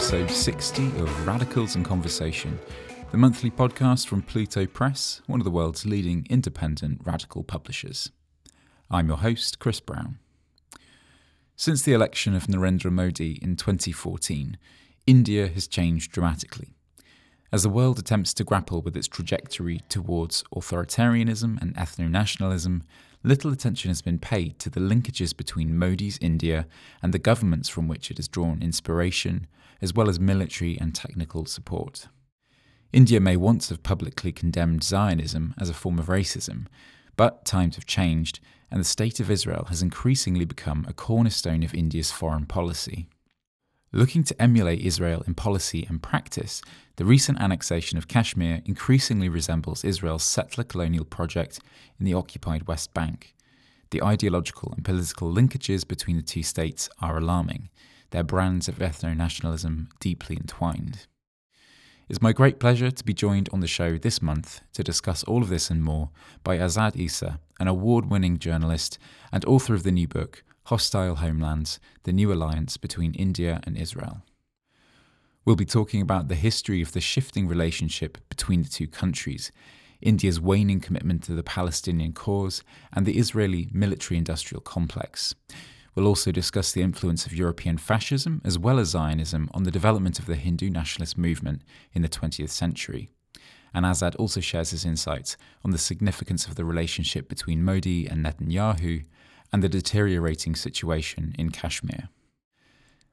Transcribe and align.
episode 0.00 0.30
60 0.30 0.86
of 1.02 1.26
Radicals 1.26 1.76
in 1.76 1.84
Conversation, 1.84 2.58
the 3.10 3.18
monthly 3.18 3.50
podcast 3.50 4.06
from 4.08 4.22
Pluto 4.22 4.64
Press, 4.64 5.20
one 5.26 5.40
of 5.40 5.44
the 5.44 5.50
world's 5.50 5.84
leading 5.84 6.26
independent 6.30 7.02
radical 7.04 7.44
publishers. 7.44 8.10
I'm 8.90 9.08
your 9.08 9.18
host, 9.18 9.58
Chris 9.58 9.78
Brown. 9.78 10.18
Since 11.54 11.82
the 11.82 11.92
election 11.92 12.34
of 12.34 12.46
Narendra 12.46 12.90
Modi 12.90 13.38
in 13.42 13.56
2014, 13.56 14.56
India 15.06 15.48
has 15.48 15.68
changed 15.68 16.12
dramatically. 16.12 16.72
As 17.52 17.62
the 17.62 17.68
world 17.68 17.98
attempts 17.98 18.32
to 18.34 18.44
grapple 18.44 18.80
with 18.80 18.96
its 18.96 19.06
trajectory 19.06 19.82
towards 19.90 20.44
authoritarianism 20.54 21.60
and 21.60 21.76
ethno 21.76 22.10
nationalism, 22.10 22.84
little 23.22 23.52
attention 23.52 23.90
has 23.90 24.00
been 24.00 24.18
paid 24.18 24.58
to 24.60 24.70
the 24.70 24.80
linkages 24.80 25.36
between 25.36 25.76
Modi's 25.76 26.18
India 26.22 26.66
and 27.02 27.12
the 27.12 27.18
governments 27.18 27.68
from 27.68 27.86
which 27.86 28.10
it 28.10 28.16
has 28.16 28.28
drawn 28.28 28.62
inspiration, 28.62 29.46
as 29.80 29.94
well 29.94 30.08
as 30.08 30.20
military 30.20 30.78
and 30.78 30.94
technical 30.94 31.46
support. 31.46 32.08
India 32.92 33.20
may 33.20 33.36
once 33.36 33.68
have 33.68 33.82
publicly 33.82 34.32
condemned 34.32 34.82
Zionism 34.82 35.54
as 35.58 35.70
a 35.70 35.74
form 35.74 35.98
of 35.98 36.06
racism, 36.06 36.66
but 37.16 37.44
times 37.44 37.76
have 37.76 37.86
changed, 37.86 38.40
and 38.70 38.80
the 38.80 38.84
State 38.84 39.20
of 39.20 39.30
Israel 39.30 39.66
has 39.68 39.82
increasingly 39.82 40.44
become 40.44 40.84
a 40.88 40.92
cornerstone 40.92 41.62
of 41.62 41.74
India's 41.74 42.10
foreign 42.10 42.46
policy. 42.46 43.08
Looking 43.92 44.22
to 44.24 44.40
emulate 44.40 44.80
Israel 44.80 45.22
in 45.26 45.34
policy 45.34 45.84
and 45.88 46.00
practice, 46.00 46.62
the 46.96 47.04
recent 47.04 47.40
annexation 47.40 47.98
of 47.98 48.06
Kashmir 48.06 48.62
increasingly 48.64 49.28
resembles 49.28 49.84
Israel's 49.84 50.22
settler 50.22 50.62
colonial 50.62 51.04
project 51.04 51.58
in 51.98 52.06
the 52.06 52.14
occupied 52.14 52.68
West 52.68 52.94
Bank. 52.94 53.34
The 53.90 54.02
ideological 54.02 54.72
and 54.76 54.84
political 54.84 55.32
linkages 55.32 55.86
between 55.86 56.16
the 56.16 56.22
two 56.22 56.44
states 56.44 56.88
are 57.00 57.18
alarming, 57.18 57.68
their 58.10 58.22
brands 58.22 58.68
of 58.68 58.78
ethno 58.78 59.16
nationalism 59.16 59.88
deeply 60.00 60.36
entwined. 60.36 61.06
It's 62.08 62.20
my 62.20 62.32
great 62.32 62.58
pleasure 62.58 62.90
to 62.90 63.04
be 63.04 63.14
joined 63.14 63.48
on 63.52 63.60
the 63.60 63.68
show 63.68 63.96
this 63.96 64.20
month 64.20 64.62
to 64.72 64.82
discuss 64.82 65.22
all 65.24 65.42
of 65.42 65.48
this 65.48 65.70
and 65.70 65.82
more 65.82 66.10
by 66.42 66.58
Azad 66.58 67.00
Essa, 67.00 67.38
an 67.60 67.68
award 67.68 68.10
winning 68.10 68.38
journalist 68.38 68.98
and 69.32 69.44
author 69.44 69.74
of 69.74 69.84
the 69.84 69.92
new 69.92 70.08
book, 70.08 70.42
Hostile 70.64 71.16
Homelands 71.16 71.78
The 72.02 72.12
New 72.12 72.32
Alliance 72.32 72.76
Between 72.76 73.14
India 73.14 73.60
and 73.62 73.76
Israel. 73.76 74.22
We'll 75.44 75.56
be 75.56 75.64
talking 75.64 76.02
about 76.02 76.28
the 76.28 76.34
history 76.34 76.82
of 76.82 76.92
the 76.92 77.00
shifting 77.00 77.46
relationship 77.46 78.18
between 78.28 78.62
the 78.62 78.68
two 78.68 78.88
countries, 78.88 79.52
India's 80.00 80.40
waning 80.40 80.80
commitment 80.80 81.22
to 81.24 81.34
the 81.34 81.42
Palestinian 81.42 82.12
cause, 82.12 82.62
and 82.92 83.06
the 83.06 83.18
Israeli 83.18 83.68
military 83.72 84.18
industrial 84.18 84.62
complex. 84.62 85.34
We'll 85.94 86.06
also 86.06 86.30
discuss 86.30 86.72
the 86.72 86.82
influence 86.82 87.26
of 87.26 87.34
European 87.34 87.76
fascism 87.76 88.40
as 88.44 88.58
well 88.58 88.78
as 88.78 88.88
Zionism 88.88 89.50
on 89.52 89.64
the 89.64 89.70
development 89.70 90.18
of 90.18 90.26
the 90.26 90.36
Hindu 90.36 90.70
nationalist 90.70 91.18
movement 91.18 91.62
in 91.92 92.02
the 92.02 92.08
20th 92.08 92.50
century. 92.50 93.10
And 93.74 93.84
Azad 93.84 94.16
also 94.18 94.40
shares 94.40 94.70
his 94.70 94.84
insights 94.84 95.36
on 95.64 95.70
the 95.70 95.78
significance 95.78 96.46
of 96.46 96.54
the 96.54 96.64
relationship 96.64 97.28
between 97.28 97.64
Modi 97.64 98.06
and 98.06 98.24
Netanyahu 98.24 99.04
and 99.52 99.62
the 99.62 99.68
deteriorating 99.68 100.54
situation 100.54 101.34
in 101.38 101.50
Kashmir. 101.50 102.08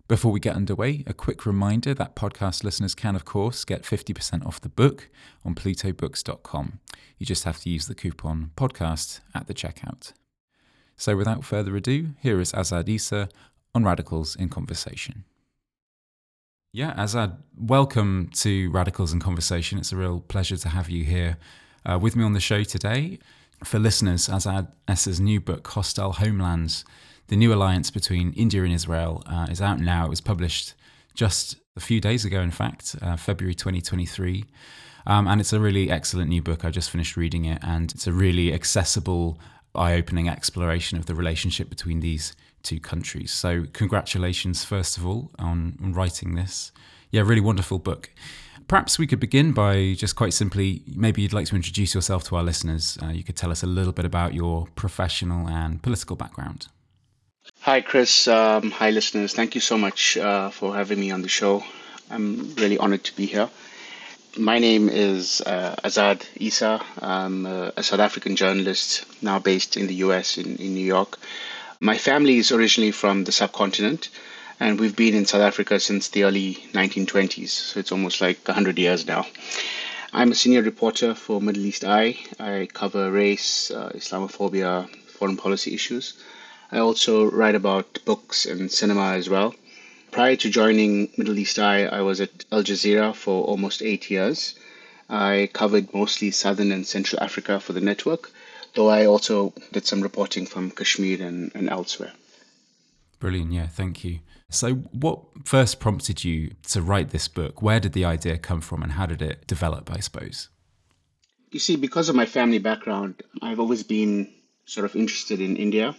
Before 0.08 0.32
we 0.32 0.40
get 0.40 0.56
underway, 0.56 1.04
a 1.06 1.14
quick 1.14 1.46
reminder 1.46 1.94
that 1.94 2.16
podcast 2.16 2.64
listeners 2.64 2.96
can, 2.96 3.16
of 3.16 3.26
course, 3.26 3.66
get 3.66 3.84
50% 3.84 4.46
off 4.46 4.62
the 4.62 4.70
book 4.70 5.10
on 5.44 5.54
plutobooks.com. 5.54 6.80
You 7.18 7.26
just 7.26 7.44
have 7.44 7.60
to 7.60 7.70
use 7.70 7.88
the 7.88 7.96
coupon 7.96 8.52
podcast 8.56 9.20
at 9.36 9.48
the 9.48 9.54
checkout. 9.54 10.14
So, 10.98 11.16
without 11.16 11.46
further 11.46 11.76
ado, 11.76 12.10
here 12.20 12.40
is 12.42 12.52
Azad 12.54 12.94
Essa 12.94 13.30
on 13.76 13.84
Radicals 13.84 14.36
in 14.36 14.50
Conversation. 14.50 15.26
Yeah, 16.74 16.94
Azad, 16.96 17.38
welcome 17.56 18.30
to 18.38 18.72
Radicals 18.72 19.14
in 19.14 19.20
Conversation. 19.20 19.78
It's 19.78 19.92
a 19.92 19.96
real 19.96 20.22
pleasure 20.22 20.58
to 20.58 20.70
have 20.70 20.90
you 20.90 21.04
here 21.04 21.38
uh, 21.86 22.00
with 22.02 22.16
me 22.16 22.24
on 22.24 22.34
the 22.34 22.40
show 22.40 22.64
today 22.64 23.20
for 23.64 23.78
listeners, 23.78 24.28
Azad 24.28 24.72
Essa's 24.88 25.20
new 25.20 25.40
book, 25.40 25.68
Hostile 25.68 26.14
Homelands, 26.14 26.84
the 27.28 27.36
new 27.36 27.54
alliance 27.54 27.92
between 27.92 28.34
India 28.34 28.64
and 28.64 28.74
Israel, 28.74 29.24
uh, 29.28 29.48
is 29.52 29.62
out 29.62 29.80
now. 29.80 30.06
It 30.06 30.10
was 30.10 30.22
published 30.22 30.74
just 31.14 31.58
a 31.76 31.80
few 31.80 32.00
days 32.00 32.26
ago, 32.26 32.42
in 32.42 32.52
fact, 32.52 32.96
uh, 33.02 33.18
February 33.18 33.56
2023. 33.56 34.46
Um, 35.06 35.28
and 35.28 35.40
it's 35.40 35.54
a 35.54 35.60
really 35.60 35.90
excellent 35.90 36.30
new 36.30 36.42
book. 36.42 36.66
I 36.66 36.70
just 36.70 36.90
finished 36.90 37.18
reading 37.18 37.46
it, 37.46 37.60
and 37.62 37.92
it's 37.92 38.08
a 38.08 38.14
really 38.14 38.54
accessible, 38.54 39.40
eye 39.78 39.96
opening 39.96 40.28
exploration 40.28 40.98
of 40.98 41.06
the 41.06 41.16
relationship 41.16 41.70
between 41.70 42.00
these 42.00 42.36
two 42.64 42.80
countries. 42.80 43.32
So, 43.32 43.66
congratulations, 43.74 44.64
first 44.64 44.98
of 44.98 45.06
all, 45.06 45.32
on, 45.40 45.78
writing 45.80 46.36
this. 46.36 46.72
Yeah, 47.12 47.22
really 47.22 47.42
wonderful 47.42 47.80
book. 47.80 48.10
Perhaps 48.68 49.00
we 49.00 49.08
could 49.08 49.22
begin 49.22 49.54
by 49.54 49.94
just 49.98 50.18
quite 50.18 50.34
simply, 50.34 50.84
maybe 50.94 51.22
you'd 51.22 51.32
like 51.32 51.46
to 51.48 51.56
introduce 51.56 51.96
yourself 51.96 52.26
to 52.26 52.36
our 52.36 52.44
listeners. 52.44 52.98
Uh, 53.02 53.08
you 53.08 53.24
could 53.24 53.38
tell 53.38 53.52
us 53.52 53.64
a 53.64 53.68
little 53.68 53.94
bit 53.94 54.04
about 54.04 54.34
your 54.34 54.68
professional 54.76 55.48
and 55.48 55.82
political 55.82 56.18
background. 56.18 56.68
Hi, 57.62 57.80
Chris. 57.80 58.28
Um, 58.28 58.72
hi, 58.72 58.90
listeners. 58.90 59.34
Thank 59.34 59.56
you 59.56 59.62
so 59.62 59.78
much 59.78 60.18
uh, 60.18 60.50
for 60.50 60.76
having 60.76 61.00
me 61.00 61.12
on 61.12 61.22
the 61.22 61.30
show. 61.30 61.64
I'm 62.10 62.54
really 62.56 62.78
honored 62.78 63.06
to 63.06 63.16
be 63.16 63.26
here. 63.26 63.50
My 64.40 64.60
name 64.60 64.88
is 64.88 65.42
uh, 65.42 65.76
Azad 65.84 66.22
Essa. 66.40 66.80
I'm 67.02 67.48
a, 67.48 67.74
a, 67.76 67.82
South 67.82 68.00
African 68.00 68.36
journalist 68.36 69.04
now 69.20 69.40
based 69.40 69.76
in 69.78 69.88
the 69.88 69.96
US, 70.06 70.38
in, 70.38 70.58
in 70.58 70.76
New 70.76 70.86
York. 70.86 71.18
My 71.80 71.98
family 71.98 72.38
is 72.38 72.52
originally 72.52 72.92
from 72.92 73.24
the 73.24 73.32
subcontinent 73.32 74.10
and 74.60 74.80
we've 74.80 74.96
been 74.96 75.16
in 75.16 75.26
South 75.26 75.42
Africa 75.42 75.80
since 75.80 76.10
the 76.10 76.24
early 76.24 76.54
1920s, 76.74 77.50
so 77.50 77.80
it's 77.80 77.92
almost 77.92 78.22
like 78.22 78.48
100 78.48 78.78
years 78.78 79.08
now. 79.08 79.26
I'm 80.14 80.32
a 80.32 80.36
senior 80.36 80.62
reporter 80.62 81.16
for 81.16 81.42
Middle 81.42 81.66
East 81.66 81.84
Eye. 81.84 82.18
I 82.40 82.68
cover 82.72 83.12
race, 83.12 83.72
uh, 83.72 83.92
Islamophobia, 83.96 84.88
foreign 85.08 85.38
policy 85.38 85.74
issues. 85.74 86.14
I 86.72 86.78
also 86.78 87.26
write 87.32 87.56
about 87.56 87.98
books 88.06 88.46
and 88.46 88.72
cinema 88.72 89.14
as 89.14 89.30
well. 89.30 89.56
Prior 90.18 90.36
to 90.36 90.50
joining 90.50 91.12
Middle 91.16 91.38
East 91.38 91.60
Eye, 91.60 91.86
I 91.86 92.02
was 92.02 92.20
at 92.22 92.44
Al 92.52 92.64
Jazeera 92.64 93.14
for 93.14 93.44
almost 93.44 93.84
eight 93.84 94.10
years. 94.10 94.56
I 95.08 95.48
covered 95.54 95.94
mostly 95.94 96.32
Southern 96.32 96.72
and 96.72 96.88
Central 96.88 97.22
Africa 97.22 97.60
for 97.60 97.74
the 97.74 97.82
network, 97.82 98.32
though 98.74 98.90
I 98.90 99.06
also 99.06 99.54
did 99.74 99.86
some 99.86 100.02
reporting 100.02 100.48
from 100.48 100.72
Kashmir 100.72 101.22
and, 101.22 101.52
and 101.54 101.70
elsewhere. 101.70 102.14
Brilliant. 103.20 103.52
Yeah, 103.52 103.68
thank 103.68 104.04
you. 104.04 104.22
So, 104.50 104.74
what 104.92 105.20
first 105.46 105.80
prompted 105.80 106.24
you 106.24 106.56
to 106.70 106.82
write 106.82 107.12
this 107.12 107.28
book? 107.28 107.62
Where 107.62 107.80
did 107.80 107.94
the 107.94 108.06
idea 108.06 108.40
come 108.40 108.62
from 108.62 108.82
and 108.82 108.94
how 108.94 109.06
did 109.06 109.22
it 109.22 109.46
develop, 109.46 109.92
I 109.92 110.00
suppose? 110.00 110.50
You 111.52 111.60
see, 111.60 111.76
because 111.76 112.10
of 112.10 112.16
my 112.16 112.26
family 112.26 112.58
background, 112.58 113.22
I've 113.44 113.60
always 113.60 113.84
been 113.84 114.34
sort 114.66 114.86
of 114.86 114.96
interested 114.96 115.40
in 115.40 115.58
India. 115.58 115.96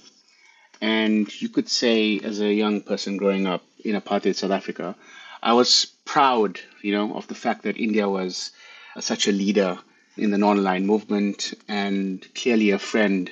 And 0.80 1.28
you 1.40 1.48
could 1.48 1.68
say, 1.68 2.20
as 2.20 2.40
a 2.40 2.52
young 2.52 2.80
person 2.82 3.16
growing 3.16 3.46
up 3.46 3.64
in 3.84 4.00
apartheid 4.00 4.36
South 4.36 4.50
Africa, 4.50 4.94
I 5.42 5.52
was 5.52 5.86
proud, 6.04 6.60
you 6.82 6.92
know, 6.92 7.14
of 7.14 7.26
the 7.28 7.34
fact 7.34 7.62
that 7.62 7.76
India 7.76 8.08
was 8.08 8.52
such 9.00 9.28
a 9.28 9.32
leader 9.32 9.78
in 10.16 10.30
the 10.30 10.38
non-aligned 10.38 10.86
movement 10.86 11.54
and 11.68 12.26
clearly 12.34 12.70
a 12.70 12.78
friend 12.78 13.30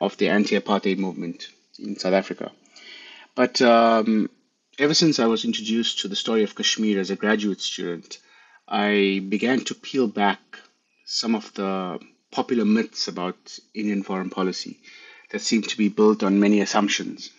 of 0.00 0.16
the 0.18 0.28
anti-apartheid 0.28 0.98
movement 0.98 1.48
in 1.78 1.98
South 1.98 2.12
Africa. 2.12 2.52
But 3.34 3.60
um, 3.62 4.28
Ever 4.78 4.92
since 4.92 5.18
I 5.18 5.24
was 5.24 5.46
introduced 5.46 6.00
to 6.00 6.08
the 6.08 6.16
story 6.16 6.42
of 6.42 6.54
Kashmir 6.54 7.00
as 7.00 7.08
a 7.10 7.16
graduate 7.16 7.62
student, 7.62 8.18
I 8.68 9.24
began 9.26 9.60
to 9.64 9.74
peel 9.74 10.06
back 10.06 10.38
some 11.06 11.34
of 11.34 11.54
the 11.54 11.98
popular 12.30 12.66
myths 12.66 13.08
about 13.08 13.58
Indian 13.72 14.02
foreign 14.02 14.28
policy 14.28 14.78
that 15.30 15.40
seem 15.40 15.62
to 15.62 15.76
be 15.76 15.88
built 15.88 16.22
on 16.22 16.40
many 16.40 16.60
assumptions. 16.60 17.30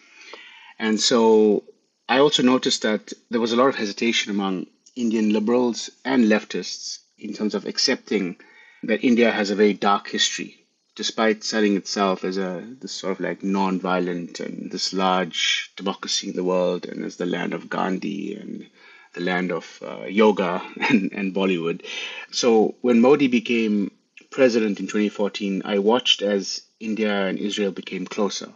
And 0.79 0.99
so 0.99 1.63
I 2.09 2.19
also 2.19 2.43
noticed 2.43 2.81
that 2.83 3.13
there 3.29 3.41
was 3.41 3.51
a 3.51 3.55
lot 3.55 3.67
of 3.67 3.75
hesitation 3.75 4.31
among 4.31 4.67
Indian 4.95 5.31
liberals 5.31 5.89
and 6.05 6.25
leftists 6.25 6.99
in 7.17 7.33
terms 7.33 7.55
of 7.55 7.65
accepting 7.65 8.37
that 8.83 9.03
India 9.03 9.31
has 9.31 9.49
a 9.49 9.55
very 9.55 9.73
dark 9.73 10.09
history 10.09 10.67
despite 10.97 11.43
selling 11.43 11.75
itself 11.75 12.23
as 12.23 12.37
a 12.37 12.63
this 12.81 12.91
sort 12.91 13.11
of 13.11 13.19
like 13.19 13.43
non-violent 13.43 14.39
and 14.39 14.71
this 14.71 14.93
large 14.93 15.71
democracy 15.75 16.29
in 16.29 16.35
the 16.35 16.43
world 16.43 16.87
and 16.87 17.05
as 17.05 17.17
the 17.17 17.25
land 17.25 17.53
of 17.53 17.69
Gandhi 17.69 18.33
and 18.33 18.65
the 19.13 19.21
land 19.21 19.51
of 19.51 19.79
uh, 19.85 20.05
yoga 20.05 20.61
and, 20.89 21.13
and 21.13 21.35
Bollywood. 21.35 21.85
So 22.31 22.75
when 22.81 22.99
Modi 22.99 23.27
became 23.27 23.91
president 24.31 24.79
in 24.79 24.87
2014, 24.87 25.61
I 25.65 25.77
watched 25.77 26.23
as 26.23 26.61
India 26.79 27.27
and 27.27 27.39
Israel 27.39 27.71
became 27.71 28.05
closer. 28.05 28.53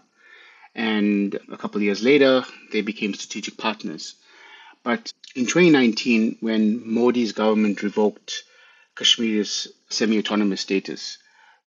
And 0.76 1.36
a 1.52 1.58
couple 1.58 1.78
of 1.80 1.84
years 1.84 2.04
later, 2.04 2.46
they 2.72 2.82
became 2.82 3.14
strategic 3.14 3.58
partners. 3.58 4.16
But 4.84 5.12
in 5.36 5.46
2019, 5.46 6.38
when 6.40 6.82
Modi's 6.86 7.34
government 7.34 7.84
revoked 7.84 8.44
Kashmir's 8.96 9.68
semi 9.90 10.18
autonomous 10.20 10.62
status, 10.62 11.18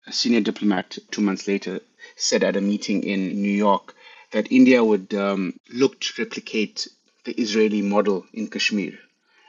a 0.07 0.13
senior 0.13 0.41
diplomat 0.41 0.97
two 1.11 1.21
months 1.21 1.47
later 1.47 1.81
said 2.15 2.43
at 2.43 2.55
a 2.55 2.61
meeting 2.61 3.03
in 3.03 3.41
New 3.41 3.51
York 3.67 3.95
that 4.31 4.51
India 4.51 4.83
would 4.83 5.13
um, 5.13 5.59
look 5.71 5.99
to 5.99 6.21
replicate 6.23 6.87
the 7.25 7.33
Israeli 7.33 7.81
model 7.81 8.25
in 8.33 8.47
Kashmir, 8.47 8.99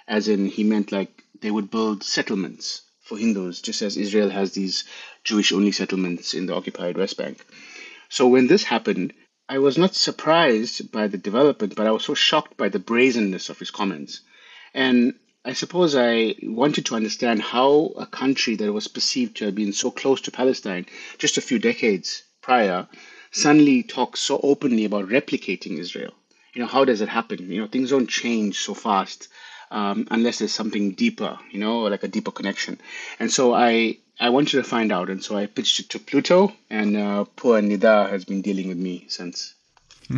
as 0.08 0.28
in 0.28 0.46
he 0.46 0.64
meant 0.64 0.92
like 0.92 1.24
they 1.40 1.50
would 1.50 1.70
build 1.70 2.02
settlements 2.02 2.82
for 3.06 3.16
Hindus, 3.16 3.62
just 3.62 3.82
as 3.82 3.96
Israel 3.96 4.30
has 4.30 4.52
these 4.52 4.82
Jewish 5.22 5.52
only 5.52 5.70
settlements 5.70 6.34
in 6.34 6.46
the 6.46 6.54
occupied 6.56 6.98
West 6.98 7.16
Bank. 7.16 7.46
So 8.08 8.26
when 8.26 8.48
this 8.48 8.64
happened, 8.64 9.12
I 9.48 9.58
was 9.58 9.78
not 9.78 9.94
surprised 9.94 10.90
by 10.90 11.06
the 11.06 11.16
development, 11.16 11.76
but 11.76 11.86
I 11.86 11.92
was 11.92 12.04
so 12.04 12.14
shocked 12.14 12.56
by 12.56 12.68
the 12.68 12.80
brazenness 12.80 13.48
of 13.48 13.60
his 13.60 13.70
comments. 13.70 14.22
And 14.74 15.14
I 15.44 15.52
suppose 15.52 15.94
I 15.94 16.34
wanted 16.42 16.86
to 16.86 16.96
understand 16.96 17.42
how 17.42 17.92
a 17.96 18.06
country 18.06 18.56
that 18.56 18.72
was 18.72 18.88
perceived 18.88 19.36
to 19.36 19.44
have 19.44 19.54
been 19.54 19.72
so 19.72 19.92
close 19.92 20.20
to 20.22 20.32
Palestine 20.32 20.86
just 21.18 21.38
a 21.38 21.46
few 21.48 21.60
decades 21.60 22.24
prior 22.42 22.88
suddenly 23.30 23.84
talks 23.84 24.18
so 24.18 24.40
openly 24.42 24.84
about 24.84 25.08
replicating 25.08 25.78
Israel. 25.78 26.14
You 26.54 26.62
know, 26.62 26.66
how 26.66 26.84
does 26.84 27.00
it 27.00 27.08
happen? 27.08 27.52
You 27.52 27.60
know, 27.60 27.68
things 27.68 27.90
don't 27.90 28.08
change 28.08 28.58
so 28.58 28.74
fast 28.74 29.28
um, 29.70 30.06
unless 30.10 30.38
there's 30.38 30.52
something 30.52 30.92
deeper, 30.92 31.38
you 31.50 31.58
know, 31.58 31.80
like 31.80 32.02
a 32.02 32.08
deeper 32.08 32.30
connection. 32.30 32.80
And 33.18 33.30
so 33.30 33.54
I 33.54 33.98
I 34.18 34.30
wanted 34.30 34.56
to 34.56 34.64
find 34.64 34.92
out, 34.92 35.10
and 35.10 35.22
so 35.22 35.36
I 35.36 35.46
pitched 35.46 35.80
it 35.80 35.90
to 35.90 35.98
Pluto, 35.98 36.52
and 36.70 36.96
uh, 36.96 37.24
poor 37.36 37.60
Nida 37.60 38.08
has 38.10 38.24
been 38.24 38.40
dealing 38.40 38.68
with 38.68 38.78
me 38.78 39.04
since. 39.08 39.54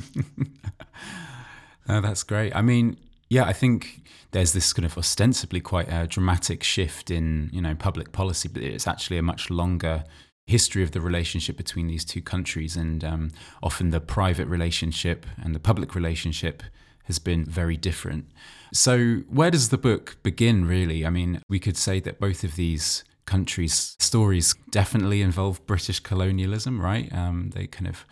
oh, 1.89 2.01
that's 2.01 2.23
great. 2.23 2.55
I 2.55 2.63
mean, 2.63 2.97
yeah, 3.29 3.45
I 3.45 3.53
think 3.53 4.03
there's 4.31 4.53
this 4.53 4.73
kind 4.73 4.87
of 4.87 4.97
ostensibly 4.97 5.61
quite 5.61 5.91
a 5.91 6.07
dramatic 6.07 6.63
shift 6.63 7.11
in 7.11 7.51
you 7.53 7.61
know 7.61 7.75
public 7.75 8.13
policy, 8.13 8.49
but 8.49 8.63
it's 8.63 8.87
actually 8.87 9.19
a 9.19 9.23
much 9.23 9.51
longer 9.51 10.05
history 10.47 10.83
of 10.83 10.93
the 10.93 11.01
relationship 11.01 11.57
between 11.57 11.89
these 11.89 12.05
two 12.05 12.23
countries, 12.23 12.77
and 12.77 13.03
um, 13.03 13.31
often 13.63 13.91
the 13.91 14.01
private 14.01 14.47
relationship 14.47 15.27
and 15.43 15.55
the 15.55 15.61
public 15.61 15.95
relationship 15.95 16.63
has 17.09 17.19
been 17.19 17.45
very 17.45 17.77
different. 17.77 18.27
So, 18.73 19.23
where 19.29 19.51
does 19.51 19.71
the 19.71 19.79
book 19.79 20.19
begin, 20.23 20.67
really? 20.67 21.05
I 21.05 21.11
mean, 21.11 21.43
we 21.49 21.59
could 21.59 21.77
say 21.77 22.01
that 22.01 22.21
both 22.21 22.45
of 22.45 22.55
these 22.55 23.03
countries' 23.25 23.97
stories 23.99 24.55
definitely 24.71 25.23
involve 25.23 25.67
British 25.67 26.01
colonialism, 26.01 26.81
right? 26.81 27.13
Um, 27.13 27.51
they 27.55 27.67
kind 27.67 27.89
of 27.89 28.05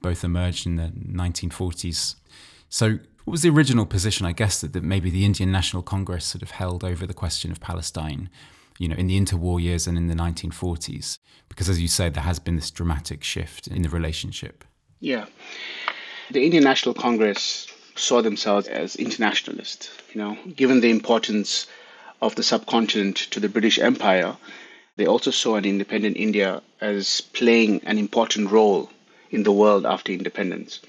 both 0.00 0.24
emerged 0.24 0.66
in 0.66 0.76
the 0.76 0.88
1940s. 0.88 2.14
So, 2.68 2.98
what 3.24 3.32
was 3.32 3.42
the 3.42 3.50
original 3.50 3.84
position, 3.84 4.24
I 4.24 4.32
guess, 4.32 4.60
that, 4.60 4.72
that 4.72 4.84
maybe 4.84 5.10
the 5.10 5.24
Indian 5.24 5.50
National 5.50 5.82
Congress 5.82 6.24
sort 6.24 6.42
of 6.42 6.52
held 6.52 6.84
over 6.84 7.04
the 7.04 7.14
question 7.14 7.50
of 7.50 7.60
Palestine, 7.60 8.30
you 8.78 8.86
know, 8.88 8.94
in 8.94 9.08
the 9.08 9.20
interwar 9.20 9.60
years 9.60 9.88
and 9.88 9.98
in 9.98 10.06
the 10.06 10.14
1940s? 10.14 11.18
Because, 11.48 11.68
as 11.68 11.82
you 11.82 11.88
say, 11.88 12.08
there 12.08 12.22
has 12.22 12.38
been 12.38 12.54
this 12.54 12.70
dramatic 12.70 13.24
shift 13.24 13.66
in 13.66 13.82
the 13.82 13.88
relationship. 13.88 14.64
Yeah. 15.00 15.26
The 16.30 16.44
Indian 16.44 16.62
National 16.62 16.94
Congress 16.94 17.66
saw 17.96 18.22
themselves 18.22 18.68
as 18.68 18.96
internationalists. 18.96 19.90
You 20.12 20.20
know, 20.20 20.38
given 20.54 20.80
the 20.80 20.90
importance 20.90 21.66
of 22.20 22.34
the 22.34 22.42
subcontinent 22.42 23.16
to 23.16 23.40
the 23.40 23.48
British 23.48 23.78
Empire, 23.78 24.36
they 24.96 25.06
also 25.06 25.30
saw 25.30 25.56
an 25.56 25.64
independent 25.64 26.16
India 26.16 26.62
as 26.80 27.20
playing 27.20 27.82
an 27.84 27.98
important 27.98 28.50
role 28.50 28.90
in 29.30 29.42
the 29.42 29.52
world 29.52 29.84
after 29.84 30.12
independence. 30.12 30.80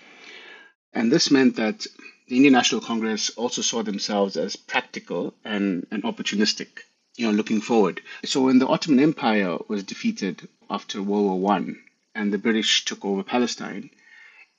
And 0.94 1.12
this 1.12 1.30
meant 1.32 1.56
that 1.58 1.86
the 2.28 2.36
Indian 2.36 2.54
National 2.54 2.82
Congress 2.82 3.30
also 3.32 3.62
saw 3.62 3.84
themselves 3.84 4.36
as 4.38 4.56
practical 4.56 5.34
and, 5.44 5.88
and 5.92 6.04
opportunistic, 6.04 6.68
you 7.16 7.26
know, 7.26 7.34
looking 7.34 7.62
forward. 7.62 8.02
So 8.26 8.42
when 8.42 8.60
the 8.60 8.68
Ottoman 8.68 9.00
Empire 9.00 9.58
was 9.68 9.84
defeated 9.84 10.48
after 10.70 11.02
World 11.02 11.26
War 11.26 11.40
One 11.40 11.82
and 12.16 12.32
the 12.32 12.38
British 12.38 12.86
took 12.86 13.06
over 13.06 13.24
Palestine, 13.24 13.90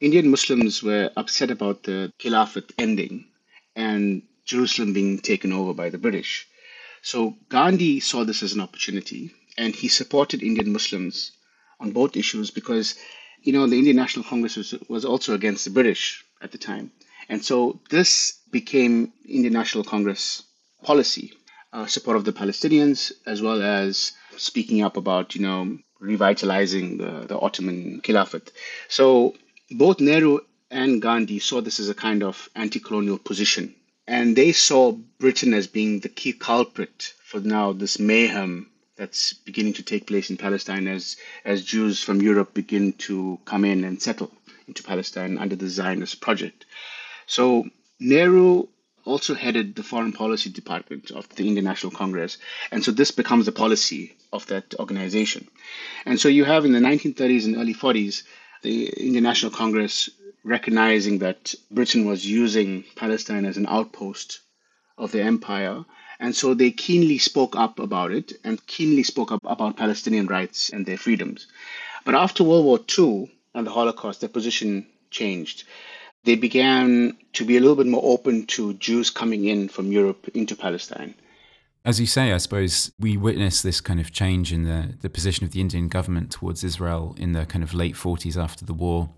Indian 0.00 0.30
Muslims 0.30 0.82
were 0.82 1.10
upset 1.16 1.50
about 1.50 1.82
the 1.82 2.12
Khilafat 2.20 2.72
ending 2.78 3.26
and 3.74 4.22
Jerusalem 4.44 4.92
being 4.92 5.18
taken 5.18 5.52
over 5.52 5.74
by 5.74 5.90
the 5.90 5.98
British. 5.98 6.46
So 7.02 7.36
Gandhi 7.48 8.00
saw 8.00 8.24
this 8.24 8.42
as 8.42 8.52
an 8.52 8.60
opportunity 8.60 9.32
and 9.56 9.74
he 9.74 9.88
supported 9.88 10.42
Indian 10.42 10.72
Muslims 10.72 11.32
on 11.80 11.90
both 11.90 12.16
issues 12.16 12.50
because, 12.50 12.94
you 13.42 13.52
know, 13.52 13.66
the 13.66 13.78
Indian 13.78 13.96
National 13.96 14.24
Congress 14.24 14.56
was, 14.56 14.74
was 14.88 15.04
also 15.04 15.34
against 15.34 15.64
the 15.64 15.70
British 15.70 16.24
at 16.40 16.52
the 16.52 16.58
time. 16.58 16.92
And 17.28 17.44
so 17.44 17.80
this 17.90 18.38
became 18.50 19.12
Indian 19.28 19.52
National 19.52 19.84
Congress 19.84 20.44
policy, 20.82 21.32
uh, 21.72 21.86
support 21.86 22.16
of 22.16 22.24
the 22.24 22.32
Palestinians, 22.32 23.12
as 23.26 23.42
well 23.42 23.62
as 23.62 24.12
speaking 24.36 24.82
up 24.82 24.96
about, 24.96 25.34
you 25.34 25.42
know, 25.42 25.78
revitalizing 26.00 26.98
the, 26.98 27.26
the 27.26 27.38
Ottoman 27.38 28.00
Khilafat. 28.00 28.50
So 28.88 29.34
both 29.70 30.00
Nehru 30.00 30.40
and 30.70 31.00
Gandhi 31.00 31.38
saw 31.38 31.60
this 31.60 31.80
as 31.80 31.88
a 31.88 31.94
kind 31.94 32.22
of 32.22 32.48
anti 32.54 32.80
colonial 32.80 33.18
position. 33.18 33.74
And 34.06 34.34
they 34.34 34.52
saw 34.52 34.92
Britain 34.92 35.52
as 35.52 35.66
being 35.66 36.00
the 36.00 36.08
key 36.08 36.32
culprit 36.32 37.14
for 37.24 37.40
now 37.40 37.72
this 37.72 37.98
mayhem 37.98 38.70
that's 38.96 39.32
beginning 39.32 39.74
to 39.74 39.82
take 39.82 40.06
place 40.06 40.30
in 40.30 40.36
Palestine 40.36 40.88
as, 40.88 41.16
as 41.44 41.64
Jews 41.64 42.02
from 42.02 42.22
Europe 42.22 42.54
begin 42.54 42.94
to 42.94 43.38
come 43.44 43.64
in 43.64 43.84
and 43.84 44.00
settle 44.02 44.30
into 44.66 44.82
Palestine 44.82 45.38
under 45.38 45.56
the 45.56 45.68
Zionist 45.68 46.20
project. 46.20 46.64
So 47.26 47.68
Nehru 48.00 48.68
also 49.04 49.34
headed 49.34 49.74
the 49.74 49.82
foreign 49.82 50.12
policy 50.12 50.50
department 50.50 51.10
of 51.10 51.28
the 51.30 51.46
Indian 51.46 51.64
National 51.64 51.92
Congress. 51.92 52.38
And 52.70 52.84
so 52.84 52.92
this 52.92 53.10
becomes 53.10 53.46
the 53.46 53.52
policy 53.52 54.16
of 54.32 54.46
that 54.46 54.74
organization. 54.78 55.48
And 56.04 56.20
so 56.20 56.28
you 56.28 56.44
have 56.44 56.64
in 56.64 56.72
the 56.72 56.80
1930s 56.80 57.44
and 57.46 57.56
early 57.56 57.74
40s 57.74 58.22
the 58.62 58.86
Indian 58.88 59.24
National 59.24 59.52
Congress 59.52 60.10
recognizing 60.44 61.18
that 61.18 61.54
Britain 61.70 62.04
was 62.04 62.24
using 62.26 62.84
Palestine 62.96 63.44
as 63.44 63.56
an 63.56 63.66
outpost 63.68 64.40
of 64.96 65.12
the 65.12 65.22
empire. 65.22 65.84
And 66.20 66.34
so 66.34 66.54
they 66.54 66.70
keenly 66.70 67.18
spoke 67.18 67.54
up 67.56 67.78
about 67.78 68.12
it 68.12 68.32
and 68.44 68.64
keenly 68.66 69.02
spoke 69.02 69.30
up 69.30 69.44
about 69.44 69.76
Palestinian 69.76 70.26
rights 70.26 70.70
and 70.70 70.84
their 70.84 70.98
freedoms. 70.98 71.46
But 72.04 72.14
after 72.14 72.42
World 72.42 72.64
War 72.64 72.80
II 72.98 73.30
and 73.54 73.66
the 73.66 73.70
Holocaust, 73.70 74.20
their 74.20 74.28
position 74.28 74.86
changed. 75.10 75.64
They 76.24 76.34
began 76.34 77.16
to 77.34 77.44
be 77.44 77.56
a 77.56 77.60
little 77.60 77.76
bit 77.76 77.86
more 77.86 78.02
open 78.04 78.46
to 78.46 78.74
Jews 78.74 79.10
coming 79.10 79.44
in 79.44 79.68
from 79.68 79.92
Europe 79.92 80.28
into 80.34 80.56
Palestine. 80.56 81.14
As 81.84 82.00
you 82.00 82.06
say, 82.06 82.32
I 82.32 82.38
suppose 82.38 82.92
we 82.98 83.16
witnessed 83.16 83.62
this 83.62 83.80
kind 83.80 84.00
of 84.00 84.12
change 84.12 84.52
in 84.52 84.64
the, 84.64 84.94
the 85.00 85.08
position 85.08 85.44
of 85.44 85.52
the 85.52 85.60
Indian 85.60 85.88
government 85.88 86.30
towards 86.30 86.64
Israel 86.64 87.14
in 87.18 87.32
the 87.32 87.46
kind 87.46 87.62
of 87.62 87.72
late 87.72 87.94
40s 87.94 88.36
after 88.36 88.64
the 88.64 88.74
war. 88.74 89.10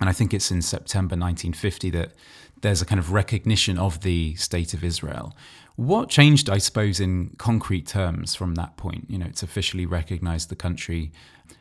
And 0.00 0.08
I 0.08 0.12
think 0.12 0.34
it's 0.34 0.50
in 0.50 0.62
September 0.62 1.14
1950 1.16 1.90
that 1.90 2.12
there's 2.60 2.82
a 2.82 2.86
kind 2.86 2.98
of 2.98 3.12
recognition 3.12 3.78
of 3.78 4.00
the 4.00 4.34
state 4.36 4.74
of 4.74 4.84
Israel. 4.84 5.36
What 5.76 6.08
changed, 6.08 6.48
I 6.48 6.58
suppose, 6.58 7.00
in 7.00 7.34
concrete 7.38 7.86
terms 7.86 8.34
from 8.34 8.54
that 8.54 8.76
point? 8.76 9.06
You 9.08 9.18
know, 9.18 9.26
it's 9.26 9.42
officially 9.42 9.86
recognized 9.86 10.48
the 10.48 10.56
country. 10.56 11.10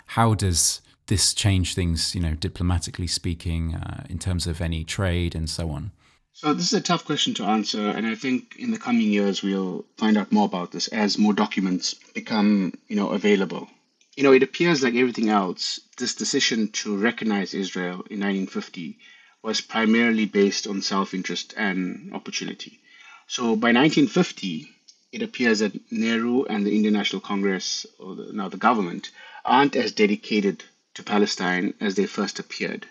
How 0.07 0.33
does 0.33 0.81
this 1.07 1.33
change 1.33 1.73
things, 1.73 2.13
you 2.13 2.21
know, 2.21 2.35
diplomatically 2.35 3.07
speaking, 3.07 3.75
uh, 3.75 4.05
in 4.09 4.19
terms 4.19 4.45
of 4.47 4.62
any 4.62 4.83
trade 4.83 5.35
and 5.35 5.50
so 5.50 5.69
on? 5.71 5.91
So 6.35 6.51
this 6.51 6.65
is 6.65 6.73
a 6.73 6.81
tough 6.81 7.05
question 7.05 7.35
to 7.35 7.45
answer, 7.45 7.89
and 7.89 8.07
I 8.07 8.15
think 8.15 8.55
in 8.57 8.71
the 8.71 8.79
coming 8.79 9.11
years 9.11 9.43
we'll 9.43 9.85
find 9.97 10.17
out 10.17 10.31
more 10.31 10.45
about 10.45 10.71
this 10.71 10.87
as 10.87 11.19
more 11.19 11.31
documents 11.31 11.93
become, 11.93 12.73
you 12.87 12.95
know, 12.95 13.09
available. 13.09 13.69
You 14.15 14.23
know, 14.23 14.33
it 14.33 14.41
appears 14.41 14.81
like 14.81 14.95
everything 14.95 15.29
else, 15.29 15.79
this 15.97 16.15
decision 16.15 16.69
to 16.69 16.97
recognize 16.97 17.53
Israel 17.53 18.01
in 18.09 18.19
1950 18.19 18.97
was 19.43 19.61
primarily 19.61 20.25
based 20.25 20.65
on 20.65 20.81
self-interest 20.81 21.53
and 21.55 22.11
opportunity. 22.15 22.79
So 23.27 23.55
by 23.55 23.71
1950, 23.71 24.67
it 25.11 25.21
appears 25.21 25.59
that 25.59 25.91
Nehru 25.91 26.45
and 26.45 26.65
the 26.65 26.75
Indian 26.75 26.95
National 26.95 27.21
Congress, 27.21 27.85
or 27.99 28.15
the, 28.15 28.33
now 28.33 28.49
the 28.49 28.57
government, 28.57 29.11
aren't 29.45 29.75
as 29.75 29.91
dedicated 29.91 30.63
to 30.95 31.03
Palestine 31.03 31.75
as 31.79 31.93
they 31.93 32.07
first 32.07 32.39
appeared 32.39 32.87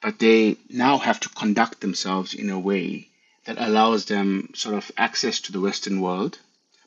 but 0.00 0.18
they 0.18 0.56
now 0.68 0.98
have 0.98 1.20
to 1.20 1.28
conduct 1.30 1.80
themselves 1.80 2.34
in 2.34 2.50
a 2.50 2.58
way 2.58 3.08
that 3.46 3.58
allows 3.58 4.06
them 4.06 4.50
sort 4.54 4.74
of 4.74 4.90
access 4.96 5.40
to 5.40 5.52
the 5.52 5.60
Western 5.60 6.00
world, 6.00 6.38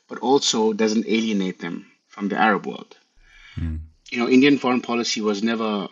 but 0.08 0.18
also 0.18 0.72
doesn't 0.72 1.08
alienate 1.08 1.58
them 1.58 1.90
from 2.06 2.28
the 2.28 2.36
Arab 2.36 2.66
world. 2.66 2.96
Mm. 3.56 3.80
You 4.10 4.18
know, 4.18 4.28
Indian 4.28 4.58
foreign 4.58 4.80
policy 4.80 5.20
was 5.20 5.42
never 5.42 5.88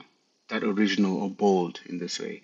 that 0.49 0.63
original 0.63 1.23
or 1.23 1.31
bold 1.31 1.81
in 1.87 1.99
this 1.99 2.19
way. 2.19 2.43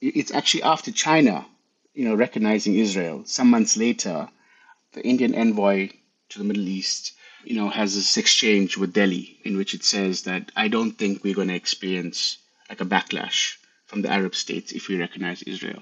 It's 0.00 0.32
actually 0.32 0.62
after 0.62 0.90
China, 0.90 1.46
you 1.94 2.04
know, 2.04 2.14
recognizing 2.14 2.76
Israel, 2.76 3.22
some 3.24 3.50
months 3.50 3.76
later, 3.76 4.28
the 4.92 5.04
Indian 5.06 5.34
envoy 5.34 5.90
to 6.30 6.38
the 6.38 6.44
Middle 6.44 6.68
East, 6.68 7.12
you 7.44 7.56
know, 7.56 7.68
has 7.68 7.94
this 7.94 8.16
exchange 8.16 8.76
with 8.76 8.92
Delhi 8.92 9.38
in 9.44 9.56
which 9.56 9.74
it 9.74 9.84
says 9.84 10.22
that 10.22 10.52
I 10.56 10.68
don't 10.68 10.92
think 10.92 11.22
we're 11.22 11.34
going 11.34 11.48
to 11.48 11.54
experience 11.54 12.38
like 12.68 12.80
a 12.80 12.86
backlash 12.86 13.56
from 13.94 14.02
the 14.02 14.12
Arab 14.12 14.34
states 14.34 14.72
if 14.72 14.88
we 14.88 14.98
recognize 14.98 15.44
Israel. 15.44 15.80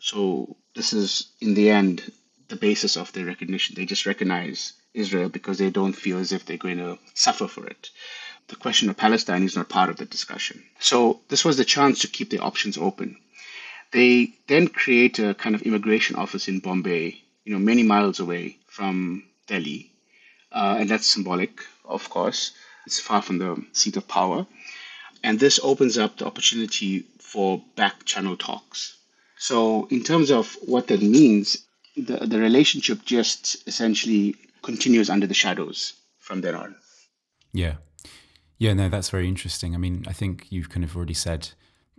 So 0.00 0.56
this 0.74 0.92
is, 0.92 1.28
in 1.40 1.54
the 1.54 1.70
end, 1.70 2.02
the 2.48 2.56
basis 2.56 2.96
of 2.96 3.12
their 3.12 3.24
recognition. 3.24 3.76
They 3.76 3.84
just 3.84 4.04
recognize 4.04 4.72
Israel 4.94 5.28
because 5.28 5.58
they 5.58 5.70
don't 5.70 5.92
feel 5.92 6.18
as 6.18 6.32
if 6.32 6.44
they're 6.44 6.56
going 6.66 6.78
to 6.78 6.98
suffer 7.14 7.46
for 7.46 7.64
it. 7.64 7.90
The 8.48 8.56
question 8.56 8.90
of 8.90 8.96
Palestine 8.96 9.44
is 9.44 9.54
not 9.54 9.68
part 9.68 9.90
of 9.90 9.96
the 9.96 10.06
discussion. 10.06 10.64
So 10.80 11.20
this 11.28 11.44
was 11.44 11.56
the 11.56 11.64
chance 11.64 12.00
to 12.00 12.08
keep 12.08 12.30
the 12.30 12.40
options 12.40 12.76
open. 12.76 13.16
They 13.92 14.34
then 14.48 14.66
create 14.66 15.20
a 15.20 15.34
kind 15.34 15.54
of 15.54 15.62
immigration 15.62 16.16
office 16.16 16.48
in 16.48 16.58
Bombay, 16.58 17.22
you 17.44 17.52
know, 17.52 17.60
many 17.60 17.84
miles 17.84 18.18
away 18.18 18.58
from 18.66 19.22
Delhi. 19.46 19.92
Uh, 20.50 20.78
and 20.80 20.90
that's 20.90 21.06
symbolic, 21.06 21.60
of 21.84 22.10
course. 22.10 22.50
It's 22.86 22.98
far 22.98 23.22
from 23.22 23.38
the 23.38 23.64
seat 23.70 23.96
of 23.96 24.08
power. 24.08 24.48
And 25.22 25.38
this 25.38 25.60
opens 25.62 25.98
up 25.98 26.18
the 26.18 26.26
opportunity 26.26 27.04
for 27.18 27.62
back 27.76 28.04
channel 28.04 28.36
talks. 28.36 28.98
So, 29.38 29.86
in 29.90 30.02
terms 30.02 30.30
of 30.30 30.56
what 30.62 30.86
that 30.88 31.02
means, 31.02 31.64
the, 31.96 32.26
the 32.26 32.38
relationship 32.38 33.04
just 33.04 33.66
essentially 33.66 34.36
continues 34.62 35.10
under 35.10 35.26
the 35.26 35.34
shadows 35.34 35.94
from 36.18 36.40
then 36.40 36.54
on. 36.54 36.74
Yeah. 37.52 37.74
Yeah, 38.58 38.74
no, 38.74 38.88
that's 38.88 39.10
very 39.10 39.26
interesting. 39.26 39.74
I 39.74 39.78
mean, 39.78 40.04
I 40.06 40.12
think 40.12 40.46
you've 40.50 40.70
kind 40.70 40.84
of 40.84 40.96
already 40.96 41.14
said 41.14 41.50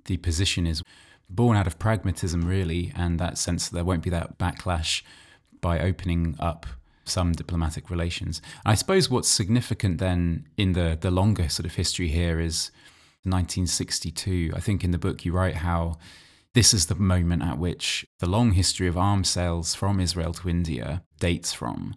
the 0.05 0.17
position 0.17 0.65
is 0.65 0.81
born 1.29 1.57
out 1.57 1.67
of 1.67 1.79
pragmatism, 1.79 2.45
really, 2.45 2.93
and 2.95 3.19
that 3.19 3.37
sense 3.37 3.67
that 3.67 3.75
there 3.75 3.83
won't 3.83 4.03
be 4.03 4.09
that 4.09 4.37
backlash 4.37 5.01
by 5.59 5.79
opening 5.79 6.35
up 6.39 6.65
some 7.05 7.33
diplomatic 7.33 7.89
relations. 7.89 8.41
I 8.65 8.75
suppose 8.75 9.09
what's 9.09 9.27
significant 9.27 9.97
then 9.97 10.47
in 10.57 10.73
the, 10.73 10.97
the 10.99 11.11
longer 11.11 11.49
sort 11.49 11.65
of 11.65 11.75
history 11.75 12.07
here 12.07 12.39
is 12.39 12.71
1962. 13.23 14.51
I 14.55 14.59
think 14.59 14.83
in 14.83 14.91
the 14.91 14.97
book 14.97 15.25
you 15.25 15.31
write 15.31 15.55
how 15.55 15.97
this 16.53 16.73
is 16.73 16.85
the 16.85 16.95
moment 16.95 17.41
at 17.41 17.57
which 17.57 18.05
the 18.19 18.29
long 18.29 18.51
history 18.51 18.87
of 18.87 18.97
arms 18.97 19.29
sales 19.29 19.73
from 19.73 19.99
Israel 19.99 20.33
to 20.33 20.49
India 20.49 21.03
dates 21.19 21.51
from. 21.53 21.95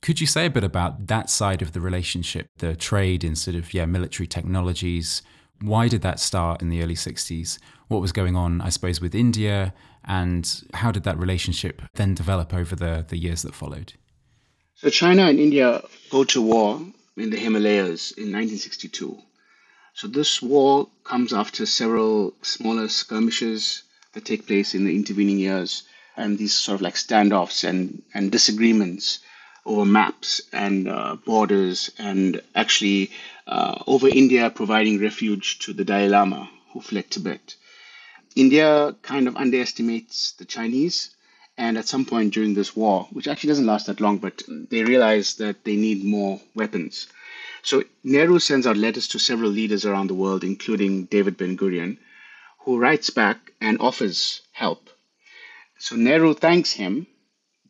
Could 0.00 0.20
you 0.20 0.26
say 0.26 0.46
a 0.46 0.50
bit 0.50 0.64
about 0.64 1.08
that 1.08 1.28
side 1.28 1.60
of 1.60 1.72
the 1.72 1.80
relationship, 1.80 2.46
the 2.58 2.74
trade 2.74 3.22
in 3.22 3.36
sort 3.36 3.56
of 3.56 3.74
yeah 3.74 3.84
military 3.84 4.26
technologies? 4.26 5.22
Why 5.60 5.88
did 5.88 6.00
that 6.02 6.18
start 6.18 6.62
in 6.62 6.70
the 6.70 6.82
early 6.82 6.94
60s? 6.94 7.58
What 7.88 8.00
was 8.00 8.12
going 8.12 8.34
on, 8.34 8.62
I 8.62 8.70
suppose, 8.70 9.00
with 9.00 9.14
India, 9.14 9.74
and 10.04 10.62
how 10.72 10.90
did 10.90 11.02
that 11.02 11.18
relationship 11.18 11.82
then 11.94 12.14
develop 12.14 12.54
over 12.54 12.74
the, 12.74 13.04
the 13.06 13.18
years 13.18 13.42
that 13.42 13.54
followed? 13.54 13.92
So 14.76 14.88
China 14.88 15.24
and 15.24 15.38
India 15.38 15.82
go 16.10 16.24
to 16.24 16.40
war 16.40 16.80
in 17.18 17.28
the 17.28 17.36
Himalayas 17.36 18.12
in 18.12 18.32
1962. 18.32 19.18
So 19.94 20.08
this 20.08 20.40
war 20.42 20.88
comes 21.04 21.32
after 21.32 21.66
several 21.66 22.34
smaller 22.42 22.88
skirmishes 22.88 23.82
that 24.12 24.24
take 24.24 24.46
place 24.46 24.74
in 24.74 24.84
the 24.84 24.94
intervening 24.94 25.38
years, 25.38 25.82
and 26.16 26.38
these 26.38 26.54
sort 26.54 26.76
of 26.76 26.82
like 26.82 26.94
standoffs 26.94 27.64
and, 27.64 28.02
and 28.14 28.30
disagreements 28.32 29.20
over 29.66 29.84
maps 29.84 30.40
and 30.52 30.88
uh, 30.88 31.16
borders, 31.16 31.90
and 31.98 32.40
actually 32.54 33.10
uh, 33.46 33.82
over 33.86 34.08
India 34.08 34.50
providing 34.50 35.00
refuge 35.00 35.58
to 35.60 35.72
the 35.72 35.84
Dalai 35.84 36.08
Lama 36.08 36.48
who 36.72 36.80
fled 36.80 37.10
Tibet. 37.10 37.54
India 38.36 38.94
kind 39.02 39.26
of 39.26 39.36
underestimates 39.36 40.32
the 40.32 40.44
Chinese, 40.44 41.10
and 41.58 41.76
at 41.76 41.88
some 41.88 42.04
point 42.04 42.32
during 42.32 42.54
this 42.54 42.74
war, 42.76 43.08
which 43.10 43.28
actually 43.28 43.48
doesn't 43.48 43.66
last 43.66 43.86
that 43.86 44.00
long, 44.00 44.18
but 44.18 44.42
they 44.48 44.84
realize 44.84 45.34
that 45.34 45.64
they 45.64 45.76
need 45.76 46.04
more 46.04 46.40
weapons. 46.54 47.08
So 47.62 47.84
Nehru 48.04 48.38
sends 48.38 48.66
out 48.66 48.76
letters 48.76 49.08
to 49.08 49.18
several 49.18 49.50
leaders 49.50 49.84
around 49.84 50.08
the 50.08 50.14
world, 50.14 50.44
including 50.44 51.04
David 51.04 51.36
Ben 51.36 51.56
Gurion, 51.56 51.98
who 52.60 52.78
writes 52.78 53.10
back 53.10 53.52
and 53.60 53.80
offers 53.80 54.42
help. 54.52 54.90
So 55.78 55.96
Nehru 55.96 56.34
thanks 56.34 56.72
him 56.72 57.06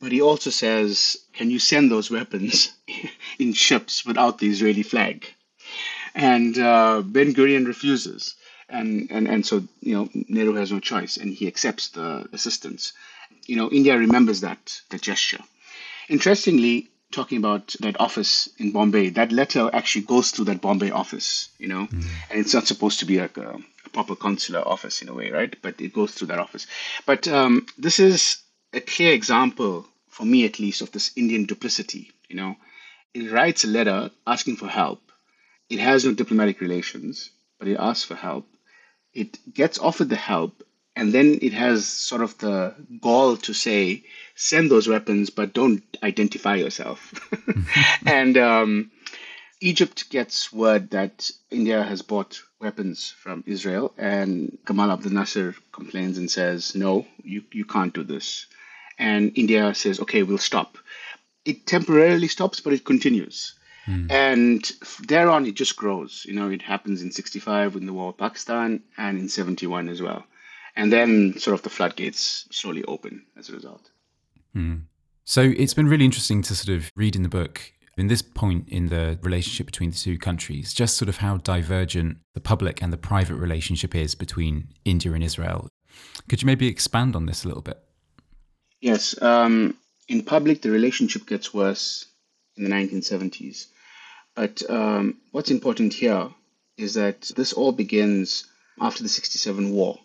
but 0.00 0.12
he 0.12 0.22
also 0.22 0.50
says, 0.50 1.18
Can 1.34 1.50
you 1.50 1.58
send 1.58 1.90
those 1.90 2.10
weapons 2.10 2.72
in 3.38 3.52
ships 3.52 4.04
without 4.04 4.38
the 4.38 4.48
Israeli 4.48 4.82
flag? 4.82 5.26
And 6.14 6.58
uh, 6.58 7.02
Ben 7.04 7.34
Gurion 7.34 7.66
refuses. 7.66 8.34
And, 8.68 9.08
and, 9.10 9.28
and 9.28 9.44
so, 9.44 9.64
you 9.80 9.94
know, 9.94 10.08
Nehru 10.28 10.54
has 10.54 10.72
no 10.72 10.80
choice 10.80 11.16
and 11.16 11.34
he 11.34 11.46
accepts 11.46 11.88
the 11.88 12.28
assistance. 12.32 12.92
You 13.46 13.56
know, 13.56 13.68
India 13.70 13.98
remembers 13.98 14.40
that, 14.40 14.80
that 14.90 15.02
gesture. 15.02 15.40
Interestingly, 16.08 16.88
talking 17.10 17.38
about 17.38 17.74
that 17.80 18.00
office 18.00 18.48
in 18.58 18.72
Bombay, 18.72 19.10
that 19.10 19.32
letter 19.32 19.70
actually 19.72 20.04
goes 20.04 20.30
through 20.30 20.46
that 20.46 20.60
Bombay 20.60 20.90
office, 20.90 21.48
you 21.58 21.68
know, 21.68 21.86
mm. 21.86 22.04
and 22.30 22.40
it's 22.40 22.54
not 22.54 22.66
supposed 22.66 23.00
to 23.00 23.06
be 23.06 23.20
like 23.20 23.36
a, 23.36 23.58
a, 23.84 23.90
proper 23.92 24.14
consular 24.14 24.66
office 24.66 25.02
in 25.02 25.08
a 25.08 25.14
way, 25.14 25.30
right? 25.30 25.54
But 25.62 25.80
it 25.80 25.92
goes 25.92 26.12
through 26.12 26.28
that 26.28 26.38
office. 26.38 26.66
But 27.06 27.26
um, 27.28 27.66
this 27.76 27.98
is 27.98 28.38
a 28.72 28.80
clear 28.80 29.12
example, 29.12 29.86
for 30.08 30.24
me 30.24 30.44
at 30.44 30.60
least, 30.60 30.82
of 30.82 30.92
this 30.92 31.10
Indian 31.16 31.44
duplicity. 31.44 32.12
You 32.28 32.36
know, 32.36 32.56
it 33.14 33.30
writes 33.32 33.64
a 33.64 33.68
letter 33.68 34.10
asking 34.26 34.56
for 34.56 34.68
help. 34.68 35.02
It 35.68 35.80
has 35.80 36.04
no 36.04 36.14
diplomatic 36.14 36.60
relations, 36.60 37.30
but 37.58 37.68
it 37.68 37.76
asks 37.78 38.04
for 38.04 38.14
help. 38.14 38.46
It 39.12 39.38
gets 39.52 39.78
offered 39.78 40.08
the 40.08 40.16
help, 40.16 40.62
and 41.00 41.12
then 41.12 41.38
it 41.42 41.52
has 41.52 41.88
sort 41.88 42.22
of 42.22 42.38
the 42.38 42.74
gall 43.00 43.36
to 43.38 43.52
say, 43.52 44.04
send 44.34 44.70
those 44.70 44.86
weapons, 44.86 45.30
but 45.30 45.52
don't 45.52 45.82
identify 46.02 46.54
yourself. 46.54 47.00
and 48.06 48.36
um, 48.38 48.90
Egypt 49.60 50.10
gets 50.10 50.52
word 50.52 50.90
that 50.90 51.30
India 51.50 51.82
has 51.82 52.02
bought 52.02 52.40
weapons 52.60 53.10
from 53.22 53.42
Israel, 53.46 53.92
and 53.98 54.58
Gamal 54.64 54.92
Abdel 54.92 55.12
Nasser 55.12 55.54
complains 55.72 56.18
and 56.18 56.30
says, 56.30 56.74
No, 56.74 57.06
you, 57.24 57.42
you 57.50 57.64
can't 57.64 57.94
do 57.94 58.04
this 58.04 58.46
and 59.00 59.32
India 59.34 59.74
says, 59.74 59.98
okay, 59.98 60.22
we'll 60.22 60.38
stop. 60.38 60.76
It 61.46 61.66
temporarily 61.66 62.28
stops, 62.28 62.60
but 62.60 62.74
it 62.74 62.84
continues. 62.84 63.54
Mm. 63.86 64.12
And 64.12 64.72
thereon, 65.08 65.46
it 65.46 65.54
just 65.54 65.74
grows. 65.74 66.26
You 66.28 66.34
know, 66.34 66.50
it 66.50 66.60
happens 66.60 67.00
in 67.00 67.10
65 67.10 67.76
in 67.76 67.86
the 67.86 67.94
war 67.94 68.08
with 68.08 68.18
Pakistan 68.18 68.82
and 68.98 69.18
in 69.18 69.28
71 69.30 69.88
as 69.88 70.02
well. 70.02 70.24
And 70.80 70.90
then 70.90 71.38
sort 71.38 71.52
of 71.54 71.62
the 71.62 71.68
floodgates 71.68 72.48
slowly 72.50 72.82
open 72.84 73.26
as 73.36 73.50
a 73.50 73.52
result. 73.52 73.90
Mm. 74.56 74.84
So 75.24 75.42
it's 75.42 75.74
been 75.74 75.86
really 75.86 76.06
interesting 76.06 76.40
to 76.40 76.56
sort 76.56 76.74
of 76.74 76.90
read 76.96 77.14
in 77.14 77.22
the 77.22 77.28
book 77.28 77.72
in 77.98 78.06
this 78.06 78.22
point 78.22 78.66
in 78.66 78.88
the 78.88 79.18
relationship 79.20 79.66
between 79.66 79.90
the 79.90 79.96
two 79.96 80.16
countries, 80.16 80.72
just 80.72 80.96
sort 80.96 81.10
of 81.10 81.18
how 81.18 81.36
divergent 81.36 82.16
the 82.32 82.40
public 82.40 82.82
and 82.82 82.90
the 82.94 82.96
private 82.96 83.34
relationship 83.34 83.94
is 83.94 84.14
between 84.14 84.68
India 84.86 85.12
and 85.12 85.22
Israel. 85.22 85.68
Could 86.30 86.40
you 86.40 86.46
maybe 86.46 86.66
expand 86.66 87.14
on 87.14 87.26
this 87.26 87.44
a 87.44 87.48
little 87.48 87.62
bit? 87.62 87.78
Yes. 88.80 89.20
Um, 89.20 89.76
in 90.08 90.22
public, 90.22 90.62
the 90.62 90.70
relationship 90.70 91.26
gets 91.26 91.52
worse 91.52 92.06
in 92.56 92.64
the 92.64 92.70
1970s. 92.70 93.66
But 94.34 94.62
um, 94.70 95.18
what's 95.32 95.50
important 95.50 95.92
here 95.92 96.30
is 96.78 96.94
that 96.94 97.30
this 97.36 97.52
all 97.52 97.72
begins 97.72 98.46
after 98.80 99.02
the 99.02 99.10
67 99.10 99.72
war. 99.72 99.98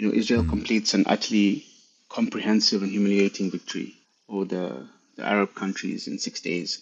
You 0.00 0.06
know, 0.06 0.14
Israel 0.14 0.44
mm. 0.44 0.48
completes 0.48 0.94
an 0.94 1.04
utterly 1.06 1.66
comprehensive 2.08 2.82
and 2.82 2.90
humiliating 2.90 3.50
victory 3.50 3.96
over 4.30 4.46
the, 4.46 4.88
the 5.16 5.26
Arab 5.26 5.54
countries 5.54 6.08
in 6.08 6.18
six 6.18 6.40
days. 6.40 6.80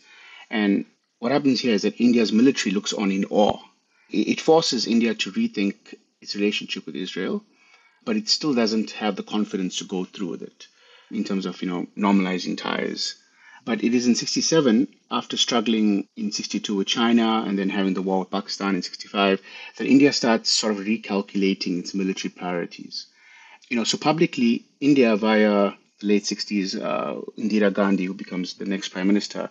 And 0.50 0.84
what 1.18 1.32
happens 1.32 1.60
here 1.60 1.74
is 1.74 1.82
that 1.82 2.00
India's 2.00 2.32
military 2.32 2.72
looks 2.72 2.92
on 2.92 3.10
in 3.10 3.24
awe. 3.24 3.58
It 4.08 4.40
forces 4.40 4.86
India 4.86 5.16
to 5.16 5.32
rethink 5.32 5.96
its 6.20 6.36
relationship 6.36 6.86
with 6.86 6.94
Israel, 6.94 7.42
but 8.04 8.16
it 8.16 8.28
still 8.28 8.54
doesn't 8.54 8.92
have 8.92 9.16
the 9.16 9.24
confidence 9.24 9.78
to 9.78 9.84
go 9.84 10.04
through 10.04 10.28
with 10.28 10.42
it 10.42 10.68
in 11.10 11.24
terms 11.24 11.44
of 11.44 11.60
you 11.60 11.68
know 11.68 11.88
normalizing 11.96 12.56
ties. 12.56 13.16
But 13.68 13.84
it 13.84 13.92
is 13.92 14.06
in 14.06 14.14
67, 14.14 14.88
after 15.10 15.36
struggling 15.36 16.08
in 16.16 16.32
62 16.32 16.74
with 16.74 16.86
China 16.86 17.44
and 17.46 17.58
then 17.58 17.68
having 17.68 17.92
the 17.92 18.00
war 18.00 18.20
with 18.20 18.30
Pakistan 18.30 18.74
in 18.76 18.80
65, 18.80 19.42
that 19.76 19.86
India 19.86 20.10
starts 20.14 20.50
sort 20.50 20.72
of 20.72 20.86
recalculating 20.86 21.78
its 21.78 21.92
military 21.92 22.32
priorities. 22.32 23.08
You 23.68 23.76
know, 23.76 23.84
so 23.84 23.98
publicly, 23.98 24.64
India 24.80 25.14
via 25.16 25.74
the 26.00 26.06
late 26.06 26.22
60s, 26.22 26.82
uh, 26.82 27.20
Indira 27.36 27.70
Gandhi, 27.70 28.06
who 28.06 28.14
becomes 28.14 28.54
the 28.54 28.64
next 28.64 28.88
prime 28.88 29.06
minister, 29.06 29.50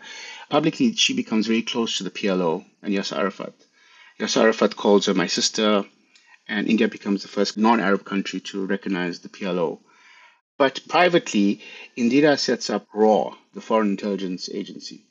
publicly 0.50 0.96
she 0.96 1.14
becomes 1.14 1.46
very 1.46 1.62
close 1.62 2.00
to 2.00 2.04
the 2.04 2.10
PLO 2.10 2.66
and 2.82 2.96
Yasser 2.96 3.18
Arafat. 3.18 3.54
Yasser 4.20 4.42
Arafat 4.42 4.76
calls 4.76 5.06
her 5.06 5.14
my 5.14 5.28
sister, 5.28 5.86
and 6.48 6.68
India 6.68 6.88
becomes 6.88 7.22
the 7.22 7.28
first 7.28 7.56
non-Arab 7.56 8.04
country 8.04 8.40
to 8.40 8.66
recognize 8.66 9.20
the 9.20 9.30
PLO. 9.30 9.78
But 10.58 10.82
privately, 10.88 11.62
Indira 11.96 12.40
sets 12.40 12.72
up 12.72 12.88
RAW, 12.92 13.38
the 13.54 13.62
Foreign 13.62 13.92
Intelligence 13.92 14.50
Agency, 14.52 15.06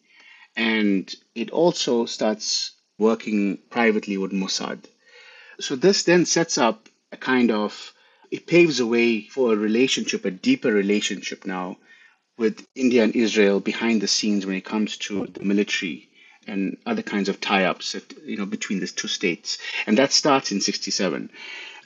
and 0.57 1.15
it 1.37 1.50
also 1.50 2.05
starts 2.07 2.73
working 2.99 3.59
privately 3.71 4.17
with 4.17 4.33
Mossad. 4.33 4.81
So 5.61 5.76
this 5.76 6.03
then 6.03 6.26
sets 6.26 6.59
up 6.59 6.88
a 7.12 7.17
kind 7.17 7.53
of 7.53 7.95
it 8.31 8.47
paves 8.47 8.81
a 8.81 8.87
way 8.87 9.23
for 9.23 9.53
a 9.53 9.57
relationship, 9.57 10.25
a 10.25 10.33
deeper 10.33 10.73
relationship 10.73 11.47
now 11.47 11.79
with 12.37 12.67
India 12.75 13.05
and 13.05 13.15
Israel 13.15 13.61
behind 13.61 14.00
the 14.00 14.09
scenes 14.09 14.45
when 14.45 14.57
it 14.57 14.65
comes 14.65 14.97
to 14.97 15.26
the 15.26 15.45
military 15.45 16.09
and 16.49 16.76
other 16.87 17.03
kinds 17.03 17.29
of 17.29 17.41
tie-ups 17.41 17.95
you 18.25 18.37
know 18.37 18.47
between 18.47 18.81
the 18.81 18.88
two 18.88 19.09
states. 19.09 19.59
And 19.87 19.97
that 19.99 20.12
starts 20.12 20.50
in 20.50 20.61
67. 20.61 21.31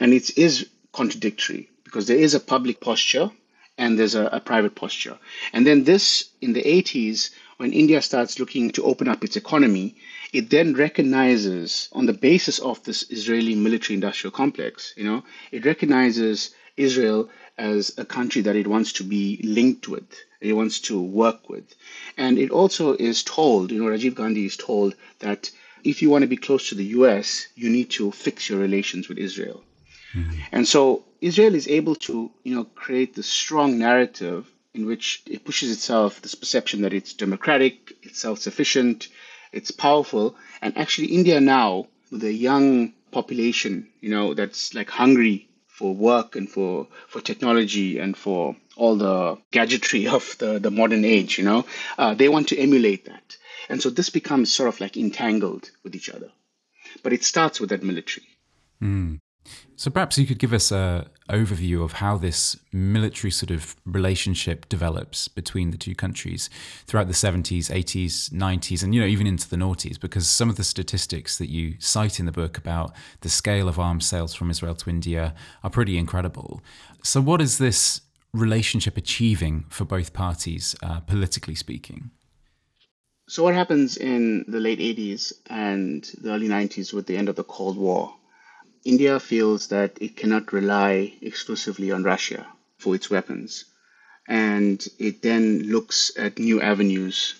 And 0.01 0.15
it 0.15 0.39
is 0.39 0.67
contradictory 0.93 1.69
because 1.85 2.07
there 2.07 2.17
is 2.17 2.35
a 2.35 2.41
public 2.41 2.81
posture 2.81 3.31
and 3.81 3.99
there's 3.99 4.15
a, 4.15 4.27
a 4.27 4.41
private 4.41 4.75
posture. 4.75 5.19
And 5.55 5.67
then 5.67 5.85
this, 5.85 6.29
in 6.43 6.53
the 6.53 6.63
80s, 6.63 7.31
when 7.57 7.73
India 7.73 8.03
starts 8.03 8.39
looking 8.39 8.71
to 8.73 8.85
open 8.85 9.09
up 9.09 9.25
its 9.25 9.37
economy, 9.37 9.97
it 10.35 10.51
then 10.51 10.75
recognizes, 10.75 11.89
on 11.93 12.05
the 12.05 12.13
basis 12.13 12.59
of 12.59 12.85
this 12.85 13.11
Israeli 13.11 13.55
military 13.55 13.95
industrial 13.95 14.33
complex, 14.33 14.93
you 14.99 15.05
know, 15.05 15.25
it 15.51 15.65
recognizes 15.65 16.55
Israel 16.77 17.31
as 17.57 17.95
a 17.97 18.05
country 18.05 18.43
that 18.43 18.55
it 18.55 18.67
wants 18.67 18.93
to 18.93 19.03
be 19.03 19.41
linked 19.43 19.89
with, 19.89 20.09
it 20.43 20.53
wants 20.53 20.79
to 20.81 21.01
work 21.01 21.49
with. 21.49 21.75
And 22.19 22.39
it 22.39 22.51
also 22.51 22.95
is 22.95 23.23
told, 23.23 23.73
you 23.73 23.83
know, 23.83 23.91
Rajiv 23.91 24.15
Gandhi 24.15 24.45
is 24.45 24.59
told 24.59 24.95
that 25.21 25.51
if 25.85 26.03
you 26.03 26.11
want 26.11 26.23
to 26.23 26.29
be 26.29 26.37
close 26.37 26.69
to 26.69 26.75
the 26.75 26.93
US, 27.01 27.47
you 27.57 27.71
need 27.71 27.89
to 27.93 28.13
fix 28.13 28.51
your 28.51 28.59
relations 28.59 29.09
with 29.09 29.17
Israel. 29.17 29.65
Mm-hmm. 30.15 30.41
And 30.53 30.69
so 30.69 31.05
Israel 31.21 31.55
is 31.55 31.69
able 31.69 31.95
to, 31.97 32.31
you 32.43 32.55
know, 32.55 32.65
create 32.65 33.15
this 33.15 33.27
strong 33.27 33.79
narrative 33.79 34.51
in 34.75 34.87
which 34.87 35.23
it 35.27 35.45
pushes 35.45 35.71
itself 35.71 36.23
this 36.23 36.35
perception 36.35 36.83
that 36.83 36.93
it's 36.93 37.15
democratic, 37.15 37.93
it's 38.03 38.21
self-sufficient, 38.21 39.09
it's 39.53 39.71
powerful. 39.71 40.37
And 40.63 40.77
actually 40.79 41.09
India 41.09 41.41
now, 41.41 41.87
with 42.11 42.25
a 42.25 42.33
young 42.33 42.93
population, 43.11 43.89
you 44.01 44.11
know, 44.11 44.35
that's 44.35 44.75
like 44.75 44.91
hungry 44.91 45.49
for 45.67 45.95
work 45.95 46.37
and 46.37 46.49
for, 46.49 46.87
for 47.09 47.21
technology 47.21 47.99
and 47.99 48.17
for 48.17 48.57
all 48.77 48.97
the 48.97 49.39
gadgetry 49.51 50.07
of 50.07 50.37
the, 50.39 50.59
the 50.59 50.71
modern 50.71 51.05
age, 51.05 51.39
you 51.39 51.45
know, 51.45 51.65
uh, 51.99 52.15
they 52.15 52.29
want 52.29 52.49
to 52.49 52.59
emulate 52.59 53.07
that. 53.07 53.37
And 53.69 53.81
so 53.81 53.91
this 53.91 54.11
becomes 54.11 54.53
sort 54.53 54.69
of 54.69 54.81
like 54.81 54.97
entangled 54.97 55.71
with 55.83 55.95
each 55.95 56.11
other. 56.11 56.31
But 57.03 57.13
it 57.13 57.25
starts 57.25 57.61
with 57.61 57.71
that 57.71 57.83
military. 57.83 58.27
Mm. 58.83 59.21
So 59.77 59.91
perhaps 59.91 60.19
you 60.19 60.27
could 60.27 60.39
give 60.39 60.53
us 60.53 60.71
a 60.71 61.07
overview 61.31 61.83
of 61.83 61.95
how 61.95 62.19
this 62.19 62.57
military 62.73 63.31
sort 63.31 63.51
of 63.51 63.77
relationship 63.87 64.69
develops 64.69 65.29
between 65.29 65.71
the 65.71 65.79
two 65.79 65.95
countries 65.95 66.51
throughout 66.87 67.07
the 67.07 67.15
70s, 67.15 67.71
80s, 67.71 68.31
90s, 68.31 68.83
and 68.83 68.95
you 68.95 69.01
know 69.01 69.07
even 69.07 69.27
into 69.27 69.49
the 69.49 69.57
noughties, 69.57 69.99
because 69.99 70.29
some 70.29 70.51
of 70.51 70.57
the 70.57 70.65
statistics 70.65 71.39
that 71.39 71.49
you 71.49 71.77
cite 71.79 72.21
in 72.21 72.27
the 72.27 72.33
book 72.33 72.59
about 72.59 72.93
the 73.23 73.29
scale 73.29 73.69
of 73.69 73.79
arms 73.79 74.07
sales 74.07 74.35
from 74.35 74.51
Israel 74.51 74.75
to 74.75 74.91
India 74.91 75.35
are 75.65 75.71
pretty 75.71 75.97
incredible. 75.97 76.61
So 77.03 77.21
what 77.21 77.41
is 77.41 77.59
this 77.59 78.03
relationship 78.33 78.97
achieving 78.97 79.65
for 79.71 79.85
both 79.85 80.13
parties, 80.13 80.77
uh, 80.83 81.01
politically 81.01 81.55
speaking? 81.55 82.11
So 83.29 83.45
what 83.45 83.55
happens 83.55 83.97
in 83.97 84.45
the 84.49 84.61
late 84.61 84.81
80s 84.81 85.33
and 85.49 86.03
the 86.21 86.33
early 86.33 86.49
90s 86.49 86.93
with 86.93 87.07
the 87.07 87.17
end 87.17 87.29
of 87.29 87.37
the 87.37 87.45
Cold 87.45 87.77
War? 87.77 88.15
India 88.85 89.21
feels 89.21 89.69
that 89.69 89.99
it 90.01 90.17
cannot 90.17 90.53
rely 90.53 91.13
exclusively 91.21 91.91
on 91.91 92.03
Russia 92.03 92.47
for 92.79 92.95
its 92.95 93.11
weapons. 93.11 93.65
And 94.27 94.87
it 94.99 95.23
then 95.23 95.65
looks 95.65 96.13
at 96.17 96.39
new 96.39 96.61
avenues. 96.61 97.35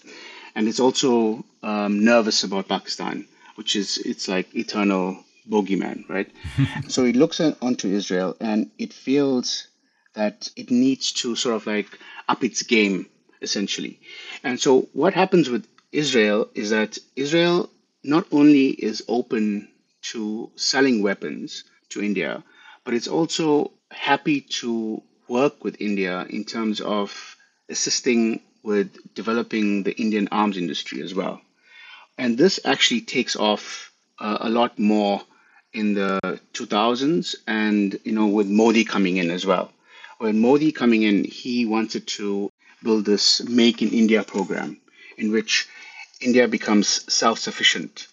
And 0.55 0.69
it's 0.69 0.81
also 0.81 1.45
um, 1.63 2.05
nervous 2.05 2.45
about 2.45 2.69
Pakistan, 2.69 3.27
which 3.55 3.77
is, 3.77 3.99
it's 3.99 4.29
like 4.29 4.55
eternal 4.55 5.25
bogeyman, 5.49 6.09
right? 6.09 6.31
so 6.89 7.05
it 7.05 7.17
looks 7.17 7.41
at, 7.41 7.57
onto 7.63 7.89
Israel 7.89 8.37
and 8.41 8.71
it 8.79 8.93
feels 8.93 9.69
that 10.15 10.51
it 10.57 10.71
needs 10.71 11.13
to 11.13 11.37
sort 11.37 11.55
of 11.55 11.67
like 11.67 11.99
up 12.29 12.45
its 12.45 12.63
game, 12.63 13.07
essentially. 13.41 14.01
And 14.43 14.61
so 14.61 14.89
what 14.93 15.15
happens 15.15 15.49
with 15.49 15.67
Israel 15.93 16.49
is 16.55 16.71
that 16.71 16.99
Israel 17.17 17.71
not 18.03 18.27
only 18.33 18.69
is 18.69 19.03
open 19.09 19.70
to 20.13 20.51
selling 20.57 21.03
weapons 21.03 21.65
to 21.91 22.03
India, 22.03 22.43
but 22.85 22.95
it's 22.95 23.09
also 23.09 23.73
happy 23.91 24.41
to 24.41 25.03
work 25.29 25.63
with 25.65 25.81
India 25.81 26.27
in 26.31 26.45
terms 26.45 26.81
of 26.81 27.37
assisting 27.69 28.41
with 28.63 28.89
developing 29.15 29.83
the 29.83 29.97
Indian 30.01 30.29
arms 30.33 30.57
industry 30.57 31.01
as 31.03 31.15
well. 31.15 31.41
And 32.19 32.37
this 32.37 32.61
actually 32.65 33.03
takes 33.03 33.37
off 33.37 33.93
uh, 34.19 34.39
a 34.41 34.51
lot 34.51 34.79
more 34.79 35.23
in 35.73 35.95
the 35.95 36.19
2000s 36.53 37.37
and 37.47 37.99
you 38.05 38.13
know 38.13 38.27
with 38.27 38.49
Modi 38.49 38.85
coming 38.85 39.17
in 39.17 39.31
as 39.31 39.47
well. 39.47 39.73
When 40.19 40.39
Modi 40.41 40.73
coming 40.73 41.03
in, 41.03 41.25
he 41.25 41.65
wanted 41.65 42.07
to 42.19 42.51
build 42.83 43.05
this 43.05 43.43
Make 43.49 43.81
in 43.83 43.91
India 43.91 44.23
program 44.23 44.81
in 45.17 45.31
which 45.33 45.69
India 46.21 46.47
becomes 46.49 46.89
self-sufficient. 47.13 48.07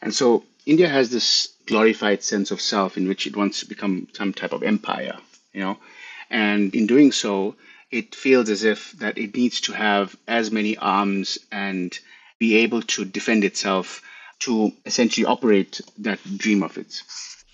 And 0.00 0.12
so 0.12 0.44
India 0.66 0.88
has 0.88 1.10
this 1.10 1.54
glorified 1.66 2.22
sense 2.22 2.50
of 2.50 2.60
self 2.60 2.96
in 2.96 3.08
which 3.08 3.26
it 3.26 3.36
wants 3.36 3.60
to 3.60 3.66
become 3.66 4.08
some 4.12 4.32
type 4.32 4.52
of 4.52 4.62
empire, 4.62 5.18
you 5.52 5.60
know, 5.60 5.78
and 6.30 6.74
in 6.74 6.86
doing 6.86 7.12
so, 7.12 7.54
it 7.90 8.14
feels 8.14 8.48
as 8.48 8.64
if 8.64 8.92
that 8.92 9.18
it 9.18 9.36
needs 9.36 9.60
to 9.60 9.72
have 9.72 10.16
as 10.26 10.50
many 10.50 10.76
arms 10.76 11.38
and 11.50 11.98
be 12.38 12.56
able 12.56 12.82
to 12.82 13.04
defend 13.04 13.44
itself 13.44 14.02
to 14.38 14.72
essentially 14.86 15.26
operate 15.26 15.80
that 15.98 16.18
dream 16.38 16.62
of 16.62 16.76
its. 16.78 17.44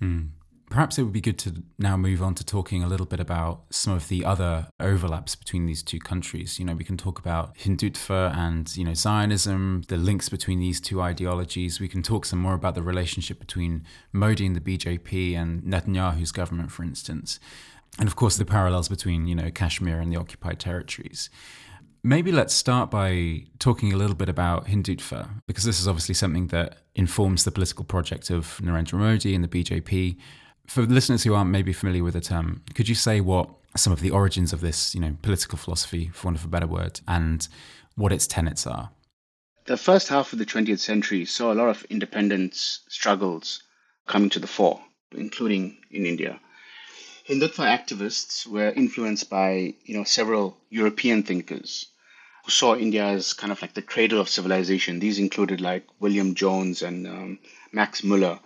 Mm. 0.00 0.28
Perhaps 0.70 0.98
it 0.98 1.02
would 1.02 1.14
be 1.14 1.20
good 1.22 1.38
to 1.38 1.62
now 1.78 1.96
move 1.96 2.22
on 2.22 2.34
to 2.34 2.44
talking 2.44 2.82
a 2.82 2.86
little 2.86 3.06
bit 3.06 3.20
about 3.20 3.62
some 3.70 3.94
of 3.94 4.08
the 4.08 4.22
other 4.22 4.68
overlaps 4.78 5.34
between 5.34 5.64
these 5.64 5.82
two 5.82 5.98
countries. 5.98 6.58
You 6.58 6.66
know, 6.66 6.74
we 6.74 6.84
can 6.84 6.98
talk 6.98 7.18
about 7.18 7.56
Hindutva 7.56 8.36
and, 8.36 8.76
you 8.76 8.84
know, 8.84 8.92
Zionism, 8.92 9.84
the 9.88 9.96
links 9.96 10.28
between 10.28 10.60
these 10.60 10.78
two 10.78 11.00
ideologies. 11.00 11.80
We 11.80 11.88
can 11.88 12.02
talk 12.02 12.26
some 12.26 12.38
more 12.38 12.52
about 12.52 12.74
the 12.74 12.82
relationship 12.82 13.38
between 13.38 13.86
Modi 14.12 14.44
and 14.44 14.54
the 14.54 14.60
BJP 14.60 15.34
and 15.34 15.62
Netanyahu's 15.62 16.32
government, 16.32 16.70
for 16.70 16.82
instance. 16.82 17.40
And 17.98 18.06
of 18.06 18.16
course, 18.16 18.36
the 18.36 18.44
parallels 18.44 18.90
between, 18.90 19.26
you 19.26 19.34
know, 19.34 19.50
Kashmir 19.50 20.00
and 20.00 20.12
the 20.12 20.18
occupied 20.18 20.60
territories. 20.60 21.30
Maybe 22.04 22.30
let's 22.30 22.54
start 22.54 22.90
by 22.90 23.44
talking 23.58 23.92
a 23.92 23.96
little 23.96 24.14
bit 24.14 24.28
about 24.28 24.66
Hindutva, 24.66 25.42
because 25.46 25.64
this 25.64 25.80
is 25.80 25.88
obviously 25.88 26.14
something 26.14 26.48
that 26.48 26.82
informs 26.94 27.44
the 27.44 27.50
political 27.50 27.84
project 27.84 28.30
of 28.30 28.60
Narendra 28.62 28.98
Modi 28.98 29.34
and 29.34 29.42
the 29.42 29.48
BJP 29.48 30.16
for 30.68 30.82
listeners 30.82 31.24
who 31.24 31.34
aren't 31.34 31.50
maybe 31.50 31.72
familiar 31.72 32.04
with 32.04 32.14
the 32.14 32.20
term, 32.20 32.62
could 32.74 32.88
you 32.88 32.94
say 32.94 33.20
what 33.20 33.48
some 33.76 33.92
of 33.92 34.00
the 34.00 34.10
origins 34.10 34.52
of 34.52 34.60
this, 34.60 34.94
you 34.94 35.00
know, 35.00 35.16
political 35.22 35.58
philosophy, 35.58 36.10
for 36.12 36.28
want 36.28 36.36
of 36.36 36.44
a 36.44 36.48
better 36.48 36.66
word, 36.66 37.00
and 37.08 37.48
what 37.96 38.12
its 38.12 38.26
tenets 38.26 38.66
are? 38.66 38.90
The 39.66 39.76
first 39.76 40.08
half 40.08 40.32
of 40.32 40.38
the 40.38 40.46
20th 40.46 40.78
century 40.78 41.24
saw 41.24 41.52
a 41.52 41.54
lot 41.54 41.68
of 41.68 41.84
independence 41.90 42.80
struggles 42.88 43.62
coming 44.06 44.30
to 44.30 44.38
the 44.38 44.46
fore, 44.46 44.80
including 45.12 45.78
in 45.90 46.06
India. 46.06 46.40
Hindutva 47.28 47.64
activists 47.66 48.46
were 48.46 48.70
influenced 48.70 49.28
by, 49.28 49.74
you 49.84 49.96
know, 49.96 50.04
several 50.04 50.56
European 50.70 51.22
thinkers 51.22 51.86
who 52.44 52.50
saw 52.50 52.74
India 52.74 53.04
as 53.04 53.34
kind 53.34 53.52
of 53.52 53.60
like 53.60 53.74
the 53.74 53.82
cradle 53.82 54.20
of 54.20 54.28
civilization. 54.28 54.98
These 54.98 55.18
included 55.18 55.60
like 55.60 55.84
William 56.00 56.34
Jones 56.34 56.80
and 56.80 57.06
um, 57.06 57.38
Max 57.72 58.02
Muller, 58.02 58.40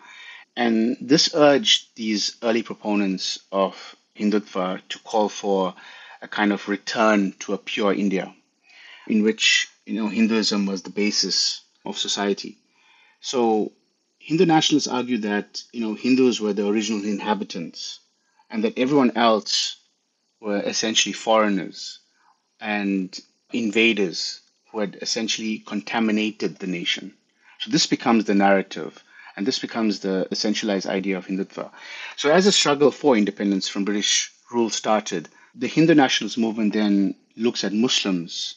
and 0.56 0.96
this 1.00 1.34
urged 1.34 1.96
these 1.96 2.36
early 2.42 2.62
proponents 2.62 3.38
of 3.50 3.96
Hindutva 4.16 4.82
to 4.88 4.98
call 5.00 5.28
for 5.28 5.74
a 6.20 6.28
kind 6.28 6.52
of 6.52 6.68
return 6.68 7.32
to 7.40 7.54
a 7.54 7.58
pure 7.58 7.92
India, 7.92 8.34
in 9.06 9.22
which 9.22 9.68
you 9.86 9.94
know 9.94 10.08
Hinduism 10.08 10.66
was 10.66 10.82
the 10.82 10.90
basis 10.90 11.62
of 11.84 11.98
society. 11.98 12.58
So 13.20 13.72
Hindu 14.18 14.46
nationalists 14.46 14.88
argued 14.88 15.22
that 15.22 15.62
you 15.72 15.80
know 15.80 15.94
Hindus 15.94 16.40
were 16.40 16.52
the 16.52 16.68
original 16.68 17.04
inhabitants, 17.04 18.00
and 18.50 18.62
that 18.64 18.78
everyone 18.78 19.12
else 19.16 19.76
were 20.40 20.60
essentially 20.60 21.12
foreigners 21.12 21.98
and 22.60 23.18
invaders 23.52 24.40
who 24.70 24.80
had 24.80 24.98
essentially 25.00 25.58
contaminated 25.58 26.56
the 26.56 26.66
nation. 26.66 27.14
So 27.60 27.70
this 27.70 27.86
becomes 27.86 28.24
the 28.24 28.34
narrative 28.34 29.02
and 29.36 29.46
this 29.46 29.58
becomes 29.58 30.00
the 30.00 30.28
essentialized 30.30 30.86
idea 30.86 31.16
of 31.16 31.26
Hindutva. 31.26 31.70
So, 32.16 32.30
as 32.30 32.44
the 32.44 32.52
struggle 32.52 32.90
for 32.90 33.16
independence 33.16 33.68
from 33.68 33.84
British 33.84 34.32
rule 34.50 34.70
started, 34.70 35.28
the 35.54 35.66
Hindu 35.66 35.94
nationalist 35.94 36.38
movement 36.38 36.72
then 36.72 37.14
looks 37.36 37.64
at 37.64 37.72
Muslims 37.72 38.56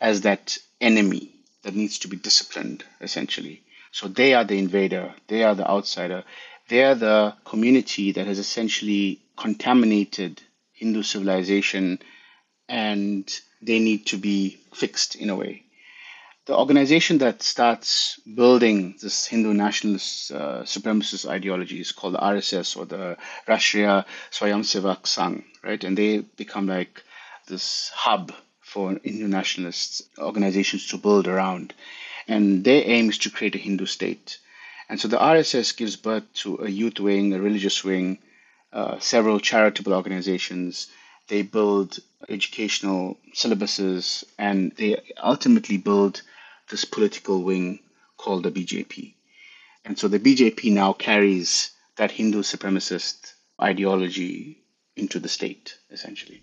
as 0.00 0.22
that 0.22 0.58
enemy 0.80 1.32
that 1.62 1.74
needs 1.74 1.98
to 2.00 2.08
be 2.08 2.16
disciplined, 2.16 2.84
essentially. 3.00 3.62
So, 3.92 4.08
they 4.08 4.34
are 4.34 4.44
the 4.44 4.58
invader, 4.58 5.14
they 5.28 5.42
are 5.44 5.54
the 5.54 5.68
outsider, 5.68 6.24
they 6.68 6.82
are 6.82 6.94
the 6.94 7.34
community 7.44 8.12
that 8.12 8.26
has 8.26 8.38
essentially 8.38 9.20
contaminated 9.36 10.42
Hindu 10.72 11.02
civilization 11.02 12.00
and 12.68 13.32
they 13.62 13.78
need 13.78 14.06
to 14.06 14.16
be 14.16 14.58
fixed 14.74 15.14
in 15.14 15.30
a 15.30 15.36
way 15.36 15.65
the 16.46 16.56
organization 16.56 17.18
that 17.18 17.42
starts 17.42 18.20
building 18.20 18.94
this 19.02 19.26
Hindu 19.26 19.52
nationalist 19.52 20.30
uh, 20.30 20.62
supremacist 20.62 21.28
ideology 21.28 21.80
is 21.80 21.90
called 21.90 22.14
the 22.14 22.18
RSS 22.18 22.76
or 22.76 22.84
the 22.84 23.16
Rashtriya 23.48 24.04
Swayamsevak 24.30 25.02
Sangh, 25.02 25.42
right? 25.64 25.82
And 25.82 25.98
they 25.98 26.18
become 26.18 26.68
like 26.68 27.02
this 27.48 27.90
hub 27.92 28.32
for 28.60 28.96
Hindu 29.02 29.26
nationalist 29.26 30.02
organizations 30.18 30.86
to 30.88 30.98
build 30.98 31.26
around. 31.26 31.74
And 32.28 32.64
their 32.64 32.82
aim 32.84 33.10
is 33.10 33.18
to 33.18 33.30
create 33.30 33.56
a 33.56 33.58
Hindu 33.58 33.86
state. 33.86 34.38
And 34.88 35.00
so 35.00 35.08
the 35.08 35.18
RSS 35.18 35.76
gives 35.76 35.96
birth 35.96 36.32
to 36.42 36.58
a 36.62 36.68
youth 36.68 37.00
wing, 37.00 37.34
a 37.34 37.40
religious 37.40 37.82
wing, 37.82 38.18
uh, 38.72 39.00
several 39.00 39.40
charitable 39.40 39.94
organizations. 39.94 40.86
They 41.26 41.42
build 41.42 41.98
educational 42.28 43.18
syllabuses 43.34 44.22
and 44.38 44.70
they 44.76 44.96
ultimately 45.20 45.76
build 45.76 46.22
this 46.70 46.84
political 46.84 47.42
wing 47.42 47.80
called 48.16 48.44
the 48.44 48.50
BJP. 48.50 49.14
And 49.84 49.98
so 49.98 50.08
the 50.08 50.18
BJP 50.18 50.72
now 50.72 50.92
carries 50.92 51.70
that 51.96 52.10
Hindu 52.10 52.42
supremacist 52.42 53.34
ideology 53.60 54.58
into 54.96 55.18
the 55.18 55.28
state, 55.28 55.78
essentially. 55.90 56.42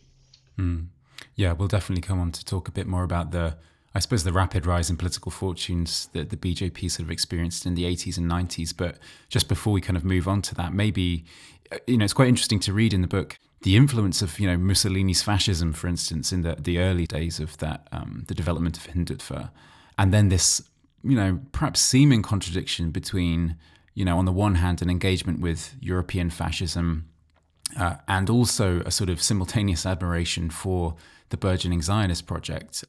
Mm. 0.57 0.87
Yeah, 1.35 1.53
we'll 1.53 1.67
definitely 1.67 2.01
come 2.01 2.19
on 2.19 2.31
to 2.31 2.45
talk 2.45 2.67
a 2.67 2.71
bit 2.71 2.87
more 2.87 3.03
about 3.03 3.31
the, 3.31 3.57
I 3.93 3.99
suppose, 3.99 4.23
the 4.23 4.31
rapid 4.31 4.65
rise 4.65 4.89
in 4.89 4.97
political 4.97 5.31
fortunes 5.31 6.09
that 6.13 6.29
the 6.29 6.37
BJP 6.37 6.89
sort 6.89 7.05
of 7.05 7.11
experienced 7.11 7.65
in 7.65 7.75
the 7.75 7.83
80s 7.83 8.17
and 8.17 8.29
90s. 8.29 8.73
But 8.75 8.97
just 9.29 9.47
before 9.49 9.73
we 9.73 9.81
kind 9.81 9.97
of 9.97 10.05
move 10.05 10.27
on 10.27 10.41
to 10.43 10.55
that, 10.55 10.73
maybe, 10.73 11.25
uh, 11.71 11.77
you 11.87 11.97
know, 11.97 12.05
it's 12.05 12.13
quite 12.13 12.27
interesting 12.27 12.59
to 12.61 12.73
read 12.73 12.93
in 12.93 13.01
the 13.01 13.07
book 13.07 13.37
the 13.63 13.75
influence 13.77 14.21
of, 14.21 14.39
you 14.39 14.47
know, 14.47 14.57
Mussolini's 14.57 15.21
fascism, 15.21 15.73
for 15.73 15.87
instance, 15.87 16.31
in 16.31 16.41
the, 16.41 16.55
the 16.59 16.79
early 16.79 17.07
days 17.07 17.39
of 17.39 17.57
that, 17.57 17.87
um, 17.91 18.25
the 18.27 18.35
development 18.35 18.77
of 18.77 18.87
Hindutva. 18.87 19.51
And 19.97 20.13
then 20.13 20.29
this, 20.29 20.61
you 21.03 21.15
know, 21.15 21.39
perhaps 21.51 21.79
seeming 21.79 22.21
contradiction 22.21 22.91
between, 22.91 23.57
you 23.93 24.05
know, 24.05 24.17
on 24.17 24.25
the 24.25 24.31
one 24.31 24.55
hand, 24.55 24.81
an 24.81 24.89
engagement 24.89 25.39
with 25.39 25.75
European 25.79 26.29
fascism 26.29 27.09
uh, 27.77 27.95
and 28.07 28.29
also 28.29 28.81
a 28.81 28.91
sort 28.91 29.09
of 29.09 29.21
simultaneous 29.21 29.85
admiration 29.85 30.49
for 30.49 30.95
the 31.29 31.37
burgeoning 31.37 31.81
Zionist 31.81 32.27
project. 32.27 32.83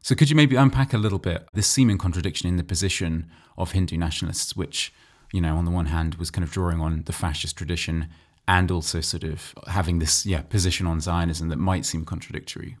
So, 0.00 0.14
could 0.14 0.30
you 0.30 0.36
maybe 0.36 0.56
unpack 0.56 0.92
a 0.92 0.98
little 0.98 1.18
bit 1.18 1.46
this 1.54 1.66
seeming 1.66 1.98
contradiction 1.98 2.48
in 2.48 2.56
the 2.56 2.64
position 2.64 3.30
of 3.56 3.72
Hindu 3.72 3.96
nationalists, 3.96 4.56
which, 4.56 4.92
you 5.32 5.40
know, 5.40 5.56
on 5.56 5.64
the 5.64 5.70
one 5.70 5.86
hand 5.86 6.14
was 6.16 6.30
kind 6.30 6.44
of 6.44 6.52
drawing 6.52 6.80
on 6.80 7.02
the 7.04 7.12
fascist 7.12 7.56
tradition 7.56 8.08
and 8.46 8.70
also 8.70 9.00
sort 9.00 9.24
of 9.24 9.54
having 9.66 9.98
this 9.98 10.24
yeah 10.24 10.42
position 10.42 10.86
on 10.86 11.00
Zionism 11.00 11.48
that 11.48 11.56
might 11.56 11.84
seem 11.84 12.04
contradictory? 12.04 12.76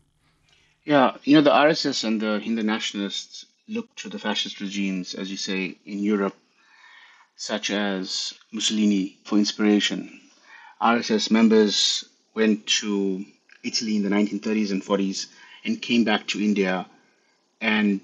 Yeah, 0.84 1.16
you 1.24 1.36
know, 1.36 1.42
the 1.42 1.50
RSS 1.50 2.04
and 2.04 2.20
the 2.20 2.38
Hindu 2.38 2.62
nationalists 2.62 3.44
looked 3.68 3.98
to 3.98 4.08
the 4.08 4.18
fascist 4.18 4.60
regimes, 4.60 5.14
as 5.14 5.30
you 5.30 5.36
say, 5.36 5.76
in 5.84 5.98
Europe, 5.98 6.34
such 7.36 7.70
as 7.70 8.34
Mussolini, 8.50 9.18
for 9.24 9.36
inspiration. 9.38 10.20
RSS 10.80 11.30
members 11.30 12.04
went 12.34 12.66
to 12.80 13.24
Italy 13.62 13.96
in 13.96 14.02
the 14.02 14.08
1930s 14.08 14.70
and 14.70 14.82
40s 14.82 15.26
and 15.64 15.82
came 15.82 16.04
back 16.04 16.26
to 16.28 16.42
India 16.42 16.86
and 17.60 18.00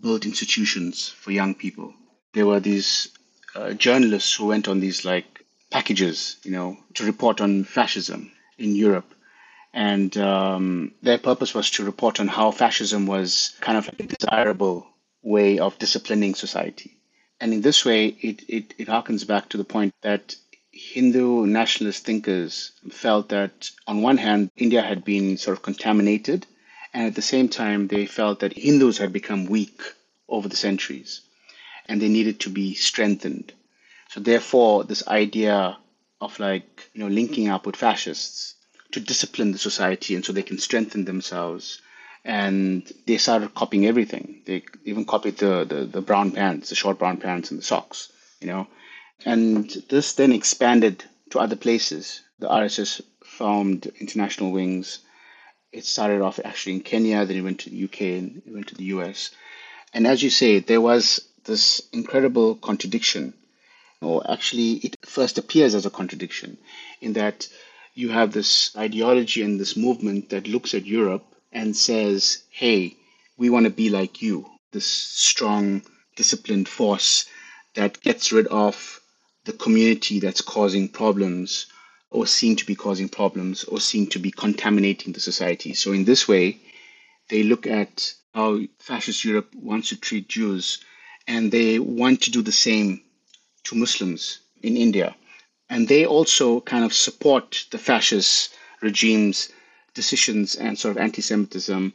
built 0.00 0.24
institutions 0.24 1.08
for 1.08 1.32
young 1.32 1.54
people. 1.54 1.94
There 2.34 2.46
were 2.46 2.60
these 2.60 3.08
uh, 3.54 3.72
journalists 3.72 4.34
who 4.34 4.46
went 4.46 4.68
on 4.68 4.80
these 4.80 5.04
like 5.04 5.44
packages, 5.70 6.36
you 6.44 6.52
know, 6.52 6.76
to 6.94 7.04
report 7.04 7.40
on 7.40 7.64
fascism 7.64 8.30
in 8.58 8.76
Europe. 8.76 9.12
And 9.74 10.16
um, 10.16 10.92
their 11.02 11.18
purpose 11.18 11.54
was 11.54 11.70
to 11.72 11.84
report 11.84 12.20
on 12.20 12.28
how 12.28 12.50
fascism 12.52 13.06
was 13.06 13.54
kind 13.60 13.76
of 13.78 13.88
a 13.88 14.02
desirable 14.02 14.86
way 15.22 15.58
of 15.58 15.78
disciplining 15.78 16.34
society. 16.34 16.96
And 17.40 17.52
in 17.52 17.60
this 17.60 17.84
way, 17.84 18.06
it, 18.06 18.42
it, 18.48 18.74
it 18.78 18.88
harkens 18.88 19.26
back 19.26 19.48
to 19.50 19.56
the 19.56 19.64
point 19.64 19.94
that 20.02 20.34
Hindu 20.72 21.46
nationalist 21.46 22.04
thinkers 22.04 22.72
felt 22.90 23.28
that, 23.30 23.70
on 23.86 24.02
one 24.02 24.16
hand, 24.18 24.50
India 24.56 24.82
had 24.82 25.04
been 25.04 25.36
sort 25.36 25.56
of 25.56 25.62
contaminated, 25.62 26.46
and 26.94 27.06
at 27.06 27.14
the 27.14 27.22
same 27.22 27.48
time, 27.48 27.88
they 27.88 28.06
felt 28.06 28.40
that 28.40 28.56
Hindus 28.56 28.98
had 28.98 29.12
become 29.12 29.46
weak 29.46 29.80
over 30.28 30.48
the 30.48 30.56
centuries 30.56 31.20
and 31.86 32.00
they 32.00 32.08
needed 32.08 32.40
to 32.40 32.50
be 32.50 32.74
strengthened. 32.74 33.52
So, 34.10 34.20
therefore, 34.20 34.84
this 34.84 35.06
idea 35.08 35.78
of 36.20 36.38
like, 36.38 36.90
you 36.92 37.00
know, 37.00 37.08
linking 37.08 37.48
up 37.48 37.66
with 37.66 37.76
fascists 37.76 38.54
to 38.92 39.00
discipline 39.00 39.52
the 39.52 39.58
society 39.58 40.14
and 40.14 40.24
so 40.24 40.32
they 40.32 40.42
can 40.42 40.58
strengthen 40.58 41.04
themselves. 41.04 41.80
And 42.24 42.90
they 43.06 43.18
started 43.18 43.54
copying 43.54 43.86
everything. 43.86 44.42
They 44.44 44.64
even 44.84 45.04
copied 45.04 45.38
the, 45.38 45.64
the, 45.64 45.84
the 45.84 46.00
brown 46.00 46.32
pants, 46.32 46.68
the 46.68 46.74
short 46.74 46.98
brown 46.98 47.18
pants, 47.18 47.50
and 47.50 47.58
the 47.58 47.64
socks, 47.64 48.12
you 48.40 48.48
know. 48.48 48.66
And 49.24 49.70
this 49.88 50.12
then 50.14 50.32
expanded 50.32 51.04
to 51.30 51.40
other 51.40 51.56
places. 51.56 52.22
The 52.38 52.48
RSS 52.48 53.00
formed 53.24 53.86
international 54.00 54.52
wings. 54.52 55.00
It 55.72 55.84
started 55.84 56.20
off 56.22 56.40
actually 56.44 56.74
in 56.74 56.80
Kenya, 56.80 57.24
then 57.24 57.36
it 57.36 57.42
went 57.42 57.60
to 57.60 57.70
the 57.70 57.84
UK 57.84 58.00
and 58.00 58.42
it 58.46 58.52
went 58.52 58.68
to 58.68 58.74
the 58.74 58.84
US. 58.84 59.30
And 59.92 60.06
as 60.06 60.22
you 60.22 60.30
say, 60.30 60.60
there 60.60 60.80
was 60.80 61.20
this 61.44 61.80
incredible 61.92 62.56
contradiction, 62.56 63.34
or 64.00 64.30
actually, 64.30 64.72
it 64.74 64.96
first 65.04 65.38
appears 65.38 65.74
as 65.74 65.86
a 65.86 65.90
contradiction, 65.90 66.58
in 67.00 67.14
that 67.14 67.48
you 67.94 68.10
have 68.10 68.32
this 68.32 68.76
ideology 68.76 69.42
and 69.42 69.58
this 69.58 69.76
movement 69.76 70.28
that 70.30 70.46
looks 70.46 70.74
at 70.74 70.86
Europe 70.86 71.24
and 71.52 71.76
says, 71.76 72.42
hey, 72.50 72.96
we 73.36 73.50
want 73.50 73.64
to 73.64 73.70
be 73.70 73.88
like 73.88 74.20
you, 74.22 74.46
this 74.72 74.86
strong, 74.86 75.82
disciplined 76.16 76.68
force 76.68 77.26
that 77.74 78.00
gets 78.00 78.32
rid 78.32 78.46
of 78.48 79.00
the 79.44 79.52
community 79.52 80.20
that's 80.20 80.40
causing 80.40 80.88
problems 80.88 81.66
or 82.10 82.26
seem 82.26 82.56
to 82.56 82.66
be 82.66 82.74
causing 82.74 83.08
problems 83.08 83.64
or 83.64 83.80
seem 83.80 84.06
to 84.06 84.18
be 84.18 84.30
contaminating 84.30 85.12
the 85.12 85.20
society. 85.20 85.74
So, 85.74 85.92
in 85.92 86.04
this 86.04 86.26
way, 86.26 86.58
they 87.28 87.42
look 87.42 87.66
at 87.66 88.12
how 88.34 88.60
fascist 88.78 89.24
Europe 89.24 89.54
wants 89.54 89.90
to 89.90 89.96
treat 89.96 90.28
Jews 90.28 90.78
and 91.26 91.52
they 91.52 91.78
want 91.78 92.22
to 92.22 92.30
do 92.30 92.42
the 92.42 92.52
same 92.52 93.02
to 93.64 93.76
Muslims 93.76 94.40
in 94.62 94.76
India. 94.76 95.14
And 95.70 95.86
they 95.86 96.06
also 96.06 96.60
kind 96.60 96.84
of 96.84 96.94
support 96.94 97.66
the 97.70 97.78
fascist 97.78 98.54
regime's 98.80 99.50
decisions 99.94 100.54
and 100.56 100.78
sort 100.78 100.96
of 100.96 101.02
anti 101.02 101.22
Semitism 101.22 101.92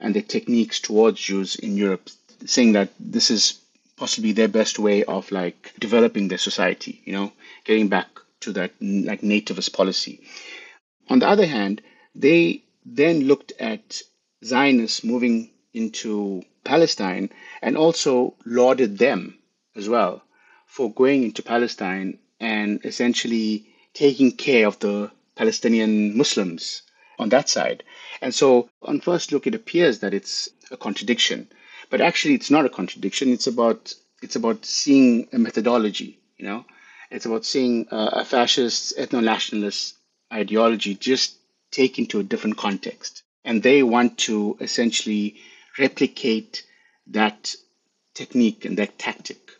and 0.00 0.14
their 0.14 0.22
techniques 0.22 0.80
towards 0.80 1.20
Jews 1.20 1.56
in 1.56 1.76
Europe, 1.76 2.08
saying 2.46 2.72
that 2.72 2.90
this 2.98 3.30
is 3.30 3.60
possibly 3.96 4.32
their 4.32 4.48
best 4.48 4.78
way 4.78 5.04
of 5.04 5.30
like 5.30 5.72
developing 5.78 6.28
their 6.28 6.38
society, 6.38 7.00
you 7.04 7.12
know, 7.12 7.32
getting 7.64 7.88
back 7.88 8.08
to 8.40 8.52
that 8.52 8.72
like 8.80 9.20
nativist 9.22 9.72
policy. 9.72 10.20
On 11.08 11.18
the 11.18 11.28
other 11.28 11.46
hand, 11.46 11.80
they 12.14 12.62
then 12.84 13.20
looked 13.24 13.52
at 13.60 14.02
Zionists 14.44 15.04
moving 15.04 15.50
into 15.72 16.42
Palestine 16.64 17.30
and 17.62 17.76
also 17.76 18.34
lauded 18.44 18.98
them 18.98 19.38
as 19.76 19.88
well 19.88 20.22
for 20.66 20.92
going 20.92 21.22
into 21.24 21.42
Palestine 21.42 22.18
and 22.40 22.84
essentially 22.84 23.66
taking 23.92 24.32
care 24.32 24.66
of 24.66 24.78
the 24.80 25.10
Palestinian 25.36 26.16
Muslims 26.16 26.82
on 27.18 27.28
that 27.30 27.48
side. 27.48 27.84
And 28.20 28.34
so, 28.34 28.68
on 28.82 29.00
first 29.00 29.32
look, 29.32 29.46
it 29.46 29.54
appears 29.54 30.00
that 30.00 30.14
it's 30.14 30.48
a 30.70 30.76
contradiction. 30.76 31.48
But 31.90 32.00
actually, 32.00 32.34
it's 32.34 32.50
not 32.50 32.64
a 32.64 32.70
contradiction. 32.70 33.32
It's 33.32 33.46
about 33.46 33.94
it's 34.22 34.36
about 34.36 34.64
seeing 34.64 35.28
a 35.32 35.38
methodology. 35.38 36.18
You 36.38 36.46
know, 36.46 36.64
it's 37.10 37.26
about 37.26 37.44
seeing 37.44 37.86
a, 37.90 37.96
a 37.96 38.24
fascist 38.24 38.96
ethno-nationalist 38.98 39.94
ideology 40.32 40.94
just 40.94 41.36
taken 41.70 42.06
to 42.06 42.20
a 42.20 42.24
different 42.24 42.56
context, 42.56 43.22
and 43.44 43.62
they 43.62 43.82
want 43.82 44.18
to 44.18 44.56
essentially 44.60 45.36
replicate 45.78 46.64
that 47.08 47.54
technique 48.14 48.64
and 48.64 48.78
that 48.78 48.98
tactic. 48.98 49.50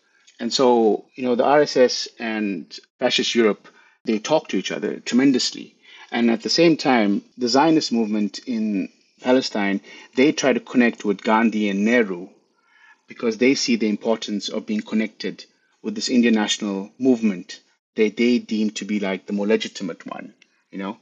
And 0.40 0.52
so, 0.52 1.04
you 1.14 1.24
know, 1.24 1.34
the 1.34 1.44
RSS 1.44 2.08
and 2.18 2.76
fascist 2.98 3.34
Europe 3.34 3.68
they 4.04 4.18
talk 4.18 4.48
to 4.48 4.56
each 4.56 4.70
other 4.70 5.00
tremendously. 5.00 5.76
And 6.14 6.30
at 6.30 6.42
the 6.42 6.48
same 6.48 6.76
time, 6.76 7.22
the 7.36 7.48
Zionist 7.48 7.90
movement 7.90 8.38
in 8.46 8.88
Palestine, 9.20 9.80
they 10.14 10.30
try 10.30 10.52
to 10.52 10.60
connect 10.60 11.04
with 11.04 11.24
Gandhi 11.24 11.68
and 11.68 11.84
Nehru 11.84 12.28
because 13.08 13.38
they 13.38 13.56
see 13.56 13.74
the 13.74 13.88
importance 13.88 14.48
of 14.48 14.64
being 14.64 14.82
connected 14.82 15.44
with 15.82 15.96
this 15.96 16.08
Indian 16.08 16.34
national 16.34 16.92
movement 17.00 17.58
that 17.96 18.16
they 18.16 18.38
deem 18.38 18.70
to 18.70 18.84
be 18.84 19.00
like 19.00 19.26
the 19.26 19.32
more 19.32 19.48
legitimate 19.48 20.06
one, 20.06 20.34
you 20.70 20.78
know. 20.78 20.98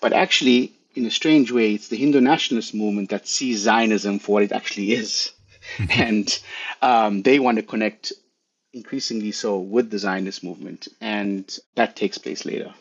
But 0.00 0.12
actually, 0.12 0.72
in 0.96 1.06
a 1.06 1.10
strange 1.12 1.52
way, 1.52 1.74
it's 1.74 1.86
the 1.86 1.96
Hindu 1.96 2.20
nationalist 2.20 2.74
movement 2.74 3.10
that 3.10 3.28
sees 3.28 3.60
Zionism 3.60 4.18
for 4.18 4.32
what 4.32 4.42
it 4.42 4.50
actually 4.50 4.90
is. 4.90 5.30
and 5.90 6.36
um, 6.82 7.22
they 7.22 7.38
want 7.38 7.58
to 7.58 7.62
connect 7.62 8.12
increasingly 8.72 9.30
so 9.30 9.60
with 9.60 9.88
the 9.88 10.00
Zionist 10.00 10.42
movement. 10.42 10.88
And 11.00 11.48
that 11.76 11.94
takes 11.94 12.18
place 12.18 12.44
later. 12.44 12.74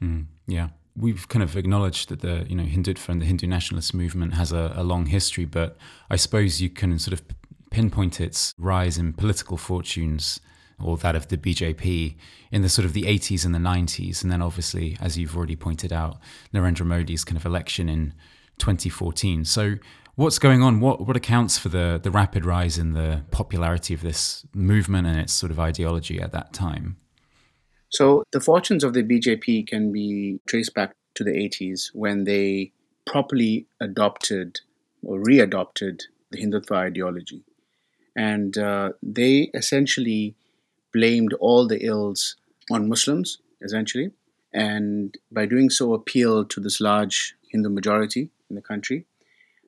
Mm, 0.00 0.26
yeah 0.46 0.68
we've 0.96 1.28
kind 1.28 1.42
of 1.42 1.56
acknowledged 1.56 2.08
that 2.08 2.20
the 2.20 2.46
you 2.48 2.56
know 2.56 2.64
Hindutva 2.64 3.08
and 3.08 3.20
the 3.20 3.26
Hindu 3.26 3.46
nationalist 3.46 3.94
movement 3.94 4.34
has 4.34 4.52
a, 4.52 4.72
a, 4.76 4.82
long 4.82 5.06
history, 5.06 5.44
but 5.44 5.76
I 6.10 6.16
suppose 6.16 6.60
you 6.60 6.70
can 6.70 6.98
sort 6.98 7.12
of 7.12 7.22
pinpoint 7.70 8.20
its 8.20 8.54
rise 8.58 8.98
in 8.98 9.12
political 9.12 9.56
fortunes 9.56 10.40
or 10.82 10.96
that 10.98 11.14
of 11.14 11.28
the 11.28 11.36
BJP 11.36 12.16
in 12.50 12.62
the 12.62 12.68
sort 12.68 12.86
of 12.86 12.94
the 12.94 13.02
80s 13.02 13.44
and 13.44 13.54
the 13.54 13.58
90s, 13.58 14.22
and 14.22 14.32
then 14.32 14.42
obviously, 14.42 14.96
as 15.00 15.18
you've 15.18 15.36
already 15.36 15.56
pointed 15.56 15.92
out, 15.92 16.18
Narendra 16.54 16.86
Modi's 16.86 17.24
kind 17.24 17.36
of 17.36 17.46
election 17.46 17.88
in 17.88 18.14
2014. 18.58 19.44
So. 19.44 19.76
What's 20.16 20.38
going 20.38 20.62
on? 20.62 20.80
What 20.80 21.06
what 21.06 21.16
accounts 21.16 21.56
for 21.56 21.70
the 21.70 21.98
the 22.02 22.10
rapid 22.10 22.44
rise 22.44 22.76
in 22.76 22.92
the 22.92 23.22
popularity 23.30 23.94
of 23.94 24.02
this 24.02 24.44
movement 24.52 25.06
and 25.06 25.18
its 25.18 25.32
sort 25.32 25.50
of 25.50 25.58
ideology 25.58 26.20
at 26.20 26.32
that 26.32 26.52
time? 26.52 26.98
So 27.90 28.24
the 28.30 28.40
fortunes 28.40 28.84
of 28.84 28.94
the 28.94 29.02
BJP 29.02 29.66
can 29.66 29.92
be 29.92 30.40
traced 30.46 30.74
back 30.74 30.94
to 31.14 31.24
the 31.24 31.32
80s 31.32 31.90
when 31.92 32.24
they 32.24 32.72
properly 33.04 33.66
adopted 33.80 34.60
or 35.02 35.18
readopted 35.18 36.02
the 36.30 36.38
Hindutva 36.38 36.76
ideology. 36.76 37.42
And 38.16 38.56
uh, 38.56 38.90
they 39.02 39.50
essentially 39.54 40.34
blamed 40.92 41.32
all 41.34 41.66
the 41.66 41.84
ills 41.84 42.36
on 42.70 42.88
Muslims, 42.88 43.38
essentially. 43.62 44.10
and 44.52 45.16
by 45.30 45.46
doing 45.46 45.70
so, 45.70 45.94
appealed 45.94 46.50
to 46.50 46.60
this 46.60 46.80
large 46.80 47.34
Hindu 47.50 47.68
majority 47.70 48.30
in 48.48 48.56
the 48.56 48.62
country. 48.62 49.06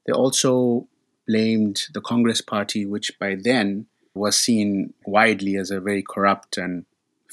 They 0.07 0.13
also 0.13 0.89
blamed 1.27 1.83
the 1.95 2.01
Congress 2.01 2.41
Party, 2.41 2.85
which 2.85 3.17
by 3.19 3.37
then 3.37 3.87
was 4.15 4.39
seen 4.39 4.95
widely 5.07 5.57
as 5.57 5.71
a 5.71 5.81
very 5.81 6.03
corrupt 6.03 6.57
and 6.59 6.85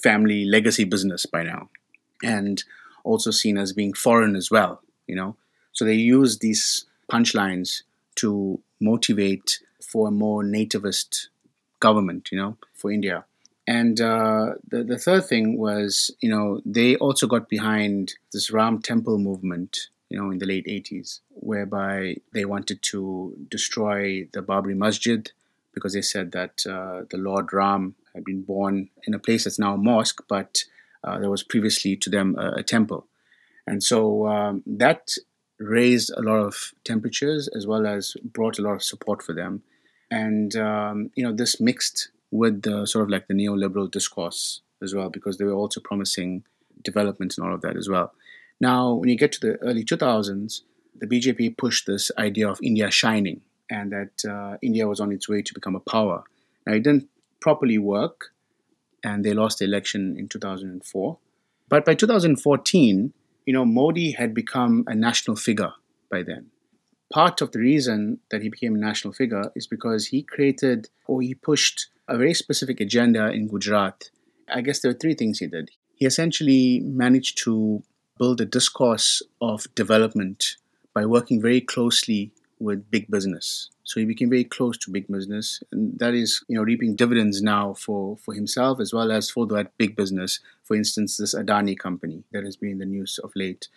family 0.02 0.46
legacy 0.46 0.84
business 0.84 1.26
by 1.26 1.44
now, 1.44 1.70
and 2.24 2.64
also 3.04 3.32
seen 3.32 3.58
as 3.58 3.74
being 3.74 3.94
foreign 3.94 4.36
as 4.36 4.52
well, 4.52 4.82
you 5.08 5.16
know. 5.16 5.36
So 5.72 5.86
they 5.86 5.94
use 5.94 6.40
these 6.40 6.86
punchlines 7.12 7.84
to 8.16 8.60
motivate 8.80 9.60
for 9.82 10.08
a 10.08 10.12
more 10.12 10.44
nativist 10.44 11.28
government, 11.80 12.30
you 12.32 12.38
know, 12.38 12.58
for 12.74 12.92
India. 12.92 13.26
And 13.68 14.02
uh, 14.02 14.54
the, 14.68 14.84
the 14.84 14.98
third 14.98 15.26
thing 15.26 15.58
was, 15.58 16.12
you 16.22 16.30
know, 16.30 16.60
they 16.66 16.96
also 16.96 17.28
got 17.28 17.50
behind 17.50 18.16
this 18.34 18.52
Ram 18.52 18.82
Temple 18.82 19.20
movement, 19.20 19.90
you 20.10 20.18
know, 20.18 20.32
in 20.32 20.40
the 20.40 20.48
late 20.48 20.66
80s, 20.66 21.20
whereby 21.30 22.18
they 22.34 22.46
wanted 22.46 22.82
to 22.82 23.36
destroy 23.50 24.28
the 24.34 24.42
Babri 24.42 24.76
Masjid 24.76 25.32
because 25.74 25.94
they 25.94 26.02
said 26.02 26.32
that 26.32 26.66
uh, 26.66 27.04
the 27.12 27.18
Lord 27.18 27.54
Ram 27.54 27.96
had 28.14 28.24
been 28.24 28.42
born 28.42 28.90
in 29.06 29.14
a 29.14 29.20
place 29.20 29.44
that's 29.44 29.60
now 29.60 29.74
a 29.74 29.78
mosque, 29.78 30.24
but 30.28 30.64
uh, 31.04 31.20
there 31.20 31.30
was 31.30 31.44
previously 31.44 31.96
to 31.98 32.10
them 32.10 32.36
a, 32.38 32.54
a 32.58 32.64
temple. 32.64 33.08
And 33.66 33.84
so 33.84 34.28
um, 34.28 34.64
that 34.66 35.12
raised 35.60 36.12
a 36.16 36.22
lot 36.22 36.38
of 36.38 36.74
temperatures 36.84 37.48
as 37.56 37.68
well 37.68 37.86
as 37.86 38.16
brought 38.24 38.58
a 38.58 38.62
lot 38.62 38.74
of 38.74 38.84
support 38.84 39.22
for 39.22 39.34
them. 39.34 39.62
And, 40.10 40.56
um, 40.56 41.12
you 41.16 41.24
know, 41.24 41.34
this 41.34 41.62
mixed 41.62 42.10
with 42.32 42.64
the 42.64 42.86
sort 42.86 43.04
of 43.04 43.10
like 43.10 43.28
the 43.28 43.34
neoliberal 43.34 43.92
discourse 43.92 44.62
as 44.82 44.96
well, 44.96 45.10
because 45.10 45.38
they 45.38 45.46
were 45.46 45.54
also 45.54 45.82
promising 45.82 46.44
development 46.84 47.38
and 47.38 47.46
all 47.46 47.54
of 47.54 47.62
that 47.62 47.76
as 47.76 47.90
well. 47.90 48.14
Now, 48.60 48.94
when 48.94 49.10
you 49.10 49.18
get 49.18 49.32
to 49.34 49.40
the 49.40 49.56
early 49.58 49.84
2000s, 49.84 50.62
the 50.96 51.08
BJP 51.08 51.58
pushed 51.58 51.86
this 51.86 52.12
idea 52.18 52.50
of 52.50 52.60
India 52.62 52.90
shining 52.92 53.42
and 53.70 53.92
that 53.92 54.30
uh, 54.30 54.58
India 54.62 54.88
was 54.88 55.00
on 55.00 55.12
its 55.12 55.30
way 55.30 55.42
to 55.42 55.54
become 55.54 55.76
a 55.76 55.80
power. 55.80 56.24
Now, 56.66 56.74
it 56.74 56.84
didn't 56.84 57.08
properly 57.40 57.78
work, 57.78 58.32
and 59.04 59.24
they 59.24 59.34
lost 59.34 59.60
the 59.60 59.66
election 59.66 60.16
in 60.18 60.28
2004. 60.28 61.18
But 61.70 61.86
by 61.86 61.96
2014, 61.96 63.14
you 63.46 63.54
know, 63.54 63.66
Modi 63.66 64.12
had 64.12 64.34
become 64.34 64.84
a 64.88 64.96
national 64.96 65.36
figure 65.36 65.74
by 66.12 66.24
then. 66.24 66.48
Part 67.12 67.42
of 67.42 67.52
the 67.52 67.60
reason 67.60 68.20
that 68.30 68.42
he 68.42 68.50
became 68.50 68.76
a 68.76 68.80
national 68.80 69.14
figure 69.14 69.52
is 69.56 69.66
because 69.66 70.08
he 70.08 70.22
created 70.22 70.90
or 71.08 71.22
he 71.22 71.34
pushed 71.34 71.88
a 72.08 72.18
very 72.18 72.34
specific 72.34 72.80
agenda 72.80 73.32
in 73.32 73.48
Gujarat. 73.48 74.10
I 74.48 74.62
guess 74.62 74.80
there 74.80 74.92
are 74.92 74.96
three 74.96 75.16
things 75.16 75.40
he 75.40 75.48
did. 75.48 75.72
He 75.96 76.06
essentially 76.06 76.82
managed 76.82 77.38
to 77.44 77.84
build 78.18 78.42
a 78.42 78.46
discourse 78.46 79.22
of 79.42 79.74
development 79.76 80.58
by 80.94 81.06
working 81.06 81.42
very 81.42 81.62
closely 81.62 82.32
with 82.60 82.92
big 82.92 83.10
business. 83.10 83.70
So 83.84 84.00
he 84.00 84.06
became 84.06 84.30
very 84.30 84.44
close 84.44 84.78
to 84.80 84.92
big 84.92 85.08
business, 85.08 85.64
and 85.72 85.98
that 86.00 86.14
is, 86.14 86.44
you 86.48 86.56
know, 86.56 86.64
reaping 86.64 86.96
dividends 86.96 87.42
now 87.42 87.74
for 87.74 88.18
for 88.18 88.34
himself 88.34 88.80
as 88.80 88.94
well 88.94 89.12
as 89.12 89.30
for 89.30 89.48
that 89.48 89.78
big 89.78 89.96
business. 89.96 90.40
For 90.64 90.76
instance, 90.76 91.18
this 91.18 91.34
Adani 91.34 91.78
company 91.78 92.24
that 92.32 92.44
has 92.44 92.56
been 92.56 92.72
in 92.72 92.78
the 92.80 92.86
news 92.86 93.20
of 93.24 93.32
late. 93.36 93.68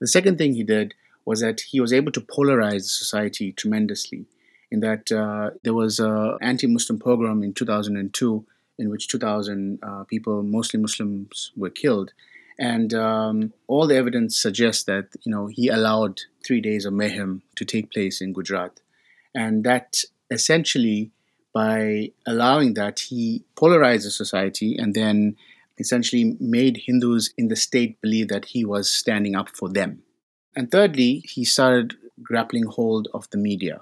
The 0.00 0.06
second 0.06 0.38
thing 0.38 0.54
he 0.54 0.62
did 0.62 0.94
was 1.24 1.40
that 1.40 1.60
he 1.60 1.80
was 1.80 1.92
able 1.92 2.12
to 2.12 2.20
polarize 2.20 2.84
society 2.84 3.52
tremendously. 3.52 4.26
In 4.70 4.80
that 4.80 5.10
uh, 5.12 5.50
there 5.62 5.74
was 5.74 5.98
a 5.98 6.38
anti-Muslim 6.40 6.98
pogrom 6.98 7.42
in 7.42 7.52
2002 7.52 8.46
in 8.78 8.90
which 8.90 9.08
2,000 9.08 9.78
uh, 9.82 10.04
people, 10.04 10.42
mostly 10.42 10.78
Muslims, 10.78 11.52
were 11.56 11.70
killed. 11.70 12.12
And 12.58 12.94
um, 12.94 13.52
all 13.66 13.86
the 13.86 13.96
evidence 13.96 14.36
suggests 14.36 14.84
that 14.84 15.08
you 15.22 15.30
know 15.30 15.46
he 15.46 15.68
allowed 15.68 16.22
three 16.48 16.60
days 16.62 16.86
of 16.86 16.94
mayhem 16.94 17.42
to 17.56 17.64
take 17.64 17.92
place 17.92 18.22
in 18.22 18.32
Gujarat, 18.32 18.80
and 19.34 19.62
that 19.64 20.02
essentially 20.30 21.12
by 21.52 22.10
allowing 22.26 22.74
that 22.74 23.00
he 23.00 23.44
polarized 23.54 24.06
the 24.06 24.10
society 24.10 24.76
and 24.78 24.94
then 24.94 25.36
essentially 25.78 26.36
made 26.40 26.82
Hindus 26.86 27.32
in 27.36 27.48
the 27.48 27.56
state 27.56 28.00
believe 28.00 28.28
that 28.28 28.46
he 28.46 28.64
was 28.64 28.90
standing 28.90 29.34
up 29.34 29.48
for 29.50 29.68
them. 29.68 30.02
And 30.56 30.70
thirdly, 30.70 31.22
he 31.24 31.44
started 31.44 31.96
grappling 32.22 32.64
hold 32.64 33.08
of 33.14 33.28
the 33.30 33.38
media 33.38 33.80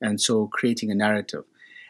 and 0.00 0.20
so 0.20 0.48
creating 0.48 0.90
a 0.90 0.94
narrative. 0.94 1.44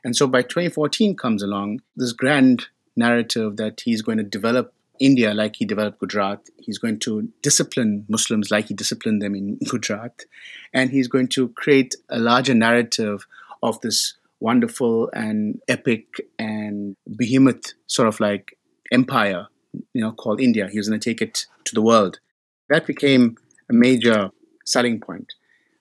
And 0.04 0.16
so 0.16 0.26
by 0.26 0.42
2014 0.42 1.16
comes 1.16 1.42
along 1.42 1.80
this 1.96 2.12
grand 2.12 2.66
narrative 2.96 3.56
that 3.56 3.82
he's 3.84 4.02
going 4.02 4.18
to 4.18 4.24
develop 4.24 4.72
India 5.00 5.32
like 5.34 5.56
he 5.56 5.64
developed 5.64 5.98
Gujarat. 5.98 6.48
He's 6.58 6.78
going 6.78 6.98
to 7.00 7.28
discipline 7.42 8.04
Muslims 8.08 8.50
like 8.50 8.68
he 8.68 8.74
disciplined 8.74 9.22
them 9.22 9.34
in 9.34 9.58
Gujarat. 9.68 10.24
And 10.72 10.90
he's 10.90 11.08
going 11.08 11.28
to 11.28 11.48
create 11.48 11.96
a 12.10 12.18
larger 12.18 12.54
narrative 12.54 13.26
of 13.62 13.80
this 13.80 14.14
wonderful 14.38 15.10
and 15.12 15.60
epic 15.68 16.06
and 16.38 16.96
behemoth 17.16 17.72
sort 17.86 18.08
of 18.08 18.20
like 18.20 18.56
empire, 18.92 19.48
you 19.92 20.02
know, 20.02 20.12
called 20.12 20.40
India. 20.40 20.68
He 20.70 20.78
was 20.78 20.88
going 20.88 21.00
to 21.00 21.10
take 21.10 21.20
it 21.20 21.46
to 21.64 21.74
the 21.74 21.82
world. 21.82 22.20
That 22.68 22.86
became 22.86 23.36
a 23.68 23.72
major 23.72 24.30
selling 24.64 25.00
point. 25.00 25.32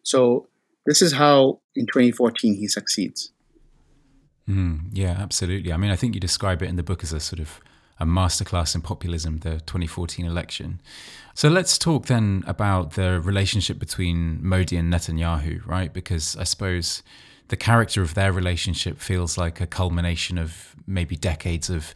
So 0.04 0.48
this 0.86 1.02
is 1.02 1.14
how 1.14 1.60
in 1.76 1.86
2014 1.86 2.56
he 2.56 2.68
succeeds. 2.68 3.32
Mm, 4.48 4.90
yeah, 4.94 5.16
absolutely. 5.20 5.72
I 5.72 5.78
mean, 5.78 5.92
I 5.92 5.96
think 5.96 6.16
you 6.16 6.20
describe 6.20 6.64
it 6.64 6.70
in 6.70 6.76
the 6.76 6.84
book 6.84 7.04
as 7.04 7.14
a 7.14 7.20
sort 7.20 7.40
of 7.40 7.60
a 8.00 8.06
masterclass 8.06 8.76
in 8.76 8.82
populism, 8.82 9.40
the 9.40 9.60
2014 9.62 10.26
election. 10.26 10.80
So 11.34 11.50
let's 11.50 11.78
talk 11.78 12.06
then 12.08 12.44
about 12.48 12.94
the 12.94 13.20
relationship 13.22 13.80
between 13.80 14.46
Modi 14.46 14.78
and 14.78 14.92
Netanyahu, 14.92 15.66
right? 15.66 15.92
Because 15.92 16.36
I 16.38 16.44
suppose 16.44 17.04
the 17.50 17.58
character 17.58 18.02
of 18.02 18.14
their 18.14 18.32
relationship 18.32 19.00
feels 19.00 19.38
like 19.38 19.60
a 19.60 19.68
culmination 19.68 20.38
of 20.38 20.76
maybe 20.88 21.16
decades 21.16 21.70
of 21.70 21.94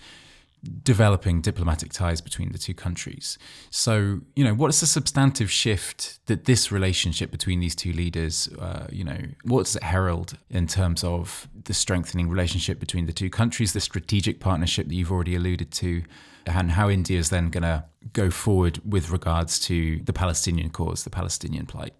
developing 0.83 1.41
diplomatic 1.41 1.91
ties 1.91 2.21
between 2.21 2.51
the 2.51 2.57
two 2.57 2.73
countries. 2.73 3.37
So, 3.69 4.21
you 4.35 4.43
know, 4.43 4.53
what 4.53 4.69
is 4.69 4.79
the 4.79 4.85
substantive 4.85 5.51
shift 5.51 6.25
that 6.27 6.45
this 6.45 6.71
relationship 6.71 7.31
between 7.31 7.59
these 7.59 7.75
two 7.75 7.91
leaders, 7.91 8.47
uh, 8.59 8.87
you 8.91 9.03
know, 9.03 9.19
what 9.43 9.65
does 9.65 9.75
it 9.75 9.83
herald 9.83 10.37
in 10.49 10.67
terms 10.67 11.03
of 11.03 11.47
the 11.65 11.73
strengthening 11.73 12.29
relationship 12.29 12.79
between 12.79 13.05
the 13.05 13.13
two 13.13 13.29
countries, 13.29 13.73
the 13.73 13.81
strategic 13.81 14.39
partnership 14.39 14.87
that 14.87 14.95
you've 14.95 15.11
already 15.11 15.35
alluded 15.35 15.71
to, 15.71 16.03
and 16.45 16.71
how 16.71 16.89
India 16.89 17.19
is 17.19 17.29
then 17.29 17.49
going 17.49 17.63
to 17.63 17.83
go 18.13 18.29
forward 18.29 18.79
with 18.89 19.09
regards 19.09 19.59
to 19.61 19.99
the 20.03 20.13
Palestinian 20.13 20.69
cause, 20.69 21.03
the 21.03 21.09
Palestinian 21.09 21.65
plight? 21.65 21.93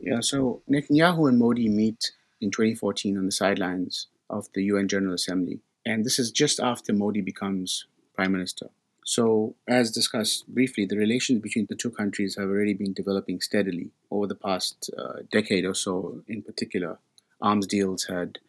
Yeah, 0.00 0.20
so 0.20 0.62
Netanyahu 0.70 1.28
and 1.28 1.38
Modi 1.38 1.68
meet 1.68 2.12
in 2.40 2.50
2014 2.50 3.16
on 3.16 3.26
the 3.26 3.32
sidelines 3.32 4.08
of 4.28 4.46
the 4.54 4.64
UN 4.64 4.88
General 4.88 5.14
Assembly 5.14 5.60
and 5.86 6.04
this 6.04 6.18
is 6.18 6.30
just 6.30 6.58
after 6.58 6.92
Modi 6.92 7.20
becomes 7.22 7.86
prime 8.14 8.32
minister. 8.32 8.68
So, 9.04 9.54
as 9.68 9.92
discussed 9.92 10.48
briefly, 10.48 10.84
the 10.84 10.96
relations 10.96 11.40
between 11.40 11.66
the 11.66 11.76
two 11.76 11.90
countries 11.90 12.34
have 12.36 12.48
already 12.48 12.74
been 12.74 12.92
developing 12.92 13.40
steadily 13.40 13.92
over 14.10 14.26
the 14.26 14.34
past 14.34 14.90
uh, 14.98 15.20
decade 15.30 15.64
or 15.64 15.74
so. 15.74 16.22
In 16.26 16.42
particular, 16.42 16.98
arms 17.40 17.68
deals 17.68 18.06
had 18.06 18.40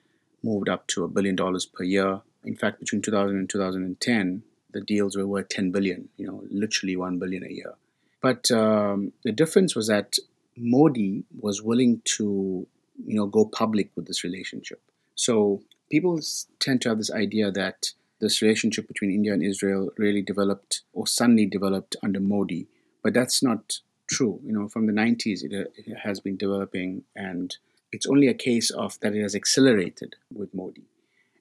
moved 0.42 0.68
up 0.68 0.88
to 0.88 1.04
a 1.04 1.08
billion 1.08 1.36
dollars 1.36 1.68
per 1.68 1.84
year. 1.84 2.22
In 2.44 2.56
fact, 2.56 2.80
between 2.80 3.04
2000 3.04 3.38
and 3.38 3.48
2010, 3.48 4.42
the 4.72 4.82
deals 4.82 5.16
were 5.16 5.28
worth 5.28 5.50
10 5.50 5.70
billion, 5.70 6.10
you 6.18 6.26
know, 6.26 6.44
literally 6.50 6.96
1 6.96 7.20
billion 7.20 7.44
a 7.44 7.50
year. 7.50 7.76
But 8.20 8.50
um, 8.50 9.14
the 9.24 9.32
difference 9.32 9.76
was 9.76 9.88
that 9.88 10.18
Modi 10.56 11.24
was 11.40 11.62
willing 11.62 12.02
to, 12.16 12.66
you 13.06 13.16
know, 13.16 13.28
go 13.28 13.46
public 13.46 13.92
with 13.96 14.08
this 14.08 14.24
relationship. 14.24 14.82
So 15.14 15.62
people 15.90 16.20
tend 16.60 16.82
to 16.82 16.90
have 16.90 16.98
this 16.98 17.12
idea 17.12 17.52
that 17.52 17.92
this 18.20 18.42
relationship 18.42 18.88
between 18.88 19.12
India 19.12 19.34
and 19.34 19.44
Israel 19.44 19.92
really 19.98 20.22
developed 20.22 20.82
or 20.94 21.06
suddenly 21.06 21.46
developed 21.46 21.96
under 22.04 22.20
Modi, 22.20 22.68
but 23.04 23.14
that's 23.14 23.44
not 23.44 23.80
true. 24.10 24.40
You 24.44 24.54
know, 24.54 24.68
from 24.68 24.88
the 24.88 24.94
90s, 24.94 25.44
it, 25.44 25.54
uh, 25.54 25.70
it 25.76 26.00
has 26.00 26.20
been 26.20 26.38
developing, 26.38 27.04
and 27.16 27.56
it's 27.92 28.08
only 28.08 28.28
a 28.28 28.34
case 28.34 28.70
of 28.72 29.00
that 29.02 29.16
it 29.16 29.22
has 29.22 29.36
accelerated 29.36 30.16
with 30.34 30.54
Modi. 30.54 30.86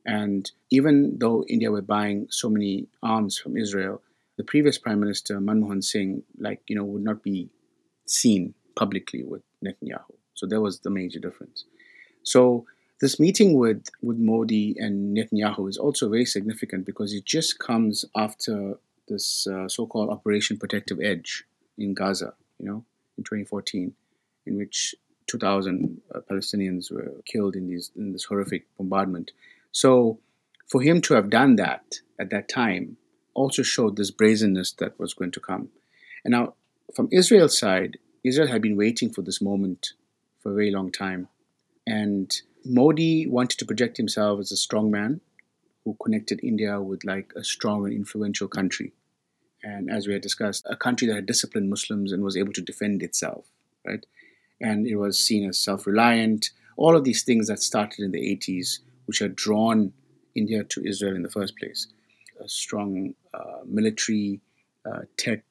And 0.04 0.50
even 0.70 1.18
though 1.18 1.44
India 1.48 1.70
were 1.70 1.82
buying 1.82 2.28
so 2.30 2.48
many 2.48 2.86
arms 3.02 3.38
from 3.38 3.56
Israel, 3.56 4.02
the 4.36 4.44
previous 4.44 4.78
Prime 4.78 5.00
Minister 5.00 5.40
Manmohan 5.40 5.82
Singh, 5.82 6.22
like 6.38 6.60
you 6.68 6.76
know, 6.76 6.84
would 6.84 7.02
not 7.02 7.22
be 7.22 7.48
seen 8.06 8.54
publicly 8.76 9.24
with 9.24 9.42
Netanyahu. 9.64 10.14
So 10.34 10.46
there 10.46 10.60
was 10.60 10.80
the 10.80 10.90
major 10.90 11.18
difference. 11.18 11.64
So 12.22 12.66
this 13.00 13.20
meeting 13.20 13.58
with, 13.58 13.88
with 14.02 14.16
Modi 14.18 14.74
and 14.78 15.16
Netanyahu 15.16 15.68
is 15.68 15.76
also 15.76 16.08
very 16.08 16.24
significant 16.24 16.86
because 16.86 17.12
it 17.12 17.24
just 17.24 17.58
comes 17.58 18.04
after 18.16 18.78
this 19.08 19.46
uh, 19.46 19.68
so-called 19.68 20.10
Operation 20.10 20.56
Protective 20.56 20.98
Edge 21.02 21.44
in 21.78 21.94
Gaza, 21.94 22.34
you 22.58 22.66
know, 22.66 22.84
in 23.18 23.24
2014, 23.24 23.92
in 24.46 24.56
which 24.56 24.94
2,000 25.26 26.00
uh, 26.14 26.20
Palestinians 26.30 26.90
were 26.90 27.12
killed 27.24 27.54
in 27.54 27.68
these 27.68 27.90
in 27.96 28.12
this 28.12 28.24
horrific 28.24 28.64
bombardment. 28.78 29.32
So, 29.72 30.18
for 30.66 30.80
him 30.80 31.00
to 31.02 31.14
have 31.14 31.30
done 31.30 31.56
that 31.56 32.00
at 32.18 32.30
that 32.30 32.48
time 32.48 32.96
also 33.34 33.62
showed 33.62 33.96
this 33.96 34.10
brazenness 34.10 34.72
that 34.72 34.98
was 34.98 35.14
going 35.14 35.30
to 35.32 35.40
come. 35.40 35.68
And 36.24 36.32
now, 36.32 36.54
from 36.94 37.08
Israel's 37.12 37.58
side, 37.58 37.98
Israel 38.24 38.48
had 38.48 38.62
been 38.62 38.76
waiting 38.76 39.12
for 39.12 39.22
this 39.22 39.40
moment 39.40 39.92
for 40.40 40.50
a 40.50 40.54
very 40.54 40.70
long 40.70 40.90
time. 40.90 41.28
And 41.86 42.34
Modi 42.68 43.26
wanted 43.26 43.58
to 43.58 43.66
project 43.66 43.96
himself 43.96 44.40
as 44.40 44.52
a 44.52 44.56
strong 44.56 44.90
man 44.90 45.20
who 45.84 45.96
connected 46.02 46.40
India 46.42 46.80
with 46.80 47.04
like 47.04 47.32
a 47.36 47.44
strong 47.44 47.84
and 47.84 47.94
influential 47.94 48.48
country. 48.48 48.92
And 49.62 49.90
as 49.90 50.06
we 50.06 50.12
had 50.12 50.22
discussed, 50.22 50.66
a 50.68 50.76
country 50.76 51.08
that 51.08 51.14
had 51.14 51.26
disciplined 51.26 51.70
Muslims 51.70 52.12
and 52.12 52.22
was 52.22 52.36
able 52.36 52.52
to 52.52 52.60
defend 52.60 53.02
itself, 53.02 53.46
right? 53.86 54.04
And 54.60 54.86
it 54.86 54.96
was 54.96 55.18
seen 55.18 55.48
as 55.48 55.58
self 55.58 55.86
reliant. 55.86 56.50
All 56.76 56.96
of 56.96 57.04
these 57.04 57.22
things 57.22 57.48
that 57.48 57.60
started 57.60 58.04
in 58.04 58.10
the 58.10 58.36
80s, 58.36 58.80
which 59.06 59.20
had 59.20 59.36
drawn 59.36 59.92
India 60.34 60.64
to 60.64 60.84
Israel 60.84 61.16
in 61.16 61.22
the 61.22 61.30
first 61.30 61.56
place. 61.56 61.88
A 62.42 62.48
strong 62.48 63.14
uh, 63.32 63.60
military, 63.64 64.40
uh, 64.84 65.02
tech 65.16 65.42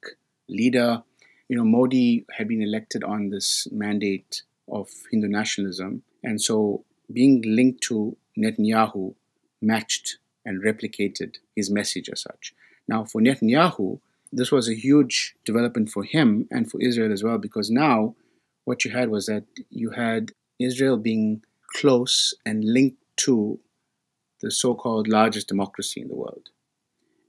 leader. 0.48 1.04
You 1.50 1.58
know, 1.58 1.66
Modi 1.66 2.26
had 2.38 2.48
been 2.48 2.62
elected 2.62 3.04
on 3.04 3.30
this 3.30 3.68
mandate 3.72 4.44
of 4.68 4.90
Hindu 5.12 5.28
nationalism. 5.28 6.04
And 6.24 6.42
so 6.42 6.84
being 7.12 7.42
linked 7.46 7.82
to 7.84 8.18
Netanyahu 8.38 9.16
matched 9.62 10.18
and 10.46 10.64
replicated 10.64 11.36
his 11.56 11.72
message 11.72 12.10
as 12.10 12.22
such. 12.22 12.54
Now, 12.88 13.04
for 13.04 13.22
Netanyahu, 13.22 14.00
this 14.32 14.52
was 14.52 14.70
a 14.70 14.76
huge 14.76 15.36
development 15.46 15.90
for 15.90 16.04
him 16.04 16.48
and 16.52 16.70
for 16.70 16.82
Israel 16.82 17.12
as 17.12 17.24
well, 17.24 17.38
because 17.38 17.70
now 17.70 18.16
what 18.66 18.84
you 18.84 18.92
had 18.92 19.10
was 19.10 19.26
that 19.28 19.46
you 19.70 19.92
had 19.92 20.32
Israel 20.60 20.98
being 20.98 21.44
close 21.76 22.34
and 22.46 22.64
linked 22.64 23.02
to 23.18 23.60
the 24.42 24.52
so 24.52 24.76
called 24.76 25.08
largest 25.08 25.48
democracy 25.48 26.02
in 26.02 26.08
the 26.08 26.16
world. 26.16 26.50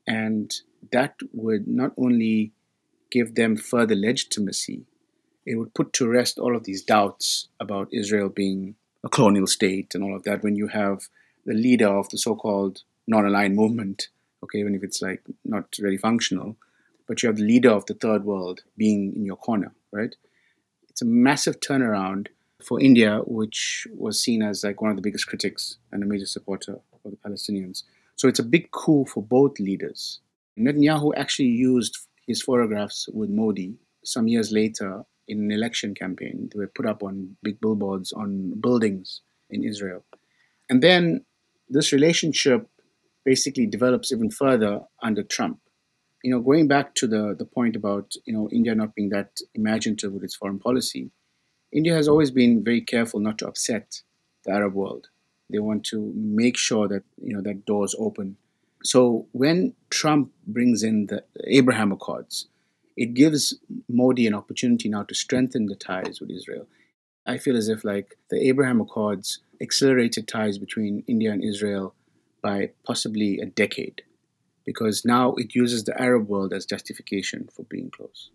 And 0.06 0.52
that 0.92 1.14
would 1.32 1.66
not 1.66 1.92
only 1.96 2.52
give 3.10 3.34
them 3.34 3.56
further 3.56 3.94
legitimacy, 3.94 4.86
it 5.44 5.56
would 5.56 5.74
put 5.74 5.92
to 5.94 6.08
rest 6.08 6.38
all 6.38 6.56
of 6.56 6.64
these 6.64 6.82
doubts 6.82 7.48
about 7.60 7.88
Israel 7.92 8.28
being 8.28 8.74
a 9.06 9.08
colonial 9.08 9.46
state 9.46 9.94
and 9.94 10.02
all 10.02 10.16
of 10.16 10.24
that 10.24 10.42
when 10.42 10.56
you 10.56 10.66
have 10.66 11.08
the 11.46 11.54
leader 11.54 11.88
of 11.88 12.08
the 12.10 12.18
so-called 12.18 12.82
non-aligned 13.06 13.54
movement, 13.54 14.08
okay, 14.42 14.58
even 14.58 14.74
if 14.74 14.82
it's 14.82 15.00
like 15.00 15.22
not 15.44 15.64
really 15.78 15.96
functional, 15.96 16.56
but 17.06 17.22
you 17.22 17.28
have 17.28 17.36
the 17.36 17.44
leader 17.44 17.70
of 17.70 17.86
the 17.86 17.94
third 17.94 18.24
world 18.24 18.64
being 18.76 19.14
in 19.14 19.24
your 19.24 19.36
corner, 19.36 19.72
right? 19.92 20.16
It's 20.88 21.02
a 21.02 21.06
massive 21.06 21.60
turnaround 21.60 22.26
for 22.60 22.80
India, 22.80 23.20
which 23.26 23.86
was 23.94 24.20
seen 24.20 24.42
as 24.42 24.64
like 24.64 24.82
one 24.82 24.90
of 24.90 24.96
the 24.96 25.02
biggest 25.02 25.28
critics 25.28 25.76
and 25.92 26.02
a 26.02 26.06
major 26.06 26.26
supporter 26.26 26.80
of 27.04 27.10
the 27.12 27.18
Palestinians. 27.24 27.84
So 28.16 28.26
it's 28.26 28.40
a 28.40 28.50
big 28.56 28.72
coup 28.72 29.04
for 29.04 29.22
both 29.22 29.60
leaders. 29.60 30.20
Netanyahu 30.58 31.12
actually 31.16 31.50
used 31.50 31.96
his 32.26 32.42
photographs 32.42 33.08
with 33.12 33.30
Modi 33.30 33.76
some 34.02 34.26
years 34.26 34.50
later 34.50 35.04
in 35.28 35.38
an 35.40 35.50
election 35.50 35.94
campaign. 35.94 36.50
They 36.52 36.58
were 36.58 36.72
put 36.74 36.86
up 36.86 37.02
on 37.02 37.36
big 37.42 37.60
billboards 37.60 38.12
on 38.12 38.54
buildings 38.60 39.22
in 39.50 39.64
Israel. 39.64 40.04
And 40.68 40.82
then 40.82 41.24
this 41.68 41.92
relationship 41.92 42.68
basically 43.24 43.66
develops 43.66 44.12
even 44.12 44.30
further 44.30 44.80
under 45.02 45.22
Trump. 45.22 45.60
You 46.22 46.30
know, 46.30 46.40
going 46.40 46.68
back 46.68 46.94
to 46.96 47.06
the, 47.06 47.34
the 47.38 47.44
point 47.44 47.76
about, 47.76 48.12
you 48.24 48.32
know, 48.32 48.48
India 48.52 48.74
not 48.74 48.94
being 48.94 49.10
that 49.10 49.36
imaginative 49.54 50.12
with 50.12 50.24
its 50.24 50.36
foreign 50.36 50.58
policy, 50.58 51.10
India 51.72 51.94
has 51.94 52.08
always 52.08 52.30
been 52.30 52.64
very 52.64 52.80
careful 52.80 53.20
not 53.20 53.38
to 53.38 53.48
upset 53.48 54.02
the 54.44 54.52
Arab 54.52 54.74
world. 54.74 55.08
They 55.50 55.58
want 55.58 55.84
to 55.86 56.12
make 56.14 56.56
sure 56.56 56.88
that, 56.88 57.04
you 57.22 57.34
know, 57.34 57.42
that 57.42 57.66
doors 57.66 57.94
open. 57.98 58.36
So 58.82 59.26
when 59.32 59.74
Trump 59.90 60.32
brings 60.46 60.82
in 60.82 61.06
the 61.06 61.24
Abraham 61.44 61.92
Accords, 61.92 62.48
it 62.96 63.14
gives 63.14 63.54
Modi 63.88 64.26
an 64.26 64.34
opportunity 64.34 64.88
now 64.88 65.02
to 65.04 65.14
strengthen 65.14 65.66
the 65.66 65.76
ties 65.76 66.20
with 66.20 66.30
Israel. 66.30 66.66
I 67.26 67.38
feel 67.38 67.56
as 67.56 67.68
if 67.68 67.84
like 67.84 68.16
the 68.30 68.40
Abraham 68.48 68.80
Accords 68.80 69.40
accelerated 69.60 70.28
ties 70.28 70.58
between 70.58 71.04
India 71.06 71.32
and 71.32 71.42
Israel 71.42 71.94
by 72.42 72.70
possibly 72.84 73.40
a 73.40 73.46
decade 73.46 74.02
because 74.64 75.04
now 75.04 75.34
it 75.34 75.54
uses 75.54 75.84
the 75.84 76.00
Arab 76.00 76.28
world 76.28 76.52
as 76.52 76.64
justification 76.66 77.48
for 77.54 77.64
being 77.64 77.90
close. 77.90 78.30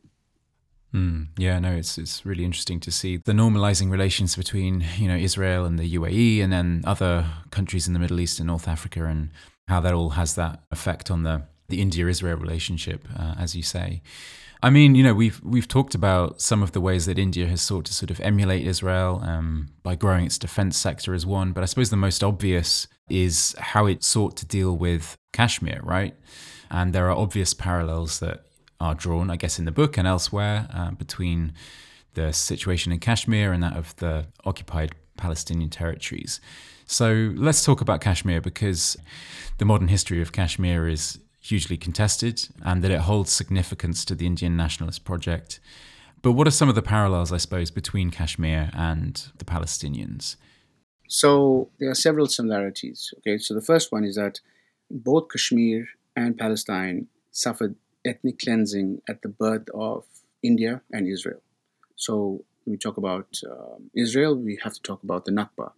Mm, 0.93 1.27
yeah, 1.37 1.57
no, 1.59 1.71
it's 1.71 1.97
it's 1.97 2.25
really 2.25 2.43
interesting 2.43 2.79
to 2.81 2.91
see 2.91 3.17
the 3.17 3.31
normalizing 3.31 3.89
relations 3.89 4.35
between 4.35 4.85
you 4.97 5.07
know 5.07 5.15
Israel 5.15 5.65
and 5.65 5.79
the 5.79 5.95
UAE, 5.95 6.43
and 6.43 6.51
then 6.51 6.83
other 6.85 7.25
countries 7.49 7.87
in 7.87 7.93
the 7.93 7.99
Middle 7.99 8.19
East 8.19 8.39
and 8.39 8.47
North 8.47 8.67
Africa, 8.67 9.05
and 9.05 9.29
how 9.69 9.79
that 9.79 9.93
all 9.93 10.11
has 10.11 10.35
that 10.35 10.63
effect 10.69 11.09
on 11.09 11.23
the 11.23 11.43
the 11.69 11.81
India-Israel 11.81 12.35
relationship, 12.35 13.07
uh, 13.17 13.35
as 13.37 13.55
you 13.55 13.63
say. 13.63 14.01
I 14.63 14.69
mean, 14.69 14.93
you 14.93 15.03
know, 15.03 15.15
we've 15.15 15.41
we've 15.43 15.67
talked 15.67 15.95
about 15.95 16.39
some 16.39 16.61
of 16.61 16.71
the 16.71 16.81
ways 16.81 17.07
that 17.07 17.17
India 17.17 17.47
has 17.47 17.61
sought 17.61 17.85
to 17.85 17.93
sort 17.93 18.11
of 18.11 18.19
emulate 18.19 18.65
Israel 18.65 19.19
um, 19.23 19.69
by 19.81 19.95
growing 19.95 20.25
its 20.25 20.37
defense 20.37 20.77
sector 20.77 21.15
as 21.15 21.25
one, 21.25 21.51
but 21.51 21.63
I 21.63 21.65
suppose 21.65 21.89
the 21.89 21.97
most 21.97 22.23
obvious 22.23 22.87
is 23.09 23.55
how 23.57 23.87
it 23.87 24.03
sought 24.03 24.37
to 24.37 24.45
deal 24.45 24.77
with 24.77 25.17
Kashmir, 25.33 25.81
right? 25.83 26.15
And 26.69 26.93
there 26.93 27.09
are 27.09 27.17
obvious 27.17 27.53
parallels 27.53 28.19
that 28.19 28.45
are 28.79 28.93
drawn, 28.93 29.29
I 29.31 29.35
guess, 29.35 29.57
in 29.57 29.65
the 29.65 29.71
book 29.71 29.97
and 29.97 30.07
elsewhere 30.07 30.67
uh, 30.73 30.91
between 30.91 31.53
the 32.13 32.31
situation 32.31 32.91
in 32.91 32.99
Kashmir 32.99 33.51
and 33.51 33.63
that 33.63 33.75
of 33.75 33.95
the 33.97 34.27
occupied 34.45 34.93
Palestinian 35.17 35.69
territories. 35.69 36.39
So 36.85 37.31
let's 37.35 37.63
talk 37.63 37.81
about 37.81 38.01
Kashmir 38.01 38.41
because 38.41 38.97
the 39.57 39.65
modern 39.65 39.87
history 39.87 40.21
of 40.21 40.31
Kashmir 40.31 40.87
is 40.87 41.19
hugely 41.41 41.75
contested 41.75 42.47
and 42.63 42.83
that 42.83 42.91
it 42.91 43.01
holds 43.01 43.31
significance 43.31 44.05
to 44.05 44.15
the 44.15 44.25
Indian 44.27 44.55
nationalist 44.55 45.03
project. 45.03 45.59
But 46.21 46.33
what 46.33 46.47
are 46.47 46.51
some 46.51 46.69
of 46.69 46.75
the 46.75 46.83
parallels, 46.83 47.33
I 47.33 47.37
suppose, 47.37 47.71
between 47.71 48.11
Kashmir 48.11 48.69
and 48.73 49.27
the 49.37 49.45
Palestinians? 49.45 50.35
So 51.07 51.69
there 51.79 51.89
are 51.89 51.95
several 51.95 52.27
similarities. 52.27 53.11
Okay, 53.17 53.39
so 53.39 53.55
the 53.55 53.61
first 53.61 53.91
one 53.91 54.05
is 54.05 54.15
that 54.15 54.39
both 54.89 55.29
Kashmir 55.29 55.87
and 56.15 56.37
Palestine 56.37 57.07
suffered 57.31 57.75
ethnic 58.05 58.39
cleansing 58.39 59.01
at 59.09 59.21
the 59.23 59.29
birth 59.29 59.67
of 59.73 60.05
India 60.43 60.81
and 60.91 61.07
Israel. 61.07 61.41
So 61.95 62.45
when 62.63 62.73
we 62.73 62.77
talk 62.77 62.97
about 62.97 63.39
um, 63.49 63.89
Israel, 63.95 64.35
we 64.35 64.59
have 64.63 64.73
to 64.73 64.81
talk 64.81 65.03
about 65.03 65.25
the 65.25 65.31
Nakba 65.31 65.71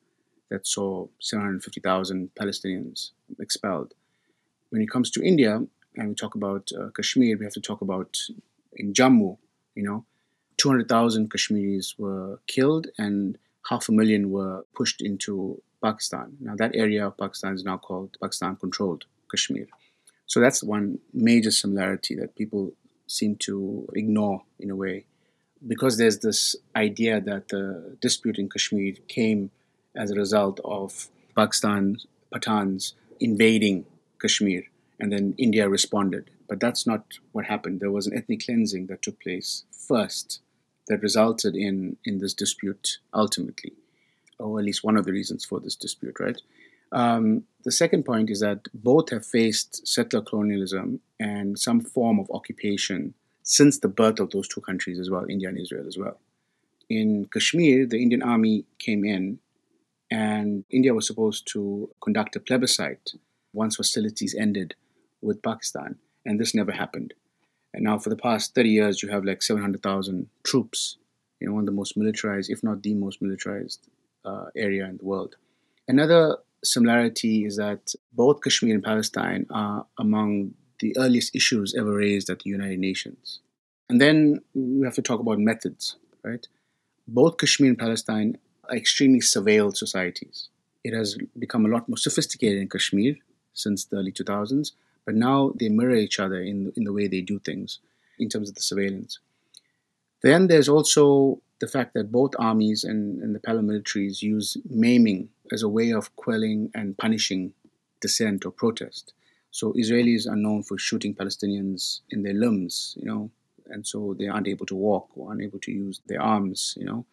that 0.50 0.68
saw 0.68 1.08
750,000 1.20 2.30
Palestinians 2.40 3.12
expelled 3.40 3.94
when 4.74 4.82
it 4.82 4.90
comes 4.90 5.12
to 5.12 5.24
India, 5.24 5.62
and 5.98 6.10
we 6.10 6.16
talk 6.16 6.34
about 6.34 6.72
uh, 6.76 6.90
Kashmir, 6.96 7.38
we 7.38 7.46
have 7.46 7.54
to 7.54 7.62
talk 7.62 7.82
about 7.82 8.18
in 8.76 8.92
Jammu, 8.92 9.38
you 9.76 9.84
know, 9.84 10.04
200,000 10.58 11.30
Kashmiris 11.30 11.94
were 12.00 12.40
killed 12.48 12.88
and 12.98 13.38
half 13.70 13.88
a 13.88 13.92
million 13.92 14.32
were 14.32 14.66
pushed 14.74 15.00
into 15.00 15.62
Pakistan. 15.84 16.38
Now, 16.40 16.56
that 16.56 16.76
area 16.76 17.06
of 17.06 17.16
Pakistan 17.20 17.54
is 17.54 17.64
now 17.64 17.78
called 17.78 18.18
Pakistan 18.20 18.56
controlled 18.56 19.06
Kashmir. 19.30 19.68
So 20.26 20.40
that's 20.40 20.64
one 20.64 20.98
major 21.14 21.52
similarity 21.52 22.16
that 22.16 22.36
people 22.36 22.74
seem 23.06 23.36
to 23.48 23.88
ignore 23.94 24.42
in 24.60 24.72
a 24.72 24.76
way. 24.76 25.06
Because 25.68 26.00
there's 26.00 26.18
this 26.18 26.56
idea 26.76 27.22
that 27.22 27.50
the 27.50 27.96
dispute 28.02 28.40
in 28.40 28.50
Kashmir 28.50 28.94
came 29.08 29.52
as 29.96 30.10
a 30.10 30.16
result 30.16 30.60
of 30.66 31.10
Pakistan 31.36 31.98
Pathans 32.34 32.94
invading 33.20 33.86
Kashmir, 34.24 34.64
and 35.00 35.12
then 35.12 35.36
India 35.38 35.70
responded. 35.70 36.32
But 36.48 36.60
that's 36.60 36.88
not 36.88 37.04
what 37.32 37.46
happened. 37.46 37.80
There 37.80 37.92
was 37.92 38.08
an 38.08 38.18
ethnic 38.18 38.46
cleansing 38.46 38.88
that 38.88 39.04
took 39.04 39.22
place 39.22 39.66
first 39.72 40.42
that 40.88 41.02
resulted 41.02 41.56
in, 41.56 41.98
in 42.06 42.20
this 42.20 42.34
dispute 42.34 42.98
ultimately, 43.14 43.74
or 44.40 44.60
at 44.60 44.66
least 44.66 44.84
one 44.84 44.98
of 44.98 45.06
the 45.06 45.12
reasons 45.12 45.46
for 45.46 45.60
this 45.60 45.76
dispute, 45.76 46.20
right? 46.20 46.42
Um, 46.92 47.44
the 47.64 47.72
second 47.72 48.04
point 48.04 48.30
is 48.30 48.40
that 48.42 48.68
both 48.74 49.10
have 49.10 49.26
faced 49.26 49.88
settler 49.88 50.22
colonialism 50.22 51.00
and 51.20 51.58
some 51.58 51.82
form 51.82 52.20
of 52.20 52.30
occupation 52.32 53.14
since 53.42 53.80
the 53.80 53.88
birth 53.88 54.20
of 54.20 54.32
those 54.32 54.48
two 54.48 54.62
countries 54.62 55.00
as 55.00 55.10
well, 55.10 55.26
India 55.28 55.50
and 55.50 55.60
Israel 55.60 55.86
as 55.88 55.98
well. 55.98 56.18
In 56.90 57.28
Kashmir, 57.34 57.86
the 57.86 58.02
Indian 58.02 58.22
army 58.22 58.66
came 58.80 59.04
in, 59.04 59.40
and 60.12 60.64
India 60.70 60.94
was 60.94 61.08
supposed 61.08 61.48
to 61.54 61.90
conduct 62.02 62.36
a 62.36 62.40
plebiscite 62.40 63.14
once 63.54 63.78
hostilities 63.78 64.36
ended 64.36 64.76
with 65.22 65.42
Pakistan, 65.42 65.98
and 66.26 66.40
this 66.40 66.54
never 66.54 66.72
happened. 66.72 67.14
And 67.74 67.84
now, 67.84 67.98
for 67.98 68.10
the 68.10 68.18
past 68.18 68.54
30 68.54 68.70
years, 68.70 69.04
you 69.04 69.10
have 69.10 69.24
like 69.24 69.42
700,000 69.42 70.28
troops, 70.44 70.98
you 71.40 71.48
know, 71.48 71.54
one 71.54 71.64
of 71.64 71.66
the 71.66 71.72
most 71.72 71.98
militarized, 71.98 72.50
if 72.52 72.64
not 72.64 72.84
the 72.84 72.94
most 72.94 73.22
militarized 73.22 73.88
uh, 74.26 74.46
area 74.56 74.86
in 74.86 74.98
the 74.98 75.06
world. 75.06 75.36
Another 75.88 76.38
similarity 76.64 77.46
is 77.46 77.58
that 77.58 77.94
both 78.14 78.42
Kashmir 78.42 78.74
and 78.74 78.84
Palestine 78.84 79.46
are 79.50 79.86
among 79.98 80.54
the 80.80 80.96
earliest 80.98 81.36
issues 81.36 81.74
ever 81.78 81.94
raised 81.94 82.30
at 82.30 82.40
the 82.40 82.50
United 82.50 82.80
Nations. 82.80 83.40
And 83.90 84.00
then 84.00 84.40
we 84.54 84.86
have 84.86 84.96
to 84.96 85.02
talk 85.02 85.20
about 85.20 85.40
methods, 85.40 85.98
right? 86.24 86.48
Both 87.08 87.38
Kashmir 87.38 87.70
and 87.70 87.78
Palestine 87.78 88.38
are 88.70 88.76
extremely 88.76 89.20
surveilled 89.20 89.76
societies. 89.76 90.50
It 90.84 90.94
has 90.94 91.18
become 91.38 91.66
a 91.66 91.70
lot 91.70 91.88
more 91.90 91.98
sophisticated 91.98 92.60
in 92.60 92.70
Kashmir 92.70 93.16
since 93.54 93.86
the 93.86 93.98
early 93.98 94.12
2000s, 94.12 94.72
but 95.06 95.16
now 95.16 95.54
they 95.60 95.70
mirror 95.70 95.96
each 95.96 96.20
other 96.20 96.42
in, 96.42 96.72
in 96.76 96.84
the 96.84 96.94
way 96.94 97.08
they 97.08 97.22
do 97.22 97.40
things. 97.40 97.80
in 98.20 98.30
terms 98.30 98.50
of 98.50 98.56
the 98.56 98.62
surveillance. 98.62 99.20
Then 100.22 100.48
there's 100.48 100.70
also 100.70 101.42
the 101.60 101.68
fact 101.68 101.94
that 101.94 102.12
both 102.12 102.34
armies 102.40 102.84
and, 102.84 103.22
and 103.22 103.36
the 103.36 103.40
paramilitaries 103.40 104.22
use 104.22 104.58
maiming 104.70 105.30
as 105.52 105.64
a 105.64 105.70
way 105.70 105.92
of 105.92 106.16
quelling 106.16 106.72
and 106.74 106.98
punishing 106.98 107.54
dissent 108.02 108.46
or 108.46 108.52
protest. 108.52 109.14
So 109.52 109.74
Israelis 109.74 110.28
are 110.28 110.36
known 110.36 110.64
for 110.64 110.78
shooting 110.78 111.14
Palestinians 111.14 112.02
in 112.10 112.24
their 112.24 112.34
limbs, 112.34 112.98
you 113.00 113.06
know, 113.06 113.30
and 113.68 113.86
so 113.86 114.16
they 114.18 114.28
aren't 114.28 114.48
able 114.48 114.66
to 114.68 114.76
walk 114.76 115.10
or 115.16 115.32
unable 115.32 115.60
to 115.60 115.72
use 115.72 116.02
their 116.08 116.22
arms, 116.22 116.76
you 116.78 116.86
know. 116.86 117.06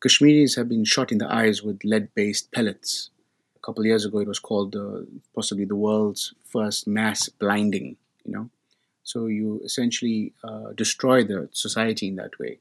Kashmiris 0.00 0.56
have 0.56 0.68
been 0.68 0.84
shot 0.84 1.10
in 1.10 1.18
the 1.18 1.32
eyes 1.32 1.62
with 1.62 1.82
lead-based 1.82 2.52
pellets. 2.52 3.10
Couple 3.66 3.82
of 3.82 3.86
years 3.86 4.04
ago, 4.04 4.20
it 4.20 4.28
was 4.28 4.38
called 4.38 4.76
uh, 4.76 5.00
possibly 5.34 5.64
the 5.64 5.74
world's 5.74 6.34
first 6.44 6.86
mass 6.86 7.28
blinding, 7.28 7.96
you 8.24 8.32
know. 8.32 8.48
So 9.02 9.26
you 9.26 9.60
essentially 9.64 10.32
uh, 10.44 10.72
destroy 10.76 11.24
the 11.24 11.48
society 11.50 12.06
in 12.06 12.14
that 12.14 12.38
way. 12.38 12.60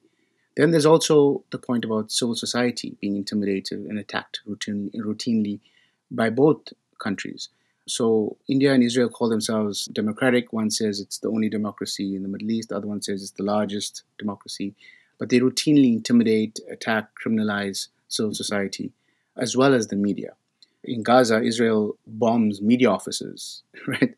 Then 0.57 0.71
there's 0.71 0.85
also 0.87 1.43
the 1.51 1.59
point 1.59 1.85
about 1.85 2.11
civil 2.11 2.35
society 2.35 2.97
being 3.01 3.15
intimidated 3.15 3.81
and 3.85 3.99
attacked 3.99 4.39
routine, 4.47 4.89
routinely 4.95 5.59
by 6.09 6.31
both 6.31 6.73
countries. 6.97 7.49
So 7.87 8.37
India 8.47 8.73
and 8.73 8.83
Israel 8.83 9.09
call 9.09 9.29
themselves 9.29 9.85
democratic. 9.85 10.53
One 10.53 10.71
says 10.71 10.99
it's 10.99 11.19
the 11.19 11.29
only 11.29 11.49
democracy 11.49 12.15
in 12.15 12.23
the 12.23 12.29
Middle 12.29 12.49
East. 12.49 12.69
The 12.69 12.77
other 12.77 12.87
one 12.87 13.03
says 13.03 13.21
it's 13.21 13.31
the 13.31 13.43
largest 13.43 14.01
democracy. 14.17 14.73
But 15.19 15.29
they 15.29 15.39
routinely 15.39 15.93
intimidate, 15.93 16.59
attack, 16.67 17.09
criminalize 17.23 17.89
civil 18.07 18.33
society, 18.33 18.91
as 19.37 19.55
well 19.55 19.75
as 19.75 19.87
the 19.87 19.95
media. 19.95 20.33
In 20.87 21.03
Gaza, 21.03 21.41
Israel 21.41 21.97
bombs 22.05 22.61
media 22.61 22.89
offices, 22.89 23.63
right? 23.87 24.15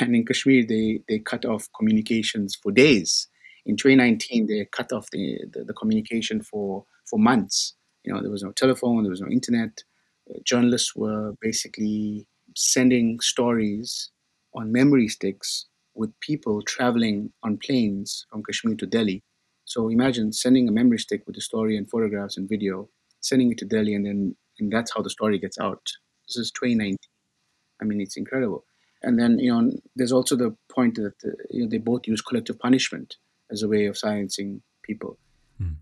And 0.00 0.16
in 0.16 0.24
Kashmir, 0.24 0.64
they, 0.66 1.00
they 1.08 1.18
cut 1.18 1.44
off 1.44 1.68
communications 1.76 2.54
for 2.54 2.72
days. 2.72 3.28
In 3.64 3.76
2019, 3.76 4.46
they 4.46 4.66
cut 4.70 4.92
off 4.92 5.10
the, 5.10 5.38
the, 5.52 5.64
the 5.64 5.74
communication 5.74 6.42
for, 6.42 6.84
for 7.08 7.18
months. 7.18 7.74
You 8.04 8.12
know, 8.12 8.22
there 8.22 8.30
was 8.30 8.42
no 8.42 8.52
telephone, 8.52 9.02
there 9.02 9.10
was 9.10 9.20
no 9.20 9.28
internet. 9.28 9.82
Uh, 10.30 10.38
journalists 10.44 10.94
were 10.94 11.34
basically 11.40 12.26
sending 12.54 13.20
stories 13.20 14.10
on 14.54 14.72
memory 14.72 15.08
sticks 15.08 15.66
with 15.94 16.18
people 16.20 16.62
traveling 16.62 17.32
on 17.42 17.56
planes 17.56 18.26
from 18.30 18.42
Kashmir 18.44 18.76
to 18.76 18.86
Delhi. 18.86 19.22
So 19.64 19.88
imagine 19.88 20.32
sending 20.32 20.68
a 20.68 20.72
memory 20.72 20.98
stick 20.98 21.22
with 21.26 21.34
the 21.34 21.40
story 21.40 21.76
and 21.76 21.90
photographs 21.90 22.36
and 22.36 22.48
video, 22.48 22.88
sending 23.20 23.50
it 23.50 23.58
to 23.58 23.64
Delhi, 23.64 23.94
and 23.94 24.06
then 24.06 24.36
and 24.58 24.72
that's 24.72 24.92
how 24.94 25.02
the 25.02 25.10
story 25.10 25.38
gets 25.38 25.58
out. 25.58 25.82
This 26.26 26.36
is 26.36 26.50
2019. 26.52 26.96
I 27.80 27.84
mean, 27.84 28.00
it's 28.00 28.16
incredible. 28.16 28.64
And 29.02 29.18
then 29.18 29.38
you 29.38 29.52
know, 29.52 29.72
there's 29.94 30.12
also 30.12 30.36
the 30.36 30.56
point 30.68 30.96
that 30.96 31.14
uh, 31.24 31.30
you 31.50 31.62
know 31.62 31.68
they 31.68 31.78
both 31.78 32.06
use 32.06 32.20
collective 32.20 32.58
punishment 32.58 33.16
as 33.50 33.62
a 33.62 33.68
way 33.68 33.86
of 33.86 33.98
silencing 33.98 34.62
people. 34.82 35.18
Mm. 35.60 35.76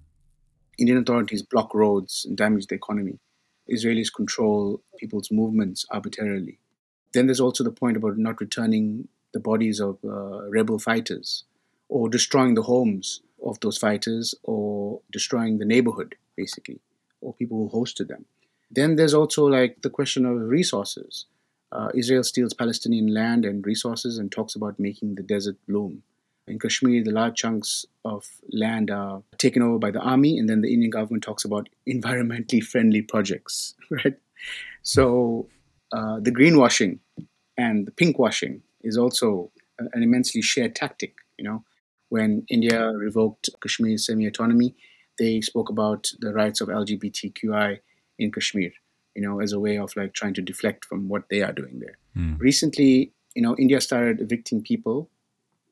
Indian 0.78 0.98
authorities 0.98 1.42
block 1.42 1.74
roads 1.74 2.24
and 2.28 2.36
damage 2.36 2.66
the 2.66 2.74
economy. 2.74 3.18
Israelis 3.70 4.12
control 4.14 4.82
people's 4.98 5.30
movements 5.30 5.86
arbitrarily. 5.90 6.58
Then 7.12 7.26
there's 7.26 7.40
also 7.40 7.64
the 7.64 7.70
point 7.70 7.96
about 7.96 8.18
not 8.18 8.40
returning 8.40 9.08
the 9.32 9.40
bodies 9.40 9.80
of 9.80 9.98
uh, 10.04 10.48
rebel 10.50 10.78
fighters 10.78 11.44
or 11.88 12.08
destroying 12.08 12.54
the 12.54 12.62
homes 12.62 13.22
of 13.44 13.58
those 13.60 13.78
fighters 13.78 14.34
or 14.42 15.00
destroying 15.12 15.58
the 15.58 15.64
neighborhood, 15.64 16.16
basically, 16.36 16.80
or 17.20 17.34
people 17.34 17.68
who 17.68 17.80
hosted 17.80 18.08
them. 18.08 18.24
Then 18.74 18.96
there's 18.96 19.14
also 19.14 19.46
like 19.46 19.82
the 19.82 19.90
question 19.90 20.26
of 20.26 20.40
resources. 20.40 21.26
Uh, 21.70 21.90
Israel 21.94 22.24
steals 22.24 22.54
Palestinian 22.54 23.12
land 23.12 23.44
and 23.44 23.66
resources 23.66 24.18
and 24.18 24.30
talks 24.30 24.54
about 24.54 24.78
making 24.78 25.14
the 25.14 25.22
desert 25.22 25.56
bloom. 25.68 26.02
In 26.46 26.58
Kashmir, 26.58 27.02
the 27.02 27.10
large 27.10 27.36
chunks 27.36 27.86
of 28.04 28.28
land 28.52 28.90
are 28.90 29.22
taken 29.38 29.62
over 29.62 29.78
by 29.78 29.90
the 29.90 30.00
army, 30.00 30.38
and 30.38 30.48
then 30.48 30.60
the 30.60 30.72
Indian 30.72 30.90
government 30.90 31.22
talks 31.22 31.44
about 31.44 31.68
environmentally 31.88 32.62
friendly 32.62 33.02
projects, 33.02 33.74
right? 33.90 34.16
So 34.82 35.48
uh, 35.92 36.20
the 36.20 36.32
greenwashing 36.32 36.98
and 37.56 37.86
the 37.86 37.92
pinkwashing 37.92 38.60
is 38.82 38.98
also 38.98 39.50
an 39.78 40.02
immensely 40.02 40.42
shared 40.42 40.74
tactic. 40.74 41.14
You 41.38 41.44
know, 41.44 41.64
when 42.08 42.44
India 42.48 42.90
revoked 42.90 43.48
Kashmir's 43.62 44.06
semi-autonomy, 44.06 44.74
they 45.18 45.40
spoke 45.40 45.70
about 45.70 46.10
the 46.20 46.32
rights 46.32 46.60
of 46.60 46.68
LGBTQI 46.68 47.78
in 48.18 48.32
Kashmir. 48.32 48.72
You 49.14 49.22
know, 49.22 49.40
as 49.40 49.52
a 49.52 49.60
way 49.60 49.78
of 49.78 49.94
like 49.96 50.12
trying 50.12 50.34
to 50.34 50.42
deflect 50.42 50.84
from 50.84 51.08
what 51.08 51.28
they 51.28 51.40
are 51.42 51.52
doing 51.52 51.78
there. 51.78 51.98
Mm. 52.16 52.38
Recently, 52.40 53.12
you 53.36 53.42
know, 53.42 53.54
India 53.56 53.80
started 53.80 54.20
evicting 54.20 54.60
people 54.62 55.08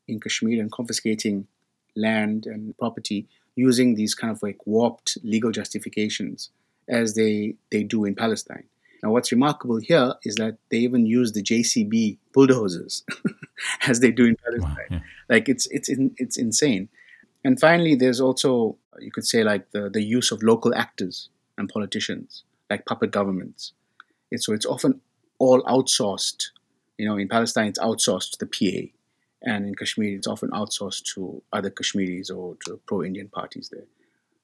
in 0.07 0.21
Kashmir 0.21 0.61
and 0.61 0.71
confiscating 0.71 1.49
land 1.97 2.47
and 2.47 2.77
property 2.79 3.29
using 3.55 3.95
these 3.95 4.15
kind 4.15 4.31
of 4.31 4.43
like 4.43 4.59
warped 4.67 5.19
legal 5.23 5.51
justifications 5.51 6.51
as 6.89 7.15
they 7.15 7.55
they 7.71 7.83
do 7.83 8.05
in 8.05 8.15
Palestine. 8.15 8.65
Now, 9.03 9.11
what's 9.11 9.33
remarkable 9.33 9.79
here 9.79 10.15
is 10.25 10.37
that 10.37 10.59
they 10.71 10.79
even 10.79 11.07
use 11.07 11.33
the 11.33 11.43
JCB 11.43 12.19
bulldozers 12.33 13.05
as 13.89 13.99
they 13.99 14.13
do 14.13 14.27
in 14.27 14.37
Palestine. 14.37 14.77
Wow, 14.91 14.97
yeah. 14.97 15.01
Like 15.29 15.49
it's 15.49 15.67
it's 15.71 15.89
it's 16.17 16.37
insane. 16.37 16.89
And 17.45 17.59
finally, 17.59 17.97
there's 17.97 18.21
also 18.21 18.77
you 19.01 19.11
could 19.11 19.27
say 19.27 19.43
like 19.43 19.71
the 19.73 19.91
the 19.91 20.03
use 20.03 20.31
of 20.31 20.43
local 20.43 20.75
actors 20.75 21.29
and 21.59 21.69
politicians, 21.69 22.45
like 22.71 22.87
puppet 22.87 23.11
governments. 23.11 23.73
It's, 24.31 24.47
so 24.47 24.53
it's 24.53 24.67
often 24.67 25.01
all 25.39 25.63
outsourced. 25.63 26.47
You 26.99 27.07
know, 27.07 27.17
in 27.17 27.29
Palestine, 27.29 27.69
it's 27.69 27.79
outsourced 27.79 28.33
to 28.33 28.39
the 28.39 28.47
PA, 28.47 28.93
and 29.43 29.67
in 29.67 29.75
Kashmir, 29.75 30.17
it's 30.17 30.27
often 30.27 30.51
outsourced 30.51 31.05
to 31.15 31.43
other 31.53 31.71
Kashmiris 31.71 32.31
or 32.31 32.57
to 32.67 32.81
pro-Indian 32.87 33.29
parties 33.29 33.71
there. 33.73 33.87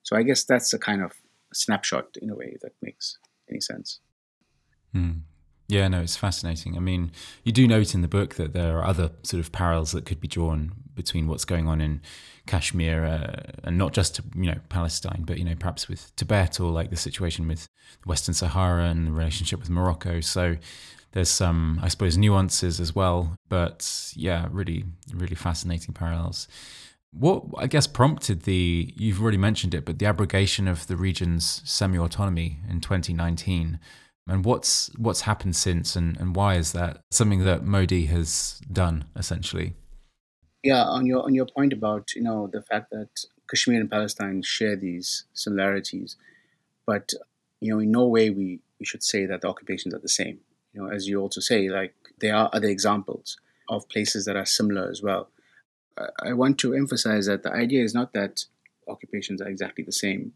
So 0.02 0.16
I 0.16 0.22
guess 0.22 0.44
that's 0.44 0.72
a 0.72 0.78
kind 0.78 1.02
of 1.02 1.12
snapshot 1.52 2.16
in 2.20 2.30
a 2.30 2.34
way 2.34 2.56
that 2.62 2.72
makes 2.82 3.18
any 3.48 3.60
sense. 3.60 4.00
Mm. 4.94 5.20
Yeah, 5.68 5.86
no, 5.88 6.00
it's 6.00 6.16
fascinating. 6.16 6.76
I 6.76 6.80
mean, 6.80 7.12
you 7.44 7.52
do 7.52 7.68
note 7.68 7.94
in 7.94 8.00
the 8.00 8.08
book 8.08 8.36
that 8.36 8.54
there 8.54 8.78
are 8.78 8.84
other 8.84 9.10
sort 9.22 9.40
of 9.40 9.52
parallels 9.52 9.92
that 9.92 10.06
could 10.06 10.18
be 10.18 10.28
drawn 10.28 10.72
between 10.94 11.26
what's 11.28 11.44
going 11.44 11.68
on 11.68 11.82
in 11.82 12.00
Kashmir 12.46 13.04
uh, 13.04 13.52
and 13.64 13.76
not 13.76 13.92
just 13.92 14.20
you 14.34 14.46
know 14.50 14.58
Palestine, 14.70 15.24
but 15.26 15.38
you 15.38 15.44
know 15.44 15.54
perhaps 15.54 15.86
with 15.86 16.14
Tibet 16.16 16.58
or 16.58 16.70
like 16.70 16.88
the 16.88 16.96
situation 16.96 17.46
with 17.46 17.68
Western 18.06 18.34
Sahara 18.34 18.84
and 18.84 19.06
the 19.08 19.12
relationship 19.12 19.60
with 19.60 19.68
Morocco. 19.68 20.22
So 20.22 20.56
there's 21.12 21.28
some, 21.28 21.78
I 21.82 21.88
suppose, 21.88 22.16
nuances 22.16 22.80
as 22.80 22.94
well. 22.94 23.36
But 23.50 24.12
yeah, 24.16 24.48
really, 24.50 24.86
really 25.12 25.34
fascinating 25.34 25.92
parallels. 25.92 26.48
What 27.12 27.44
I 27.58 27.66
guess 27.66 27.86
prompted 27.86 28.42
the 28.42 28.94
you've 28.96 29.20
already 29.20 29.38
mentioned 29.38 29.74
it, 29.74 29.84
but 29.84 29.98
the 29.98 30.06
abrogation 30.06 30.66
of 30.66 30.86
the 30.86 30.96
region's 30.96 31.60
semi-autonomy 31.64 32.60
in 32.70 32.80
2019 32.80 33.78
and 34.28 34.44
what's 34.44 34.90
what's 34.96 35.22
happened 35.22 35.56
since 35.56 35.96
and, 35.96 36.16
and 36.18 36.36
why 36.36 36.54
is 36.54 36.72
that 36.72 37.00
something 37.10 37.44
that 37.44 37.64
Modi 37.64 38.06
has 38.06 38.60
done 38.72 39.06
essentially? 39.16 39.74
Yeah, 40.62 40.84
on 40.84 41.06
your 41.06 41.22
on 41.22 41.34
your 41.34 41.46
point 41.46 41.72
about 41.72 42.14
you 42.14 42.22
know 42.22 42.48
the 42.52 42.62
fact 42.62 42.90
that 42.90 43.08
Kashmir 43.48 43.80
and 43.80 43.90
Palestine 43.90 44.42
share 44.42 44.76
these 44.76 45.24
similarities, 45.32 46.16
but 46.86 47.12
you 47.60 47.72
know 47.72 47.80
in 47.80 47.90
no 47.90 48.06
way 48.06 48.30
we, 48.30 48.60
we 48.78 48.86
should 48.86 49.02
say 49.02 49.26
that 49.26 49.40
the 49.40 49.48
occupations 49.48 49.94
are 49.94 50.00
the 50.00 50.08
same. 50.08 50.40
You 50.72 50.82
know, 50.82 50.90
as 50.90 51.08
you 51.08 51.20
also 51.20 51.40
say, 51.40 51.68
like 51.68 51.94
there 52.20 52.34
are 52.34 52.50
other 52.52 52.68
examples 52.68 53.38
of 53.68 53.88
places 53.88 54.24
that 54.26 54.36
are 54.36 54.46
similar 54.46 54.88
as 54.90 55.02
well. 55.02 55.30
I 56.22 56.32
want 56.32 56.58
to 56.58 56.74
emphasize 56.74 57.26
that 57.26 57.42
the 57.42 57.52
idea 57.52 57.82
is 57.82 57.94
not 57.94 58.12
that 58.12 58.44
occupations 58.86 59.40
are 59.40 59.48
exactly 59.48 59.84
the 59.84 59.92
same, 59.92 60.32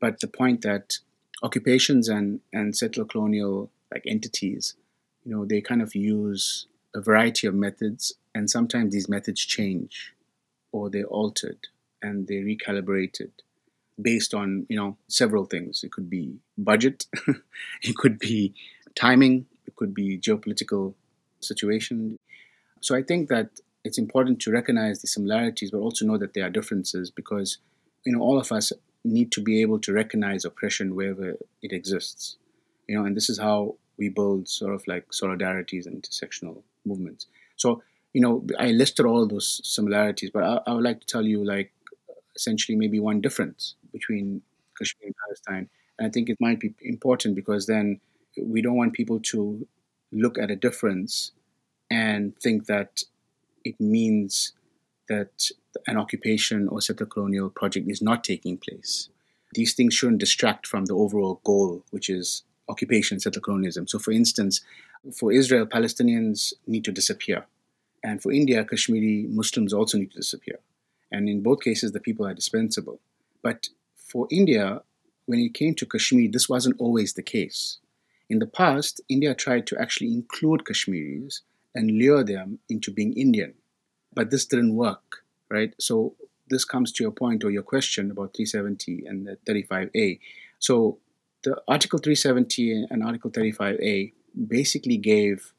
but 0.00 0.20
the 0.20 0.28
point 0.28 0.62
that 0.62 0.98
occupations 1.42 2.08
and, 2.08 2.40
and 2.52 2.76
settler 2.76 3.04
colonial 3.04 3.70
like 3.92 4.02
entities, 4.06 4.74
you 5.24 5.34
know, 5.34 5.44
they 5.44 5.60
kind 5.60 5.82
of 5.82 5.94
use 5.94 6.66
a 6.94 7.00
variety 7.00 7.46
of 7.46 7.54
methods, 7.54 8.14
and 8.34 8.50
sometimes 8.50 8.92
these 8.92 9.08
methods 9.08 9.44
change 9.44 10.14
or 10.72 10.90
they're 10.90 11.04
altered 11.04 11.58
and 12.02 12.26
they're 12.26 12.44
recalibrated 12.44 13.30
based 14.00 14.34
on 14.34 14.66
you 14.68 14.76
know 14.76 14.96
several 15.08 15.44
things. 15.44 15.82
It 15.84 15.92
could 15.92 16.10
be 16.10 16.38
budget, 16.58 17.06
it 17.82 17.96
could 17.96 18.18
be 18.18 18.54
timing, 18.94 19.46
it 19.66 19.76
could 19.76 19.94
be 19.94 20.18
geopolitical 20.18 20.94
situation. 21.40 22.18
So 22.80 22.94
I 22.94 23.02
think 23.02 23.28
that 23.28 23.48
it's 23.84 23.98
important 23.98 24.40
to 24.40 24.50
recognize 24.50 25.00
the 25.00 25.06
similarities, 25.06 25.70
but 25.70 25.78
also 25.78 26.04
know 26.04 26.18
that 26.18 26.34
there 26.34 26.46
are 26.46 26.50
differences 26.50 27.10
because 27.10 27.58
you 28.04 28.12
know 28.12 28.20
all 28.20 28.38
of 28.38 28.52
us 28.52 28.72
need 29.06 29.32
to 29.32 29.40
be 29.40 29.62
able 29.62 29.78
to 29.80 29.92
recognize 29.92 30.44
oppression 30.44 30.94
wherever 30.94 31.36
it 31.62 31.72
exists. 31.72 32.36
You 32.88 32.98
know, 32.98 33.04
and 33.04 33.16
this 33.16 33.28
is 33.28 33.38
how 33.38 33.76
we 33.98 34.08
build 34.08 34.48
sort 34.48 34.74
of 34.74 34.86
like 34.86 35.08
solidarities 35.10 35.86
and 35.86 36.02
intersectional 36.02 36.62
movements. 36.84 37.26
So, 37.56 37.82
you 38.12 38.20
know, 38.20 38.46
I 38.58 38.68
listed 38.68 39.06
all 39.06 39.26
those 39.26 39.60
similarities, 39.64 40.30
but 40.30 40.42
I, 40.42 40.60
I 40.66 40.74
would 40.74 40.84
like 40.84 41.00
to 41.00 41.06
tell 41.06 41.24
you 41.24 41.44
like 41.44 41.72
essentially 42.34 42.76
maybe 42.76 43.00
one 43.00 43.20
difference 43.20 43.74
between 43.92 44.42
Kashmir 44.78 45.06
and 45.06 45.14
Palestine. 45.24 45.68
And 45.98 46.06
I 46.06 46.10
think 46.10 46.28
it 46.28 46.36
might 46.40 46.60
be 46.60 46.74
important 46.82 47.34
because 47.34 47.66
then 47.66 48.00
we 48.40 48.60
don't 48.60 48.76
want 48.76 48.92
people 48.92 49.20
to 49.20 49.66
look 50.12 50.38
at 50.38 50.50
a 50.50 50.56
difference 50.56 51.32
and 51.90 52.36
think 52.38 52.66
that 52.66 53.02
it 53.64 53.80
means 53.80 54.52
that 55.08 55.50
an 55.86 55.96
occupation 55.96 56.68
or 56.68 56.80
settler 56.80 57.06
colonial 57.06 57.50
project 57.50 57.88
is 57.88 58.02
not 58.02 58.24
taking 58.24 58.56
place. 58.56 59.08
These 59.54 59.74
things 59.74 59.94
shouldn't 59.94 60.18
distract 60.18 60.66
from 60.66 60.86
the 60.86 60.94
overall 60.94 61.40
goal, 61.44 61.84
which 61.90 62.10
is 62.10 62.42
occupation, 62.68 63.20
settler 63.20 63.40
colonialism. 63.40 63.86
So, 63.86 63.98
for 63.98 64.10
instance, 64.10 64.60
for 65.14 65.32
Israel, 65.32 65.66
Palestinians 65.66 66.52
need 66.66 66.84
to 66.84 66.92
disappear. 66.92 67.46
And 68.02 68.22
for 68.22 68.32
India, 68.32 68.64
Kashmiri 68.64 69.26
Muslims 69.28 69.72
also 69.72 69.98
need 69.98 70.10
to 70.12 70.18
disappear. 70.18 70.58
And 71.10 71.28
in 71.28 71.42
both 71.42 71.60
cases, 71.62 71.92
the 71.92 72.00
people 72.00 72.26
are 72.26 72.34
dispensable. 72.34 73.00
But 73.42 73.68
for 73.94 74.26
India, 74.30 74.82
when 75.26 75.38
it 75.40 75.54
came 75.54 75.74
to 75.76 75.86
Kashmir, 75.86 76.30
this 76.30 76.48
wasn't 76.48 76.80
always 76.80 77.12
the 77.12 77.22
case. 77.22 77.78
In 78.28 78.40
the 78.40 78.46
past, 78.46 79.00
India 79.08 79.34
tried 79.34 79.66
to 79.68 79.80
actually 79.80 80.12
include 80.12 80.64
Kashmiris 80.64 81.42
and 81.74 81.90
lure 81.90 82.24
them 82.24 82.58
into 82.68 82.90
being 82.90 83.12
Indian. 83.12 83.54
But 84.16 84.30
this 84.32 84.46
didn't 84.46 84.74
work, 84.74 85.22
right? 85.48 85.72
So 85.78 86.16
this 86.48 86.64
comes 86.64 86.90
to 86.92 87.04
your 87.04 87.12
point 87.12 87.44
or 87.44 87.50
your 87.50 87.62
question 87.62 88.10
about 88.10 88.34
370 88.34 89.06
and 89.06 89.26
the 89.26 89.36
35A. 89.46 90.18
So 90.58 90.98
the 91.44 91.62
Article 91.68 92.00
370 92.00 92.86
and 92.90 93.04
Article 93.04 93.30
35A 93.30 94.12
basically 94.48 94.96
gave 94.96 95.52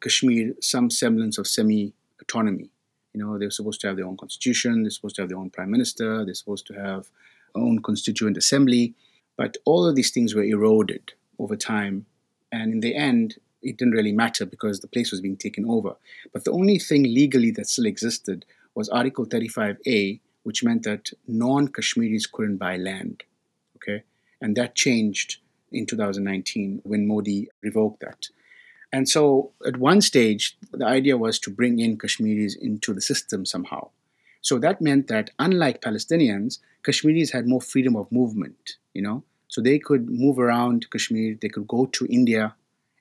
Kashmir 0.00 0.54
some 0.60 0.90
semblance 0.90 1.36
of 1.36 1.46
semi 1.46 1.92
autonomy. 2.20 2.70
You 3.12 3.20
know, 3.20 3.38
they're 3.38 3.50
supposed 3.50 3.80
to 3.82 3.88
have 3.88 3.96
their 3.96 4.06
own 4.06 4.16
constitution, 4.16 4.82
they're 4.82 4.90
supposed 4.90 5.16
to 5.16 5.22
have 5.22 5.28
their 5.28 5.38
own 5.38 5.50
prime 5.50 5.70
minister, 5.70 6.24
they're 6.24 6.34
supposed 6.34 6.66
to 6.68 6.74
have 6.74 7.10
own 7.54 7.80
constituent 7.82 8.36
assembly. 8.36 8.94
But 9.36 9.56
all 9.64 9.86
of 9.86 9.96
these 9.96 10.10
things 10.10 10.34
were 10.34 10.44
eroded 10.44 11.12
over 11.38 11.56
time. 11.56 12.06
And 12.52 12.72
in 12.72 12.80
the 12.80 12.94
end, 12.94 13.38
it 13.64 13.78
didn't 13.78 13.94
really 13.94 14.12
matter 14.12 14.46
because 14.46 14.80
the 14.80 14.88
place 14.88 15.10
was 15.10 15.20
being 15.20 15.36
taken 15.36 15.68
over. 15.68 15.96
But 16.32 16.44
the 16.44 16.52
only 16.52 16.78
thing 16.78 17.02
legally 17.02 17.50
that 17.52 17.68
still 17.68 17.86
existed 17.86 18.44
was 18.74 18.88
Article 18.88 19.26
35A, 19.26 20.20
which 20.42 20.62
meant 20.62 20.82
that 20.84 21.10
non 21.26 21.68
Kashmiris 21.68 22.26
couldn't 22.26 22.58
buy 22.58 22.76
land. 22.76 23.22
Okay? 23.76 24.02
And 24.40 24.56
that 24.56 24.74
changed 24.74 25.38
in 25.72 25.86
2019 25.86 26.82
when 26.84 27.06
Modi 27.06 27.48
revoked 27.62 28.00
that. 28.00 28.28
And 28.92 29.08
so 29.08 29.50
at 29.66 29.78
one 29.78 30.00
stage, 30.00 30.56
the 30.72 30.86
idea 30.86 31.16
was 31.16 31.38
to 31.40 31.50
bring 31.50 31.80
in 31.80 31.98
Kashmiris 31.98 32.54
into 32.54 32.94
the 32.94 33.00
system 33.00 33.44
somehow. 33.44 33.88
So 34.40 34.58
that 34.58 34.80
meant 34.80 35.08
that 35.08 35.30
unlike 35.38 35.80
Palestinians, 35.80 36.58
Kashmiris 36.84 37.32
had 37.32 37.48
more 37.48 37.62
freedom 37.62 37.96
of 37.96 38.12
movement, 38.12 38.76
you 38.92 39.02
know. 39.02 39.24
So 39.48 39.60
they 39.60 39.78
could 39.78 40.10
move 40.10 40.38
around 40.38 40.90
Kashmir, 40.90 41.36
they 41.40 41.48
could 41.48 41.66
go 41.66 41.86
to 41.86 42.06
India, 42.06 42.54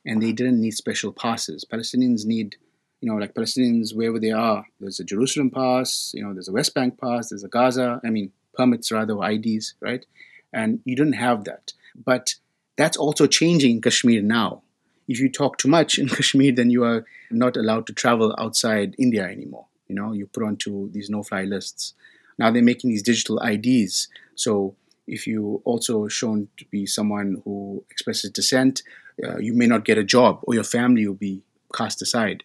and 0.06 0.22
they 0.22 0.32
didn't 0.32 0.60
need 0.60 0.72
special 0.72 1.12
passes. 1.12 1.66
Palestinians 1.66 2.26
need, 2.26 2.56
you 3.02 3.10
know, 3.10 3.18
like 3.18 3.34
Palestinians 3.34 3.96
wherever 3.96 4.20
they 4.20 4.32
are. 4.32 4.66
There's 4.80 5.00
a 5.00 5.04
Jerusalem 5.04 5.50
pass, 5.50 6.12
you 6.14 6.24
know, 6.24 6.34
there's 6.34 6.48
a 6.48 6.54
West 6.54 6.74
Bank 6.74 7.00
pass, 7.00 7.30
there's 7.30 7.44
a 7.44 7.48
Gaza, 7.50 8.02
I 8.04 8.10
mean, 8.10 8.32
permits 8.54 8.92
rather, 8.92 9.14
or 9.14 9.30
IDs, 9.30 9.76
right? 9.80 10.06
And 10.52 10.80
you 10.86 10.96
didn't 10.96 11.14
have 11.14 11.46
that. 11.46 11.74
But 11.96 12.36
that's 12.78 12.98
also 12.98 13.28
changing 13.28 13.72
in 13.78 13.82
Kashmir 13.82 14.22
now. 14.22 14.62
If 15.08 15.20
you 15.20 15.30
talk 15.30 15.58
too 15.58 15.68
much 15.68 15.98
in 15.98 16.08
Kashmir, 16.18 16.52
then 16.54 16.70
you 16.70 16.84
are 16.84 17.06
not 17.32 17.58
allowed 17.58 17.88
to 17.88 17.94
travel 17.94 18.36
outside 18.38 18.96
India 18.98 19.24
anymore. 19.24 19.66
You 19.88 19.96
know, 19.96 20.14
you 20.14 20.28
put 20.28 20.44
onto 20.44 20.92
these 20.92 21.10
no-fly 21.10 21.44
lists. 21.44 21.94
Now 22.38 22.52
they're 22.52 22.64
making 22.64 22.90
these 22.90 23.04
digital 23.04 23.40
IDs. 23.40 24.08
So 24.36 24.76
if 25.08 25.28
you 25.28 25.62
also 25.66 26.08
shown 26.08 26.48
to 26.58 26.66
be 26.66 26.86
someone 26.86 27.42
who 27.44 27.84
expresses 27.90 28.32
dissent, 28.32 28.82
uh, 29.24 29.38
you 29.38 29.54
may 29.54 29.68
not 29.68 29.86
get 29.86 29.98
a 29.98 30.04
job 30.04 30.40
or 30.44 30.54
your 30.54 30.64
family 30.64 31.08
will 31.08 31.16
be 31.16 31.42
cast 31.74 32.02
aside. 32.02 32.44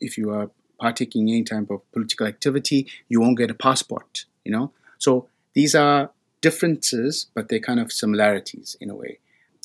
If 0.00 0.18
you 0.18 0.30
are 0.30 0.50
partaking 0.80 1.28
in 1.28 1.34
any 1.34 1.44
type 1.44 1.70
of 1.70 1.80
political 1.92 2.26
activity, 2.26 2.88
you 3.08 3.20
won't 3.20 3.38
get 3.38 3.50
a 3.50 3.54
passport, 3.54 4.24
you 4.44 4.52
know? 4.52 4.72
So 4.98 5.28
these 5.54 5.74
are 5.74 6.10
differences, 6.40 7.26
but 7.34 7.48
they're 7.48 7.60
kind 7.60 7.80
of 7.80 7.92
similarities 7.92 8.76
in 8.80 8.90
a 8.90 8.94
way. 8.94 9.18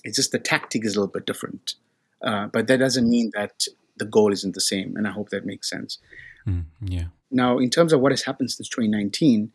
It's 0.03 0.15
just 0.15 0.31
the 0.31 0.39
tactic 0.39 0.85
is 0.85 0.95
a 0.95 0.99
little 0.99 1.11
bit 1.11 1.25
different. 1.25 1.75
Uh, 2.21 2.47
but 2.47 2.67
that 2.67 2.77
doesn't 2.77 3.09
mean 3.09 3.31
that 3.33 3.65
the 3.97 4.05
goal 4.05 4.31
isn't 4.31 4.55
the 4.55 4.61
same. 4.61 4.95
And 4.95 5.07
I 5.07 5.11
hope 5.11 5.29
that 5.29 5.45
makes 5.45 5.69
sense. 5.69 5.97
Mm, 6.47 6.65
yeah. 6.81 7.05
Now, 7.31 7.57
in 7.57 7.69
terms 7.69 7.93
of 7.93 7.99
what 8.01 8.11
has 8.11 8.23
happened 8.23 8.51
since 8.51 8.69
2019, 8.69 9.51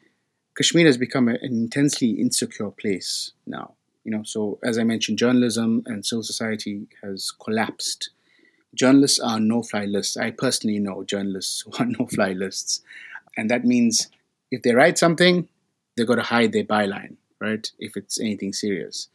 Kashmir 0.57 0.87
has 0.87 0.97
become 0.97 1.29
an 1.29 1.39
intensely 1.43 2.11
insecure 2.11 2.71
place 2.71 3.33
now. 3.47 3.75
You 4.05 4.11
know, 4.11 4.23
so 4.23 4.59
as 4.63 4.79
I 4.79 4.85
mentioned, 4.85 5.19
journalism 5.19 5.83
and 5.87 6.05
civil 6.05 6.23
society 6.23 6.87
has 7.03 7.31
collapsed. 7.31 8.11
Journalists 8.75 9.19
are 9.19 9.41
no-fly 9.41 9.87
lists. 9.87 10.17
I 10.17 10.31
personally 10.31 10.79
know 10.79 11.05
journalists 11.05 11.63
who 11.63 11.73
are 11.79 11.87
no-fly 11.99 12.33
lists, 12.33 12.83
and 13.37 13.51
that 13.51 13.65
means 13.65 14.09
if 14.51 14.63
they 14.63 14.75
write 14.75 14.99
something, 14.99 15.49
they've 15.97 16.07
got 16.07 16.17
to 16.17 16.23
hide 16.23 16.53
their 16.53 16.65
byline, 16.65 17.17
right? 17.41 17.71
If 17.79 17.97
it's 17.97 18.21
anything 18.21 18.53
serious, 18.53 19.09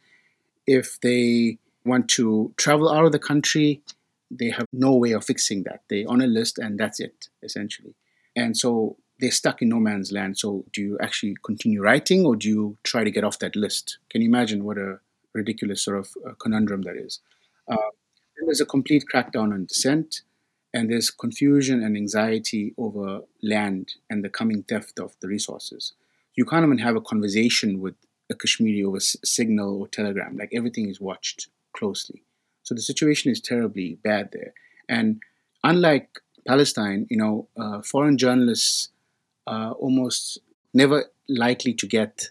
if 0.66 1.00
they 1.00 1.58
want 1.84 2.08
to 2.08 2.52
travel 2.56 2.90
out 2.90 3.04
of 3.04 3.12
the 3.12 3.18
country, 3.18 3.82
they 4.30 4.50
have 4.50 4.66
no 4.72 4.94
way 4.94 5.12
of 5.12 5.24
fixing 5.24 5.64
that. 5.64 5.82
They're 5.88 6.08
on 6.08 6.20
a 6.20 6.26
list, 6.26 6.58
and 6.58 6.78
that's 6.78 7.00
it 7.00 7.28
essentially. 7.42 7.94
And 8.36 8.56
so 8.56 8.96
they're 9.20 9.30
stuck 9.30 9.62
in 9.62 9.68
no 9.68 9.78
man's 9.78 10.12
land. 10.12 10.38
So, 10.38 10.64
do 10.72 10.80
you 10.82 10.98
actually 11.00 11.36
continue 11.44 11.82
writing 11.82 12.24
or 12.24 12.36
do 12.36 12.48
you 12.48 12.76
try 12.82 13.04
to 13.04 13.10
get 13.10 13.24
off 13.24 13.38
that 13.40 13.56
list? 13.56 13.98
Can 14.10 14.22
you 14.22 14.28
imagine 14.28 14.64
what 14.64 14.78
a 14.78 15.00
ridiculous 15.32 15.82
sort 15.84 15.98
of 15.98 16.10
uh, 16.26 16.32
conundrum 16.38 16.82
that 16.82 16.96
is? 16.96 17.20
Uh, 17.68 17.76
there's 18.44 18.60
a 18.60 18.66
complete 18.66 19.04
crackdown 19.12 19.52
on 19.52 19.66
dissent, 19.66 20.22
and 20.72 20.90
there's 20.90 21.10
confusion 21.10 21.82
and 21.82 21.96
anxiety 21.96 22.74
over 22.78 23.20
land 23.42 23.94
and 24.08 24.24
the 24.24 24.28
coming 24.28 24.62
theft 24.62 24.98
of 24.98 25.14
the 25.20 25.28
resources. 25.28 25.92
You 26.34 26.44
can't 26.44 26.64
even 26.64 26.78
have 26.78 26.96
a 26.96 27.00
conversation 27.00 27.80
with 27.80 27.94
a 28.30 28.34
Kashmiri 28.34 28.84
over 28.84 29.00
signal 29.00 29.80
or 29.80 29.88
telegram. 29.88 30.36
Like 30.36 30.50
everything 30.54 30.88
is 30.88 31.00
watched 31.00 31.48
closely. 31.76 32.22
So 32.62 32.74
the 32.74 32.80
situation 32.80 33.30
is 33.30 33.40
terribly 33.40 33.98
bad 34.02 34.30
there. 34.32 34.54
And 34.88 35.20
unlike 35.64 36.08
Palestine, 36.46 37.06
you 37.10 37.16
know, 37.16 37.48
uh, 37.56 37.82
foreign 37.82 38.16
journalists 38.16 38.90
uh, 39.50 39.72
almost 39.72 40.38
never 40.72 41.04
likely 41.28 41.74
to 41.74 41.86
get 41.86 42.30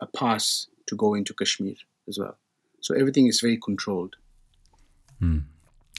a 0.00 0.06
pass 0.06 0.66
to 0.86 0.96
go 0.96 1.14
into 1.14 1.34
Kashmir 1.34 1.74
as 2.08 2.18
well. 2.18 2.36
So 2.80 2.94
everything 2.94 3.26
is 3.26 3.40
very 3.40 3.56
controlled. 3.56 4.16
Hmm. 5.18 5.38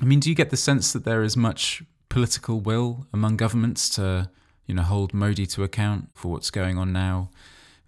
I 0.01 0.05
mean, 0.05 0.19
do 0.19 0.29
you 0.29 0.35
get 0.35 0.49
the 0.49 0.57
sense 0.57 0.91
that 0.93 1.05
there 1.05 1.23
is 1.23 1.37
much 1.37 1.83
political 2.09 2.59
will 2.59 3.07
among 3.13 3.37
governments 3.37 3.89
to, 3.89 4.29
you 4.65 4.75
know, 4.75 4.81
hold 4.83 5.13
Modi 5.13 5.45
to 5.47 5.63
account 5.63 6.09
for 6.13 6.31
what's 6.31 6.49
going 6.49 6.77
on 6.77 6.91
now, 6.91 7.29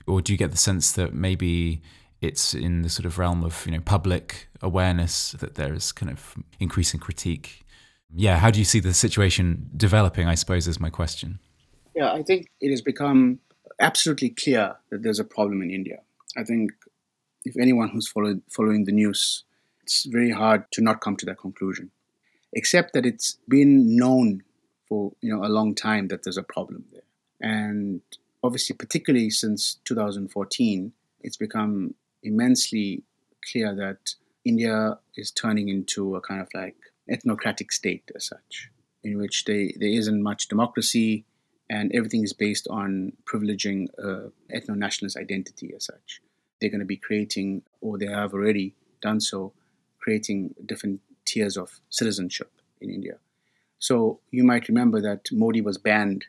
or 0.07 0.21
do 0.21 0.31
you 0.31 0.37
get 0.37 0.51
the 0.51 0.57
sense 0.57 0.91
that 0.93 1.13
maybe 1.13 1.81
it's 2.21 2.53
in 2.53 2.81
the 2.81 2.89
sort 2.89 3.05
of 3.05 3.17
realm 3.17 3.43
of 3.43 3.65
you 3.65 3.71
know 3.71 3.81
public 3.81 4.47
awareness 4.61 5.31
that 5.31 5.55
there 5.55 5.73
is 5.73 5.91
kind 5.91 6.11
of 6.11 6.35
increasing 6.59 6.99
critique? 6.99 7.65
Yeah, 8.13 8.37
how 8.37 8.49
do 8.51 8.59
you 8.59 8.65
see 8.65 8.79
the 8.79 8.93
situation 8.93 9.69
developing? 9.75 10.27
I 10.27 10.35
suppose 10.35 10.67
is 10.67 10.79
my 10.79 10.89
question. 10.89 11.39
Yeah, 11.95 12.11
I 12.11 12.23
think 12.23 12.51
it 12.59 12.71
has 12.71 12.81
become 12.81 13.39
absolutely 13.79 14.29
clear 14.29 14.75
that 14.91 15.01
there's 15.01 15.19
a 15.19 15.23
problem 15.23 15.61
in 15.61 15.71
India. 15.71 15.99
I 16.37 16.43
think 16.43 16.71
if 17.45 17.55
anyone 17.57 17.89
who's 17.89 18.07
followed, 18.07 18.41
following 18.49 18.83
the 18.83 18.91
news, 18.91 19.45
it's 19.81 20.05
very 20.05 20.31
hard 20.31 20.65
to 20.73 20.81
not 20.81 20.99
come 20.99 21.15
to 21.17 21.25
that 21.27 21.39
conclusion. 21.39 21.91
Except 22.51 22.93
that 22.93 23.05
it's 23.05 23.37
been 23.47 23.95
known 23.95 24.43
for 24.87 25.13
you 25.21 25.33
know 25.33 25.45
a 25.45 25.49
long 25.49 25.73
time 25.73 26.09
that 26.09 26.23
there's 26.23 26.37
a 26.37 26.43
problem 26.43 26.85
there, 26.91 27.01
and 27.41 28.01
obviously, 28.43 28.75
particularly 28.75 29.29
since 29.29 29.77
2014, 29.85 30.93
it's 31.21 31.37
become 31.37 31.95
immensely 32.23 33.03
clear 33.51 33.75
that 33.75 34.15
India 34.43 34.97
is 35.15 35.31
turning 35.31 35.69
into 35.69 36.15
a 36.15 36.21
kind 36.21 36.41
of 36.41 36.47
like 36.53 36.75
ethnocratic 37.09 37.71
state 37.71 38.09
as 38.15 38.27
such, 38.27 38.69
in 39.03 39.17
which 39.17 39.45
they, 39.45 39.75
there 39.79 39.89
isn't 39.89 40.21
much 40.21 40.47
democracy 40.47 41.25
and 41.69 41.91
everything 41.93 42.23
is 42.23 42.33
based 42.33 42.67
on 42.69 43.13
privileging 43.25 43.87
uh, 43.97 44.29
ethno 44.55 44.75
nationalist 44.75 45.17
identity 45.17 45.73
as 45.75 45.85
such. 45.85 46.21
They're 46.59 46.69
going 46.69 46.79
to 46.79 46.85
be 46.85 46.97
creating, 46.97 47.63
or 47.81 47.97
they 47.97 48.07
have 48.07 48.33
already 48.33 48.75
done 49.01 49.19
so, 49.19 49.53
creating 49.99 50.53
different 50.65 51.01
tiers 51.25 51.57
of 51.57 51.79
citizenship 51.89 52.51
in 52.79 52.89
India. 52.89 53.17
So 53.79 54.19
you 54.31 54.43
might 54.43 54.67
remember 54.67 55.01
that 55.01 55.31
Modi 55.31 55.61
was 55.61 55.77
banned 55.77 56.25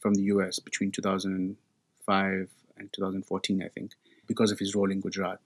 from 0.00 0.14
the 0.14 0.22
US 0.34 0.58
between 0.58 0.90
2005 0.90 2.48
and 2.76 2.92
2014, 2.92 3.62
I 3.62 3.68
think, 3.68 3.92
because 4.26 4.52
of 4.52 4.58
his 4.58 4.74
role 4.74 4.90
in 4.90 5.00
Gujarat. 5.00 5.40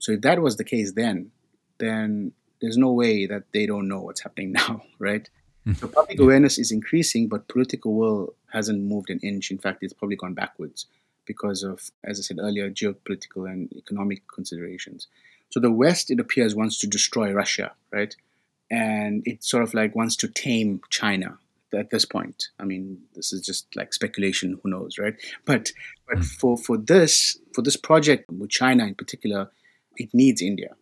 So 0.00 0.12
if 0.12 0.22
that 0.22 0.40
was 0.40 0.56
the 0.56 0.64
case 0.64 0.92
then, 0.92 1.30
then 1.78 2.32
there's 2.60 2.76
no 2.76 2.92
way 2.92 3.26
that 3.26 3.44
they 3.52 3.66
don't 3.66 3.88
know 3.88 4.00
what's 4.00 4.22
happening 4.22 4.52
now, 4.62 4.82
right? 4.98 5.28
So 5.76 5.86
public 5.86 6.18
awareness 6.18 6.58
is 6.58 6.72
increasing, 6.72 7.28
but 7.28 7.46
political 7.46 7.92
will 7.94 8.34
hasn't 8.52 8.82
moved 8.82 9.10
an 9.10 9.20
inch. 9.20 9.50
In 9.50 9.58
fact, 9.58 9.82
it's 9.82 9.92
probably 9.92 10.16
gone 10.16 10.34
backwards 10.34 10.86
because 11.26 11.62
of, 11.62 11.90
as 12.04 12.18
I 12.18 12.22
said 12.22 12.38
earlier, 12.40 12.70
geopolitical 12.70 13.50
and 13.50 13.72
economic 13.74 14.22
considerations. 14.32 15.06
So 15.50 15.60
the 15.60 15.70
West, 15.70 16.10
it 16.10 16.20
appears, 16.20 16.54
wants 16.54 16.78
to 16.78 16.86
destroy 16.86 17.32
Russia, 17.32 17.72
right? 17.92 18.14
And 18.70 19.22
it 19.26 19.44
sort 19.44 19.62
of 19.62 19.74
like 19.74 19.94
wants 19.94 20.16
to 20.16 20.28
tame 20.28 20.80
China 20.90 21.38
at 21.74 21.90
this 21.90 22.04
point. 22.04 22.48
I 22.58 22.64
mean, 22.64 22.98
this 23.14 23.32
is 23.32 23.42
just 23.42 23.66
like 23.76 23.92
speculation. 23.92 24.58
Who 24.62 24.70
knows, 24.70 24.98
right? 24.98 25.14
But 25.44 25.72
but 26.06 26.18
mm. 26.18 26.24
for 26.24 26.56
for 26.56 26.76
this 26.76 27.38
for 27.54 27.62
this 27.62 27.76
project 27.76 28.30
with 28.30 28.50
China 28.50 28.84
in 28.84 28.94
particular, 28.94 29.50
it 29.96 30.12
needs 30.12 30.42
India, 30.42 30.76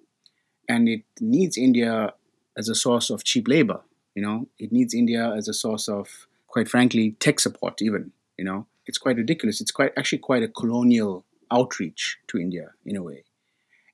and 0.68 0.88
it 0.88 1.02
needs 1.20 1.56
India 1.56 2.12
as 2.56 2.68
a 2.68 2.74
source 2.74 3.10
of 3.10 3.24
cheap 3.24 3.48
labor. 3.48 3.80
You 4.14 4.22
know, 4.22 4.48
it 4.58 4.72
needs 4.72 4.94
India 4.94 5.32
as 5.36 5.46
a 5.46 5.52
source 5.52 5.88
of, 5.88 6.26
quite 6.56 6.70
frankly, 6.70 7.10
tech 7.20 7.38
support. 7.38 7.82
Even 7.82 8.12
you 8.38 8.44
know, 8.44 8.66
it's 8.86 8.96
quite 8.96 9.16
ridiculous. 9.16 9.60
It's 9.60 9.70
quite 9.70 9.92
actually 9.94 10.20
quite 10.20 10.42
a 10.42 10.48
colonial 10.48 11.26
outreach 11.50 12.16
to 12.28 12.38
India 12.38 12.70
in 12.86 12.96
a 12.96 13.02
way. 13.02 13.24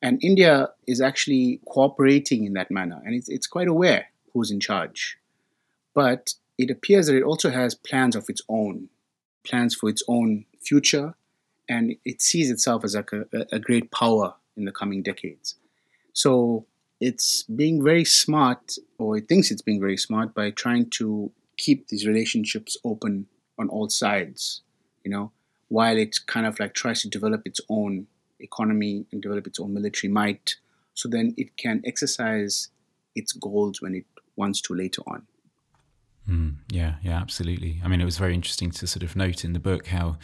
And 0.00 0.22
India 0.22 0.68
is 0.86 1.00
actually 1.00 1.60
cooperating 1.66 2.44
in 2.44 2.52
that 2.52 2.70
manner, 2.70 3.02
and 3.04 3.16
it's, 3.16 3.28
it's 3.28 3.48
quite 3.48 3.66
aware 3.66 4.06
who's 4.32 4.52
in 4.52 4.60
charge. 4.60 5.18
But 5.92 6.34
it 6.56 6.70
appears 6.70 7.08
that 7.08 7.16
it 7.16 7.24
also 7.24 7.50
has 7.50 7.74
plans 7.74 8.14
of 8.14 8.26
its 8.28 8.42
own, 8.48 8.88
plans 9.42 9.74
for 9.74 9.88
its 9.88 10.04
own 10.06 10.44
future, 10.60 11.14
and 11.68 11.96
it 12.04 12.22
sees 12.22 12.48
itself 12.48 12.84
as 12.84 12.94
like 12.94 13.10
a, 13.12 13.26
a 13.50 13.58
great 13.58 13.90
power 13.90 14.34
in 14.56 14.66
the 14.66 14.72
coming 14.72 15.02
decades. 15.02 15.56
So 16.12 16.66
it's 17.00 17.42
being 17.42 17.82
very 17.82 18.04
smart, 18.04 18.76
or 18.98 19.16
it 19.16 19.28
thinks 19.28 19.50
it's 19.50 19.62
being 19.62 19.80
very 19.80 19.96
smart, 19.96 20.32
by 20.32 20.52
trying 20.52 20.90
to 20.90 21.32
keep 21.62 21.88
these 21.88 22.06
relationships 22.06 22.76
open 22.84 23.26
on 23.58 23.68
all 23.68 23.88
sides, 23.88 24.62
you 25.04 25.10
know, 25.10 25.30
while 25.68 25.96
it 25.96 26.18
kind 26.26 26.44
of 26.44 26.58
like 26.58 26.74
tries 26.74 27.02
to 27.02 27.08
develop 27.08 27.42
its 27.46 27.60
own 27.68 28.06
economy 28.40 29.06
and 29.12 29.22
develop 29.22 29.46
its 29.46 29.60
own 29.60 29.72
military 29.72 30.12
might, 30.12 30.56
so 30.94 31.08
then 31.08 31.34
it 31.36 31.56
can 31.56 31.80
exercise 31.86 32.68
its 33.14 33.32
goals 33.32 33.80
when 33.80 33.94
it 33.94 34.04
wants 34.36 34.60
to 34.60 34.74
later 34.74 35.02
on. 35.06 35.26
Mm, 36.28 36.56
yeah, 36.68 36.96
yeah, 37.02 37.20
absolutely. 37.20 37.80
I 37.84 37.88
mean, 37.88 38.00
it 38.00 38.04
was 38.04 38.18
very 38.18 38.34
interesting 38.34 38.70
to 38.72 38.86
sort 38.86 39.02
of 39.02 39.14
note 39.16 39.44
in 39.44 39.52
the 39.52 39.60
book 39.60 39.86
how 39.88 40.18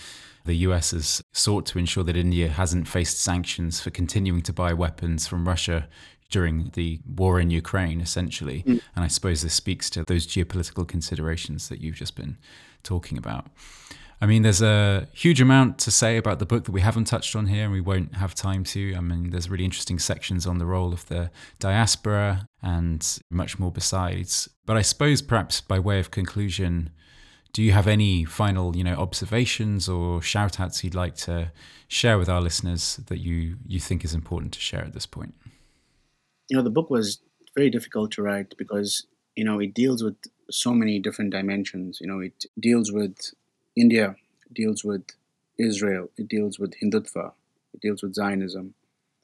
the 0.45 0.55
US 0.69 0.93
has 0.93 1.23
sought 1.33 1.67
to 1.67 1.79
ensure 1.79 2.05
that 2.05 2.17
India 2.17 2.49
hasn't 2.49 2.89
faced 2.89 3.21
sanctions 3.21 3.81
for 3.81 3.91
continuing 3.91 4.43
to 4.43 4.53
buy 4.53 4.73
weapons 4.73 5.27
from 5.27 5.47
Russia 5.47 5.89
during 6.31 6.71
the 6.75 7.01
war 7.07 7.41
in 7.41 7.51
Ukraine, 7.51 8.01
essentially. 8.01 8.63
Mm. 8.67 8.81
And 8.95 9.05
I 9.05 9.09
suppose 9.09 9.43
this 9.43 9.55
speaks 9.55 9.89
to 9.91 10.05
those 10.07 10.27
geopolitical 10.27 10.87
considerations 10.87 11.69
that 11.69 11.81
you've 11.81 11.95
just 11.95 12.17
been 12.17 12.37
talking 12.83 13.19
about. 13.19 13.47
I 14.21 14.27
mean, 14.27 14.43
there's 14.43 14.63
a 14.63 15.07
huge 15.13 15.41
amount 15.41 15.79
to 15.79 15.93
say 15.93 16.17
about 16.17 16.41
the 16.41 16.47
book 16.47 16.65
that 16.65 16.73
we 16.73 16.81
haven't 16.81 17.05
touched 17.05 17.37
on 17.37 17.47
here, 17.47 17.65
and 17.65 17.73
we 17.73 17.81
won't 17.81 18.17
have 18.17 18.35
time 18.35 18.65
to. 18.65 18.95
I 18.97 19.01
mean, 19.01 19.31
there's 19.31 19.49
really 19.49 19.65
interesting 19.65 20.01
sections 20.01 20.45
on 20.45 20.59
the 20.59 20.67
role 20.67 20.93
of 20.93 21.07
the 21.07 21.31
diaspora 21.61 22.49
and 22.61 23.21
much 23.31 23.61
more 23.61 23.71
besides. 23.71 24.49
But 24.67 24.77
I 24.77 24.83
suppose, 24.83 25.23
perhaps 25.23 25.61
by 25.61 25.79
way 25.79 26.01
of 26.01 26.11
conclusion, 26.11 26.91
do 27.53 27.63
you 27.63 27.73
have 27.73 27.87
any 27.87 28.25
final, 28.25 28.77
you 28.77 28.83
know, 28.83 28.97
observations 28.97 29.89
or 29.89 30.21
shout 30.21 30.59
outs 30.59 30.83
you'd 30.83 30.97
like 30.97 31.15
to 31.17 31.53
share 31.87 32.19
with 32.19 32.29
our 32.29 32.41
listeners 32.41 32.97
that 33.07 33.19
you 33.19 33.57
you 33.67 33.79
think 33.79 34.05
is 34.05 34.15
important 34.15 34.53
to 34.55 34.61
share 34.61 34.85
at 34.85 34.95
this 34.95 35.07
point? 35.07 35.35
You 36.49 36.57
know, 36.57 36.63
the 36.63 36.71
book 36.71 36.91
was 36.91 37.21
very 37.55 37.71
difficult 37.71 38.13
to 38.13 38.23
write 38.23 38.55
because 38.57 39.07
you 39.37 39.45
know 39.45 39.59
it 39.59 39.75
deals 39.75 40.03
with 40.03 40.17
so 40.51 40.73
many 40.73 40.99
different 40.99 41.31
dimensions. 41.31 41.99
You 42.01 42.07
know, 42.07 42.21
it 42.21 42.47
deals 42.59 42.93
with 42.93 43.35
India 43.77 44.17
deals 44.53 44.85
with 44.85 45.05
Israel, 45.59 46.11
it 46.17 46.29
deals 46.29 46.59
with 46.59 46.75
Hindutva, 46.83 47.33
it 47.75 47.81
deals 47.81 48.03
with 48.03 48.15
Zionism, 48.15 48.75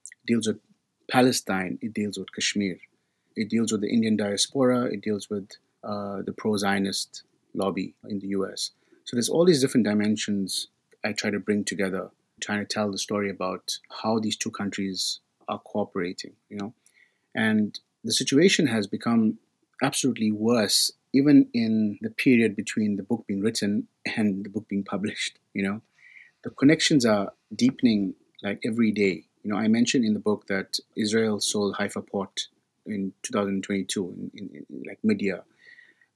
it 0.03 0.27
deals 0.27 0.47
with 0.47 0.59
Palestine, 1.11 1.79
it 1.81 1.95
deals 1.95 2.19
with 2.19 2.33
Kashmir, 2.33 2.79
it 3.37 3.49
deals 3.49 3.73
with 3.73 3.81
the 3.81 3.89
Indian 3.89 4.17
diaspora, 4.17 4.85
it 4.85 5.01
deals 5.01 5.31
with 5.31 5.51
uh, 5.83 6.23
the 6.23 6.33
pro 6.33 6.57
Zionist 6.57 7.23
lobby 7.55 7.95
in 8.09 8.19
the 8.21 8.29
US. 8.29 8.73
So 9.05 9.17
there's 9.17 9.29
all 9.29 9.45
these 9.45 9.61
different 9.61 9.87
dimensions 9.87 10.69
I 11.05 11.13
try 11.13 11.31
to 11.31 11.39
bring 11.39 11.65
together, 11.65 12.11
trying 12.41 12.61
to 12.61 12.65
tell 12.65 12.91
the 12.91 12.99
story 12.99 13.31
about 13.31 13.79
how 14.03 14.19
these 14.19 14.37
two 14.37 14.51
countries 14.51 15.21
are 15.47 15.59
cooperating, 15.59 16.33
you 16.49 16.57
know. 16.57 16.73
And 17.35 17.79
the 18.03 18.13
situation 18.13 18.67
has 18.69 18.87
become 18.87 19.39
absolutely 19.83 20.31
worse 20.31 20.93
even 21.15 21.49
in 21.55 21.97
the 22.03 22.11
period 22.11 22.57
between 22.57 22.97
the 22.97 23.03
book 23.03 23.25
being 23.29 23.41
written 23.41 23.87
and 24.17 24.45
the 24.45 24.51
book 24.51 24.67
being 24.69 24.83
published, 24.83 25.39
you 25.55 25.63
know, 25.63 25.81
the 26.43 26.51
connections 26.51 27.07
are 27.07 27.33
deepening 27.55 28.15
like 28.43 28.61
every 28.65 28.91
day. 28.91 29.25
You 29.43 29.53
know, 29.53 29.57
I 29.57 29.69
mentioned 29.69 30.05
in 30.05 30.15
the 30.15 30.21
book 30.21 30.49
that 30.49 30.79
Israel 30.97 31.39
sold 31.39 31.77
Haifa 31.77 32.03
port 32.03 32.49
in 32.85 33.13
2022, 33.23 34.05
in, 34.05 34.31
in, 34.35 34.67
in 34.69 34.83
like 34.87 34.99
mid-year. 35.05 35.45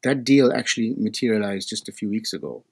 That 0.03 0.25
deal 0.25 0.53
actually 0.53 0.95
materialized 0.99 1.69
just 1.69 1.89
a 1.89 1.93
few 1.93 2.11
weeks 2.11 2.33
ago. 2.33 2.65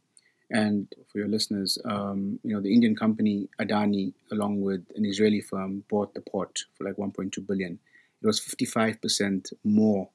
And 0.50 0.92
for 1.10 1.18
your 1.18 1.28
listeners, 1.28 1.78
um, 1.84 2.40
you 2.42 2.54
know, 2.54 2.60
the 2.60 2.72
Indian 2.72 2.96
company 2.96 3.48
Adani, 3.60 4.14
along 4.32 4.62
with 4.62 4.84
an 4.96 5.04
Israeli 5.04 5.40
firm, 5.40 5.84
bought 5.88 6.14
the 6.14 6.20
port 6.20 6.64
for 6.74 6.84
like 6.84 6.96
1.2 6.96 7.46
billion. 7.46 7.78
It 8.22 8.26
was 8.26 8.40
55% 8.40 9.52
more 9.64 10.10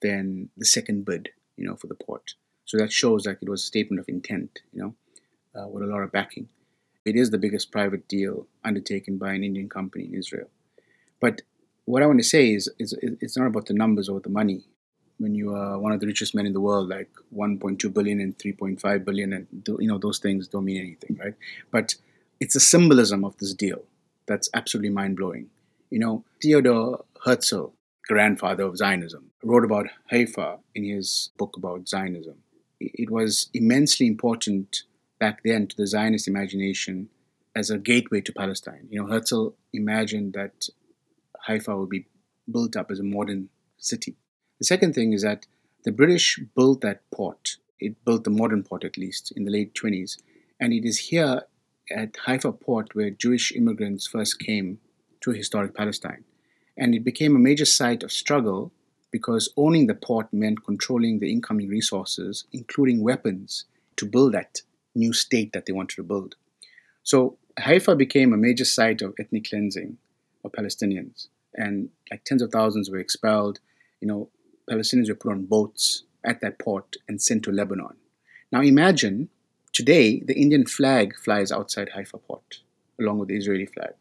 than 0.00 0.50
the 0.56 0.64
second 0.64 1.04
bid 1.04 1.30
you 1.56 1.66
know, 1.66 1.76
for 1.76 1.86
the 1.86 1.94
port. 1.94 2.34
So 2.64 2.76
that 2.78 2.92
shows 2.92 3.26
like 3.26 3.38
it 3.40 3.48
was 3.48 3.62
a 3.62 3.66
statement 3.66 4.00
of 4.00 4.08
intent, 4.08 4.60
you 4.72 4.82
know, 4.82 4.94
uh, 5.54 5.68
with 5.68 5.82
a 5.82 5.86
lot 5.86 6.02
of 6.02 6.12
backing. 6.12 6.48
It 7.04 7.16
is 7.16 7.30
the 7.30 7.38
biggest 7.38 7.70
private 7.72 8.08
deal 8.08 8.46
undertaken 8.64 9.18
by 9.18 9.32
an 9.32 9.44
Indian 9.44 9.68
company 9.68 10.04
in 10.04 10.14
Israel. 10.14 10.48
But 11.20 11.42
what 11.84 12.02
I 12.02 12.06
want 12.06 12.20
to 12.20 12.24
say 12.24 12.52
is, 12.52 12.70
is 12.78 12.94
it's 13.00 13.36
not 13.36 13.46
about 13.46 13.66
the 13.66 13.74
numbers 13.74 14.08
or 14.08 14.20
the 14.20 14.28
money. 14.28 14.64
When 15.18 15.34
you 15.34 15.54
are 15.54 15.78
one 15.78 15.92
of 15.92 16.00
the 16.00 16.06
richest 16.06 16.34
men 16.34 16.46
in 16.46 16.52
the 16.52 16.60
world, 16.60 16.88
like 16.88 17.10
1.2 17.36 17.92
billion 17.92 18.20
and 18.20 18.36
3.5 18.38 19.04
billion, 19.04 19.32
and 19.32 19.46
you 19.78 19.86
know 19.86 19.98
those 19.98 20.18
things 20.18 20.48
don't 20.48 20.64
mean 20.64 20.80
anything, 20.80 21.16
right? 21.22 21.34
But 21.70 21.94
it's 22.40 22.54
the 22.54 22.60
symbolism 22.60 23.24
of 23.24 23.36
this 23.38 23.54
deal 23.54 23.84
that's 24.26 24.48
absolutely 24.54 24.90
mind 24.90 25.16
blowing. 25.16 25.50
You 25.90 25.98
know, 25.98 26.24
Theodore 26.40 27.04
Herzl, 27.24 27.66
grandfather 28.08 28.64
of 28.64 28.76
Zionism, 28.76 29.30
wrote 29.44 29.64
about 29.64 29.86
Haifa 30.10 30.58
in 30.74 30.84
his 30.84 31.30
book 31.38 31.56
about 31.56 31.88
Zionism. 31.88 32.38
It 32.80 33.10
was 33.10 33.48
immensely 33.54 34.08
important 34.08 34.82
back 35.20 35.42
then 35.44 35.68
to 35.68 35.76
the 35.76 35.86
Zionist 35.86 36.26
imagination 36.26 37.10
as 37.54 37.70
a 37.70 37.78
gateway 37.78 38.22
to 38.22 38.32
Palestine. 38.32 38.88
You 38.90 39.02
know, 39.02 39.06
Herzl 39.06 39.50
imagined 39.72 40.32
that 40.32 40.68
Haifa 41.46 41.76
would 41.76 41.90
be 41.90 42.06
built 42.50 42.74
up 42.74 42.90
as 42.90 42.98
a 42.98 43.04
modern 43.04 43.50
city. 43.78 44.16
The 44.58 44.64
second 44.64 44.94
thing 44.94 45.12
is 45.12 45.22
that 45.22 45.46
the 45.84 45.92
British 45.92 46.40
built 46.56 46.80
that 46.80 47.08
port. 47.12 47.58
It 47.78 48.04
built 48.04 48.24
the 48.24 48.30
modern 48.30 48.64
port, 48.64 48.82
at 48.82 48.98
least, 48.98 49.32
in 49.36 49.44
the 49.44 49.52
late 49.52 49.74
20s. 49.74 50.20
And 50.58 50.72
it 50.72 50.84
is 50.84 50.98
here 50.98 51.42
at 51.88 52.16
Haifa 52.26 52.50
port 52.50 52.96
where 52.96 53.10
Jewish 53.10 53.52
immigrants 53.52 54.08
first 54.08 54.40
came 54.40 54.80
to 55.20 55.30
historic 55.30 55.76
Palestine 55.76 56.24
and 56.76 56.94
it 56.94 57.04
became 57.04 57.36
a 57.36 57.40
major 57.40 57.64
site 57.64 58.02
of 58.02 58.12
struggle 58.12 58.72
because 59.10 59.52
owning 59.56 59.86
the 59.86 59.94
port 59.94 60.32
meant 60.32 60.64
controlling 60.64 61.18
the 61.18 61.30
incoming 61.30 61.68
resources, 61.68 62.44
including 62.52 63.02
weapons, 63.02 63.66
to 63.96 64.06
build 64.06 64.32
that 64.32 64.62
new 64.94 65.12
state 65.12 65.52
that 65.52 65.66
they 65.66 65.72
wanted 65.72 65.96
to 65.96 66.02
build. 66.02 66.34
So 67.02 67.36
Haifa 67.58 67.94
became 67.96 68.32
a 68.32 68.38
major 68.38 68.64
site 68.64 69.02
of 69.02 69.14
ethnic 69.18 69.48
cleansing 69.48 69.98
of 70.44 70.52
Palestinians, 70.52 71.28
and 71.54 71.90
like 72.10 72.24
tens 72.24 72.42
of 72.42 72.50
thousands 72.50 72.90
were 72.90 72.98
expelled. 72.98 73.60
You 74.00 74.08
know, 74.08 74.28
Palestinians 74.70 75.08
were 75.08 75.14
put 75.14 75.32
on 75.32 75.44
boats 75.44 76.04
at 76.24 76.40
that 76.40 76.58
port 76.58 76.96
and 77.06 77.20
sent 77.20 77.42
to 77.44 77.52
Lebanon. 77.52 77.96
Now 78.50 78.62
imagine 78.62 79.28
today 79.72 80.20
the 80.20 80.34
Indian 80.34 80.66
flag 80.66 81.16
flies 81.16 81.52
outside 81.52 81.90
Haifa 81.90 82.18
port 82.18 82.60
along 82.98 83.18
with 83.18 83.28
the 83.28 83.36
Israeli 83.36 83.66
flag. 83.66 83.94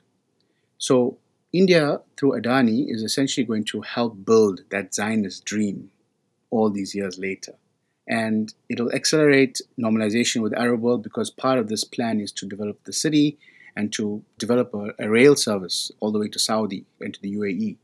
So 0.78 1.18
India, 1.54 2.00
through 2.18 2.40
Adani, 2.40 2.86
is 2.88 3.04
essentially 3.04 3.46
going 3.46 3.66
to 3.66 3.82
help 3.82 4.26
build 4.26 4.62
that 4.70 4.94
Zionist 4.94 5.44
dream 5.44 5.92
all 6.50 6.70
these 6.70 6.96
years 6.96 7.18
later. 7.18 7.54
And 8.08 8.54
it'll 8.70 8.92
accelerate 8.94 9.62
normalization 9.80 10.42
with 10.42 10.54
the 10.54 10.60
Arab 10.60 10.82
world 10.82 11.04
because 11.04 11.30
part 11.30 11.60
of 11.60 11.68
this 11.68 11.84
plan 11.84 12.20
is 12.20 12.32
to 12.34 12.48
develop 12.48 12.84
the 12.84 12.94
city 12.94 13.38
and 13.76 13.92
to 13.94 14.24
develop 14.38 14.74
a, 14.74 14.94
a 15.00 15.10
rail 15.10 15.36
service 15.36 15.92
all 16.00 16.12
the 16.12 16.20
way 16.20 16.28
to 16.30 16.40
Saudi 16.40 16.86
and 17.00 17.14
to 17.14 17.22
the 17.22 17.36
UAE. 17.36 17.78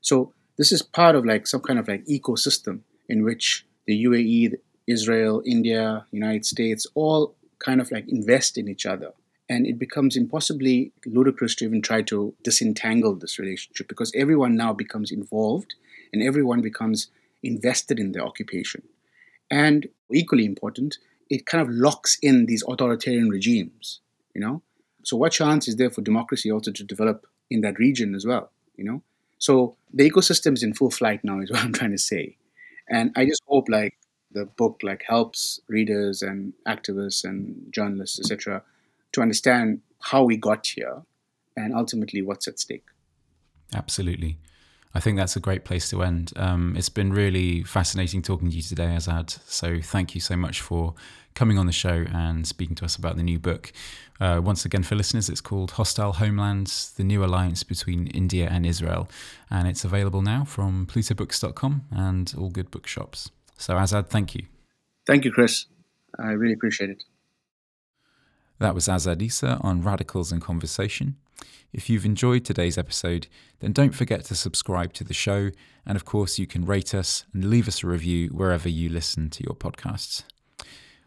So 0.00 0.32
this 0.56 0.70
is 0.70 0.82
part 0.82 1.16
of 1.16 1.24
like 1.24 1.46
some 1.46 1.60
kind 1.60 1.78
of 1.78 1.88
like 1.88 2.04
ecosystem 2.06 2.80
in 3.08 3.24
which 3.24 3.66
the 3.86 4.04
UAE, 4.04 4.54
Israel, 4.86 5.42
India, 5.44 6.06
United 6.10 6.46
States 6.46 6.86
all 6.94 7.34
kind 7.58 7.80
of 7.80 7.90
like 7.90 8.08
invest 8.08 8.56
in 8.58 8.68
each 8.68 8.86
other 8.86 9.12
and 9.48 9.66
it 9.66 9.78
becomes 9.78 10.16
impossibly 10.16 10.92
ludicrous 11.04 11.54
to 11.56 11.64
even 11.64 11.82
try 11.82 12.02
to 12.02 12.34
disentangle 12.42 13.14
this 13.14 13.38
relationship 13.38 13.88
because 13.88 14.12
everyone 14.14 14.56
now 14.56 14.72
becomes 14.72 15.10
involved 15.10 15.74
and 16.12 16.22
everyone 16.22 16.62
becomes 16.62 17.08
invested 17.42 18.00
in 18.00 18.12
the 18.12 18.22
occupation. 18.22 18.82
And 19.50 19.88
equally 20.10 20.46
important, 20.46 20.98
it 21.28 21.46
kind 21.46 21.62
of 21.62 21.68
locks 21.70 22.18
in 22.22 22.46
these 22.46 22.64
authoritarian 22.66 23.28
regimes, 23.28 24.00
you 24.34 24.40
know? 24.40 24.62
So 25.02 25.16
what 25.16 25.32
chance 25.32 25.68
is 25.68 25.76
there 25.76 25.90
for 25.90 26.00
democracy 26.00 26.50
also 26.50 26.72
to 26.72 26.84
develop 26.84 27.26
in 27.50 27.60
that 27.60 27.78
region 27.78 28.14
as 28.14 28.24
well, 28.24 28.50
you 28.76 28.84
know? 28.84 29.02
So 29.38 29.76
the 29.92 30.08
ecosystem 30.08 30.54
is 30.54 30.62
in 30.62 30.72
full 30.72 30.90
flight 30.90 31.22
now 31.22 31.40
is 31.42 31.50
what 31.50 31.60
I'm 31.60 31.72
trying 31.72 31.90
to 31.90 31.98
say. 31.98 32.36
And 32.88 33.12
I 33.16 33.26
just 33.26 33.42
hope 33.46 33.68
like 33.68 33.94
the 34.32 34.46
book 34.46 34.80
like 34.82 35.04
helps 35.06 35.60
readers 35.68 36.22
and 36.22 36.54
activists 36.66 37.24
and 37.24 37.72
journalists, 37.72 38.18
etc., 38.18 38.62
to 39.14 39.22
understand 39.22 39.80
how 40.00 40.24
we 40.24 40.36
got 40.36 40.66
here 40.66 41.02
and 41.56 41.74
ultimately 41.74 42.22
what's 42.22 42.46
at 42.46 42.58
stake. 42.58 42.84
Absolutely. 43.74 44.38
I 44.94 45.00
think 45.00 45.16
that's 45.16 45.34
a 45.34 45.40
great 45.40 45.64
place 45.64 45.90
to 45.90 46.02
end. 46.02 46.32
Um, 46.36 46.76
it's 46.76 46.88
been 46.88 47.12
really 47.12 47.64
fascinating 47.64 48.22
talking 48.22 48.50
to 48.50 48.56
you 48.56 48.62
today, 48.62 48.86
Azad. 48.86 49.38
So 49.46 49.80
thank 49.80 50.14
you 50.14 50.20
so 50.20 50.36
much 50.36 50.60
for 50.60 50.94
coming 51.34 51.58
on 51.58 51.66
the 51.66 51.72
show 51.72 52.04
and 52.12 52.46
speaking 52.46 52.76
to 52.76 52.84
us 52.84 52.94
about 52.94 53.16
the 53.16 53.22
new 53.24 53.40
book. 53.40 53.72
Uh, 54.20 54.40
once 54.42 54.64
again, 54.64 54.84
for 54.84 54.94
listeners, 54.94 55.28
it's 55.28 55.40
called 55.40 55.72
Hostile 55.72 56.12
Homelands 56.12 56.92
The 56.92 57.02
New 57.02 57.24
Alliance 57.24 57.64
Between 57.64 58.06
India 58.08 58.48
and 58.48 58.64
Israel. 58.64 59.08
And 59.50 59.66
it's 59.66 59.84
available 59.84 60.22
now 60.22 60.44
from 60.44 60.86
plutobooks.com 60.86 61.86
and 61.90 62.32
all 62.38 62.50
good 62.50 62.70
bookshops. 62.70 63.30
So, 63.58 63.74
Azad, 63.74 64.08
thank 64.08 64.36
you. 64.36 64.46
Thank 65.06 65.24
you, 65.24 65.32
Chris. 65.32 65.66
I 66.18 66.30
really 66.32 66.54
appreciate 66.54 66.90
it. 66.90 67.02
That 68.64 68.74
was 68.74 68.88
Azad 68.88 69.22
Essa 69.22 69.58
on 69.60 69.82
Radicals 69.82 70.32
in 70.32 70.40
Conversation. 70.40 71.16
If 71.74 71.90
you've 71.90 72.06
enjoyed 72.06 72.46
today's 72.46 72.78
episode, 72.78 73.26
then 73.60 73.72
don't 73.72 73.94
forget 73.94 74.24
to 74.24 74.34
subscribe 74.34 74.94
to 74.94 75.04
the 75.04 75.12
show. 75.12 75.50
And 75.84 75.96
of 75.96 76.06
course, 76.06 76.38
you 76.38 76.46
can 76.46 76.64
rate 76.64 76.94
us 76.94 77.26
and 77.34 77.44
leave 77.44 77.68
us 77.68 77.84
a 77.84 77.86
review 77.86 78.28
wherever 78.28 78.70
you 78.70 78.88
listen 78.88 79.28
to 79.28 79.44
your 79.44 79.54
podcasts. 79.54 80.22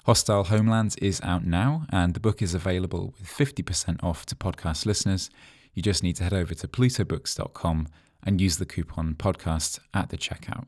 Hostile 0.05 0.43
Homelands 0.43 0.97
is 0.97 1.19
out 1.23 1.47
now, 1.47 1.87
and 1.89 2.13
the 2.13 2.19
book 2.19 2.43
is 2.43 2.53
available 2.53 3.15
with 3.17 3.27
50% 3.27 4.03
off 4.03 4.23
to 4.27 4.35
podcast 4.35 4.85
listeners. 4.85 5.31
You 5.73 5.81
just 5.81 6.03
need 6.03 6.17
to 6.17 6.25
head 6.25 6.35
over 6.35 6.53
to 6.53 6.67
plutobooks.com 6.67 7.87
and 8.21 8.39
use 8.39 8.57
the 8.57 8.67
coupon 8.67 9.15
podcast 9.15 9.79
at 9.95 10.09
the 10.09 10.17
checkout. 10.17 10.65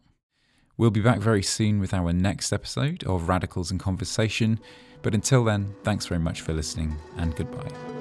We'll 0.79 0.91
be 0.91 1.01
back 1.01 1.19
very 1.19 1.43
soon 1.43 1.81
with 1.81 1.93
our 1.93 2.13
next 2.13 2.53
episode 2.53 3.03
of 3.03 3.27
Radicals 3.27 3.69
in 3.69 3.79
Conversation. 3.79 4.61
But 5.01 5.13
until 5.13 5.43
then, 5.43 5.75
thanks 5.83 6.05
very 6.05 6.21
much 6.21 6.39
for 6.39 6.53
listening 6.53 6.95
and 7.17 7.35
goodbye. 7.35 7.98